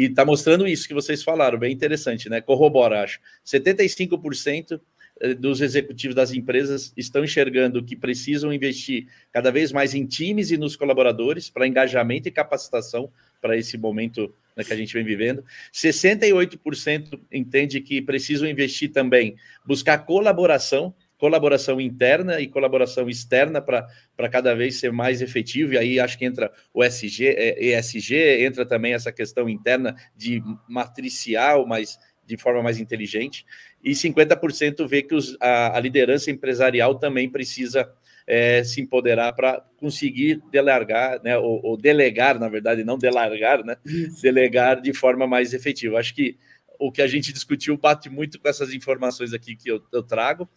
e 0.02 0.06
está 0.06 0.26
mostrando 0.26 0.68
isso 0.68 0.88
que 0.88 0.95
vocês 0.95 1.22
falaram, 1.22 1.60
bem 1.60 1.72
interessante, 1.72 2.28
né? 2.28 2.41
Corrobora, 2.41 3.04
acho. 3.04 3.20
75% 3.45 4.82
eh, 5.20 5.36
dos 5.36 5.62
executivos 5.62 6.16
das 6.16 6.34
empresas 6.34 6.91
estão 6.97 7.24
enxergando 7.24 7.84
que 7.84 7.95
precisam 7.95 8.52
investir 8.52 9.06
cada 9.32 9.52
vez 9.52 9.72
mais 9.72 9.93
em 9.93 10.04
times 10.08 10.49
e 10.49 10.58
nos 10.58 10.76
colaboradores 10.76 11.52
para 11.52 11.68
engajamento 11.68 12.28
e 12.28 12.32
capacitação 12.32 13.12
para 13.39 13.56
esse 13.56 13.78
momento 13.78 14.34
né, 14.58 14.64
que 14.64 14.74
a 14.74 14.76
gente 14.76 14.91
vem 14.91 15.04
vivendo. 15.04 15.45
68% 15.72 17.20
entende 17.32 17.80
que 17.80 18.02
precisam 18.02 18.49
investir 18.49 18.91
também, 18.91 19.36
buscar 19.64 19.99
colaboração 19.99 20.95
colaboração 21.22 21.80
interna 21.80 22.42
e 22.42 22.48
colaboração 22.48 23.08
externa 23.08 23.62
para 23.62 24.30
cada 24.32 24.56
vez 24.56 24.80
ser 24.80 24.92
mais 24.92 25.22
efetivo. 25.22 25.74
E 25.74 25.78
aí 25.78 26.00
acho 26.00 26.18
que 26.18 26.26
entra 26.26 26.52
o 26.74 26.84
SG, 26.84 27.28
é, 27.28 27.78
ESG, 27.78 28.44
entra 28.44 28.66
também 28.66 28.96
essa 28.96 29.12
questão 29.12 29.48
interna 29.48 29.96
de 30.18 30.42
matricial, 30.68 31.68
mas 31.68 32.00
de 32.26 32.38
forma 32.38 32.64
mais 32.64 32.80
inteligente. 32.80 33.46
E 33.84 33.92
50% 33.92 34.88
vê 34.88 35.04
que 35.04 35.14
os, 35.14 35.38
a, 35.40 35.78
a 35.78 35.80
liderança 35.80 36.32
empresarial 36.32 36.96
também 36.96 37.30
precisa 37.30 37.88
é, 38.26 38.64
se 38.64 38.82
empoderar 38.82 39.34
para 39.34 39.64
conseguir 39.78 40.42
delargar, 40.52 41.22
né, 41.24 41.38
ou, 41.38 41.62
ou, 41.64 41.78
delegar, 41.78 42.40
na 42.40 42.50
verdade, 42.50 42.84
não 42.84 42.98
delargar, 42.98 43.64
né, 43.64 43.78
delegar 44.24 44.82
de 44.82 44.92
forma 44.92 45.28
mais 45.28 45.54
efetiva. 45.54 46.00
Acho 46.00 46.16
que 46.16 46.36
o 46.82 46.92
que 46.92 47.02
a 47.02 47.08
gente 47.08 47.32
discutiu 47.32 47.78
bate 47.78 48.10
muito 48.10 48.40
com 48.40 48.50
essas 48.50 48.74
informações 48.74 49.34
aqui 49.34 49.56
que 49.56 49.70
eu, 49.70 49.82
eu 49.94 50.02
trago. 50.02 50.50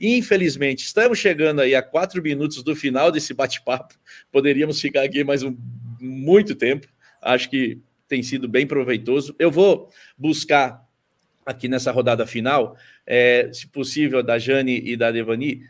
Infelizmente, 0.00 0.84
estamos 0.84 1.18
chegando 1.18 1.60
aí 1.60 1.74
a 1.74 1.82
quatro 1.82 2.22
minutos 2.22 2.62
do 2.62 2.76
final 2.76 3.10
desse 3.10 3.34
bate-papo. 3.34 3.94
Poderíamos 4.30 4.80
ficar 4.80 5.02
aqui 5.02 5.24
mais 5.24 5.42
um 5.42 5.56
muito 6.00 6.54
tempo. 6.54 6.86
Acho 7.20 7.50
que 7.50 7.80
tem 8.06 8.22
sido 8.22 8.48
bem 8.48 8.66
proveitoso. 8.66 9.34
Eu 9.38 9.50
vou 9.50 9.90
buscar 10.16 10.86
aqui 11.44 11.66
nessa 11.66 11.90
rodada 11.90 12.26
final, 12.26 12.76
é, 13.06 13.50
se 13.52 13.66
possível, 13.66 14.22
da 14.22 14.38
Jane 14.38 14.82
e 14.84 14.96
da 14.96 15.10
Devani, 15.10 15.62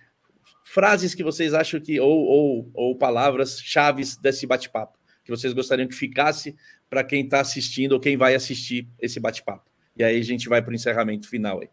frases 0.65 1.15
que 1.15 1.23
vocês 1.23 1.55
acham 1.55 1.81
que, 1.81 1.99
ou, 1.99 2.25
ou, 2.25 2.71
ou 2.75 2.97
palavras 2.97 3.61
chaves 3.61 4.17
desse 4.17 4.47
bate-papo, 4.47 4.99
que 5.25 5.31
vocês 5.31 5.53
gostariam 5.53 5.89
que 5.89 5.95
ficasse 5.95 6.55
para 6.91 7.05
quem 7.05 7.25
está 7.25 7.41
assistindo 7.41 7.93
ou 7.93 8.01
quem 8.01 8.17
vai 8.17 8.35
assistir 8.35 8.89
esse 9.01 9.21
bate-papo. 9.21 9.71
E 9.97 10.05
aí 10.05 10.19
a 10.19 10.25
gente 10.25 10.49
vai 10.49 10.61
para 10.61 10.73
o 10.73 10.75
encerramento 10.75 11.29
final 11.29 11.61
aí. 11.61 11.71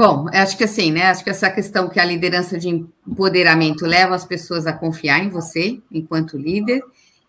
Bom, 0.00 0.24
acho 0.32 0.56
que 0.56 0.64
assim, 0.64 0.90
né? 0.90 1.08
Acho 1.08 1.22
que 1.22 1.28
essa 1.28 1.50
questão 1.50 1.86
que 1.86 2.00
a 2.00 2.04
liderança 2.06 2.56
de 2.56 2.70
empoderamento 2.70 3.84
leva 3.84 4.14
as 4.14 4.24
pessoas 4.24 4.66
a 4.66 4.72
confiar 4.72 5.22
em 5.22 5.28
você 5.28 5.78
enquanto 5.92 6.38
líder. 6.38 6.82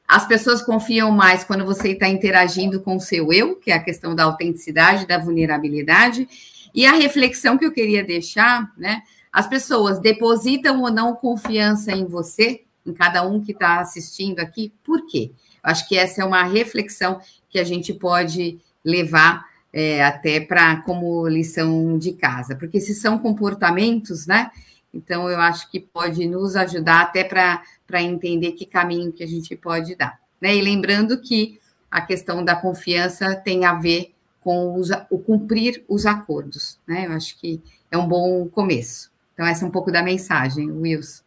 As 0.08 0.26
pessoas 0.26 0.62
confiam 0.62 1.12
mais 1.12 1.44
quando 1.44 1.66
você 1.66 1.90
está 1.90 2.08
interagindo 2.08 2.80
com 2.80 2.96
o 2.96 3.00
seu 3.02 3.34
eu, 3.34 3.58
que 3.58 3.72
é 3.72 3.74
a 3.74 3.84
questão 3.84 4.16
da 4.16 4.24
autenticidade, 4.24 5.06
da 5.06 5.18
vulnerabilidade. 5.18 6.30
E 6.74 6.86
a 6.86 6.94
reflexão 6.94 7.58
que 7.58 7.66
eu 7.66 7.74
queria 7.74 8.06
deixar, 8.06 8.72
né? 8.78 9.02
As 9.34 9.48
pessoas 9.48 10.00
depositam 10.00 10.82
ou 10.82 10.90
não 10.90 11.14
confiança 11.14 11.92
em 11.92 12.06
você, 12.06 12.64
em 12.86 12.94
cada 12.94 13.22
um 13.28 13.42
que 13.42 13.52
está 13.52 13.82
assistindo 13.82 14.40
aqui, 14.40 14.72
por 14.82 15.06
quê? 15.08 15.34
Acho 15.62 15.86
que 15.90 15.98
essa 15.98 16.22
é 16.22 16.26
uma 16.26 16.44
reflexão 16.44 17.20
que 17.50 17.60
a 17.60 17.66
gente 17.66 17.94
pode 17.94 18.62
levar 18.82 19.51
é, 19.74 20.04
até 20.04 20.40
para 20.40 20.82
como 20.82 21.28
lição 21.28 21.98
de 21.98 22.14
casa, 22.14 22.56
porque 22.56 22.80
se 22.80 22.94
são 22.94 23.18
comportamentos, 23.18 24.28
né? 24.28 24.52
Então 24.94 25.30
eu 25.30 25.40
acho 25.40 25.70
que 25.72 25.80
pode 25.80 26.28
nos 26.28 26.56
ajudar 26.56 27.02
até 27.02 27.24
para 27.24 28.02
entender 28.02 28.52
que 28.54 28.66
caminho 28.66 29.12
que 29.12 29.24
a 29.24 29.28
gente 29.28 29.56
pode 29.56 29.96
dar. 29.96 30.20
Né? 30.42 30.56
E 30.56 30.62
lembrando 30.62 31.22
que 31.22 31.60
a 31.90 32.02
questão 32.02 32.44
da 32.44 32.56
confiança 32.56 33.36
tem 33.36 33.66
a 33.66 33.74
ver 33.74 34.14
com 34.42 34.76
os, 34.76 34.90
o 35.10 35.20
cumprir 35.20 35.84
os 35.88 36.06
acordos. 36.06 36.80
Né? 36.88 37.06
Eu 37.06 37.14
acho 37.14 37.38
que 37.40 37.62
é 37.90 37.98
um 37.98 38.08
bom 38.08 38.48
começo. 38.50 39.12
Então, 39.34 39.46
essa 39.46 39.64
é 39.64 39.68
um 39.68 39.72
pouco 39.72 39.92
da 39.92 40.04
mensagem, 40.04 40.70
Wilson. 40.72 41.24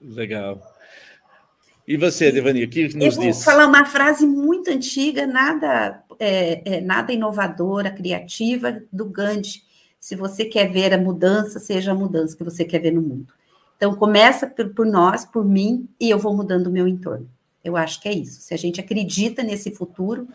Legal. 0.00 0.73
E 1.86 1.96
você, 1.96 2.32
Devani, 2.32 2.64
o 2.64 2.68
que 2.68 2.84
nos 2.84 2.94
Eu 2.94 3.12
vou 3.12 3.24
diz? 3.24 3.44
falar 3.44 3.66
uma 3.66 3.84
frase 3.84 4.26
muito 4.26 4.70
antiga, 4.70 5.26
nada, 5.26 6.02
é, 6.18 6.76
é, 6.76 6.80
nada 6.80 7.12
inovadora, 7.12 7.90
criativa, 7.90 8.80
do 8.90 9.04
Gandhi. 9.04 9.62
Se 10.00 10.16
você 10.16 10.44
quer 10.46 10.70
ver 10.70 10.94
a 10.94 10.98
mudança, 10.98 11.58
seja 11.58 11.92
a 11.92 11.94
mudança 11.94 12.36
que 12.36 12.44
você 12.44 12.64
quer 12.64 12.80
ver 12.80 12.92
no 12.92 13.02
mundo. 13.02 13.32
Então, 13.76 13.94
começa 13.94 14.46
por, 14.46 14.70
por 14.70 14.86
nós, 14.86 15.24
por 15.24 15.44
mim, 15.44 15.88
e 16.00 16.08
eu 16.08 16.18
vou 16.18 16.34
mudando 16.34 16.68
o 16.68 16.70
meu 16.70 16.88
entorno. 16.88 17.28
Eu 17.62 17.76
acho 17.76 18.00
que 18.00 18.08
é 18.08 18.12
isso. 18.12 18.40
Se 18.40 18.54
a 18.54 18.56
gente 18.56 18.80
acredita 18.80 19.42
nesse 19.42 19.70
futuro, 19.70 20.28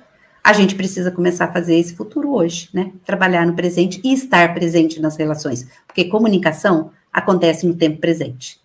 a 0.44 0.54
gente 0.54 0.76
precisa 0.76 1.12
começar 1.12 1.46
a 1.46 1.54
fazer 1.54 1.76
esse 1.76 1.96
futuro 1.96 2.32
hoje, 2.34 2.70
né? 2.74 2.92
Trabalhar 3.06 3.46
no 3.46 3.56
presente 3.56 4.02
e 4.04 4.14
estar 4.14 4.54
presente 4.54 5.00
nas 5.00 5.16
relações. 5.16 5.68
Porque 5.86 6.06
comunicação 6.06 6.92
acontece 7.12 7.66
no 7.68 7.76
tempo 7.76 8.00
presente. 8.00 8.60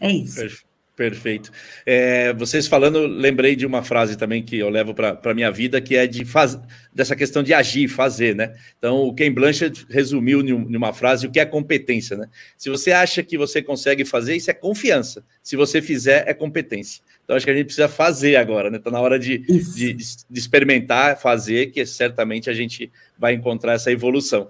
É 0.00 0.10
isso. 0.10 0.36
Perfeito. 0.36 0.73
Perfeito. 0.96 1.50
É, 1.84 2.32
vocês 2.34 2.68
falando, 2.68 3.04
lembrei 3.04 3.56
de 3.56 3.66
uma 3.66 3.82
frase 3.82 4.16
também 4.16 4.44
que 4.44 4.56
eu 4.56 4.68
levo 4.68 4.94
para 4.94 5.18
a 5.24 5.34
minha 5.34 5.50
vida, 5.50 5.80
que 5.80 5.96
é 5.96 6.06
de 6.06 6.24
faz, 6.24 6.56
dessa 6.92 7.16
questão 7.16 7.42
de 7.42 7.52
agir, 7.52 7.88
fazer, 7.88 8.36
né? 8.36 8.54
Então, 8.78 8.98
o 9.02 9.12
Ken 9.12 9.32
Blanchard 9.32 9.86
resumiu 9.90 10.40
em 10.40 10.76
uma 10.76 10.92
frase 10.92 11.26
o 11.26 11.32
que 11.32 11.40
é 11.40 11.44
competência, 11.44 12.16
né? 12.16 12.28
Se 12.56 12.70
você 12.70 12.92
acha 12.92 13.24
que 13.24 13.36
você 13.36 13.60
consegue 13.60 14.04
fazer, 14.04 14.36
isso 14.36 14.52
é 14.52 14.54
confiança. 14.54 15.24
Se 15.42 15.56
você 15.56 15.82
fizer, 15.82 16.28
é 16.28 16.32
competência. 16.32 17.02
Então, 17.24 17.34
acho 17.34 17.44
que 17.44 17.50
a 17.50 17.56
gente 17.56 17.66
precisa 17.66 17.88
fazer 17.88 18.36
agora, 18.36 18.70
né? 18.70 18.78
Está 18.78 18.92
na 18.92 19.00
hora 19.00 19.18
de, 19.18 19.38
de, 19.38 19.94
de, 19.94 20.38
experimentar, 20.38 21.20
fazer, 21.20 21.72
que 21.72 21.84
certamente 21.84 22.48
a 22.48 22.54
gente 22.54 22.92
vai 23.18 23.34
encontrar 23.34 23.72
essa 23.72 23.90
evolução. 23.90 24.48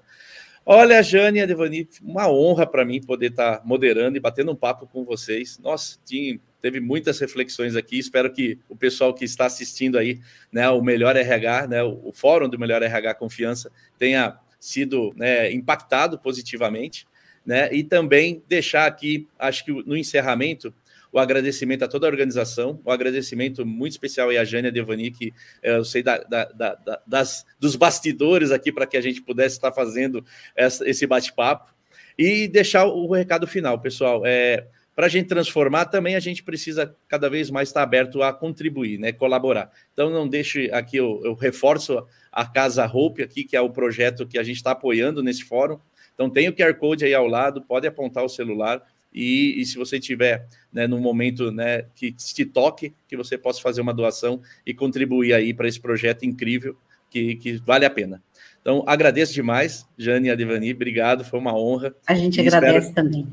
Olha, 0.67 1.03
Jane 1.03 1.41
e 1.41 1.47
Devani, 1.47 1.87
uma 2.03 2.27
honra 2.31 2.67
para 2.67 2.87
mim 2.87 2.99
poder 2.99 3.31
estar 3.31 3.59
tá 3.59 3.63
moderando 3.67 4.17
e 4.17 4.21
batendo 4.21 4.51
um 4.51 4.57
papo 4.57 4.87
com 4.87 5.05
vocês. 5.05 5.59
Nossa, 5.59 5.99
tinha, 6.07 6.41
teve 6.63 6.81
muitas 6.81 7.19
reflexões 7.19 7.77
aqui. 7.77 7.99
Espero 7.99 8.33
que 8.33 8.59
o 8.67 8.75
pessoal 8.75 9.13
que 9.13 9.27
está 9.27 9.45
assistindo 9.45 9.99
aí, 9.99 10.21
né, 10.51 10.67
o 10.71 10.81
Melhor 10.81 11.17
RH, 11.17 11.67
né, 11.67 11.83
o, 11.83 12.11
Fórum 12.15 12.49
do 12.49 12.59
Melhor 12.59 12.83
RH 12.83 13.15
Confiança, 13.17 13.71
tenha 13.99 14.39
sido 14.59 15.13
né, 15.17 15.53
impactado 15.53 16.19
positivamente. 16.19 17.07
Né, 17.45 17.71
e 17.71 17.85
também 17.85 18.43
deixar 18.49 18.87
aqui, 18.87 19.29
acho 19.39 19.67
que 19.67 19.71
no 19.71 19.95
encerramento, 19.95 20.73
o 21.15 21.19
agradecimento 21.21 21.85
a 21.85 21.89
toda 21.89 22.09
a 22.09 22.11
organização, 22.11 22.81
o 22.85 22.91
agradecimento 22.91 23.65
muito 23.65 23.93
especial 23.93 24.31
à 24.31 24.45
Jânia 24.45 24.73
Devani, 24.73 25.13
que 25.13 25.33
é, 25.63 25.77
eu 25.77 25.85
sei 25.85 26.03
da, 26.03 26.19
da, 26.19 26.45
da, 26.47 27.01
das, 27.07 27.47
dos 27.57 27.77
bastidores 27.77 28.51
aqui 28.51 28.73
para 28.73 28.85
que 28.85 28.97
a 28.97 29.01
gente 29.01 29.23
pudesse 29.23 29.55
estar 29.55 29.71
fazendo 29.71 30.25
essa, 30.57 30.87
esse 30.91 31.07
bate-papo. 31.07 31.73
E 32.19 32.49
deixar 32.49 32.87
o 32.87 33.13
recado 33.13 33.47
final, 33.47 33.79
pessoal. 33.79 34.23
É, 34.27 34.67
para 34.93 35.07
a 35.07 35.09
gente 35.09 35.29
transformar, 35.29 35.85
também 35.85 36.17
a 36.17 36.21
gente 36.21 36.43
precisa 36.43 36.97
cada 37.07 37.31
vez 37.31 37.49
mais 37.49 37.69
estar 37.69 37.85
aberto 37.85 38.21
a 38.21 38.33
contribuir, 38.33 38.99
né, 38.99 39.13
colaborar. 39.13 39.71
Então, 39.93 40.11
não 40.11 40.29
deixe 40.29 40.69
aqui, 40.73 40.97
eu, 40.97 41.21
eu 41.25 41.35
reforço 41.35 42.05
a 42.33 42.45
Casa 42.45 42.85
Hope 42.93 43.23
aqui, 43.23 43.45
que 43.45 43.57
é 43.57 43.61
o 43.61 43.71
projeto 43.71 44.27
que 44.27 44.37
a 44.37 44.43
gente 44.43 44.57
está 44.57 44.73
apoiando 44.73 45.23
nesse 45.23 45.45
fórum. 45.45 45.79
Então, 46.13 46.29
tem 46.29 46.49
o 46.49 46.53
QR 46.53 46.75
Code 46.75 47.05
aí 47.05 47.15
ao 47.15 47.29
lado, 47.29 47.63
pode 47.63 47.87
apontar 47.87 48.25
o 48.25 48.29
celular 48.29 48.83
e, 49.15 49.61
e 49.61 49.65
se 49.65 49.79
você 49.79 50.01
tiver 50.01 50.47
né, 50.73 50.87
no 50.87 50.99
momento 50.99 51.53
né, 51.53 51.85
que 51.95 52.11
te 52.11 52.45
toque, 52.45 52.93
que 53.07 53.17
você 53.17 53.39
possa 53.39 53.61
fazer 53.61 53.81
uma 53.81 53.95
doação 53.95 54.41
e 54.67 54.75
contribuir 54.75 55.33
aí 55.33 55.55
para 55.55 55.69
esse 55.69 55.81
projeto 55.81 56.25
incrível 56.25 56.77
que, 57.09 57.37
que 57.37 57.53
vale 57.59 57.87
a 57.87 57.91
pena. 57.91 58.21
Então, 58.61 58.83
agradeço 58.87 59.33
demais, 59.33 59.87
Jane 59.97 60.29
e 60.29 60.31
Adivani, 60.31 60.73
obrigado, 60.73 61.25
foi 61.25 61.39
uma 61.39 61.55
honra. 61.55 61.95
A 62.07 62.15
gente 62.15 62.41
agradece 62.41 62.89
espero... 62.89 63.07
também. 63.07 63.29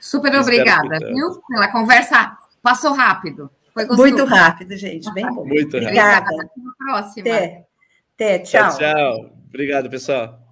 Super 0.00 0.34
obrigada, 0.36 0.98
que... 0.98 1.12
viu? 1.12 1.42
Pela 1.48 1.70
conversa 1.70 2.36
passou 2.62 2.94
rápido. 2.94 3.50
Foi 3.74 3.86
Muito 3.86 4.24
rápido, 4.24 4.76
gente, 4.76 5.12
bem 5.12 5.26
bom. 5.26 5.44
Muito 5.44 5.76
rápido. 5.76 5.82
Obrigada. 5.82 6.26
Até 6.30 6.42
a 6.42 6.84
próxima. 6.84 7.28
Até, 7.28 7.66
Até 8.14 8.38
tchau. 8.40 8.70
Tchau, 8.70 8.78
tchau. 8.78 9.36
Obrigado, 9.48 9.90
pessoal. 9.90 10.47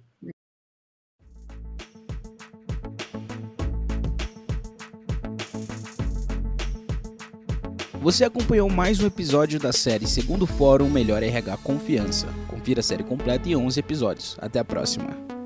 Você 8.07 8.23
acompanhou 8.23 8.69
mais 8.69 9.01
um 9.01 9.05
episódio 9.05 9.59
da 9.59 9.73
série 9.73 10.07
Segundo 10.07 10.47
Fórum 10.47 10.89
Melhor 10.89 11.21
RH 11.21 11.57
Confiança. 11.57 12.27
Confira 12.47 12.79
a 12.79 12.83
série 12.83 13.03
completa 13.03 13.49
em 13.49 13.55
11 13.57 13.81
episódios. 13.81 14.37
Até 14.39 14.59
a 14.59 14.63
próxima. 14.63 15.36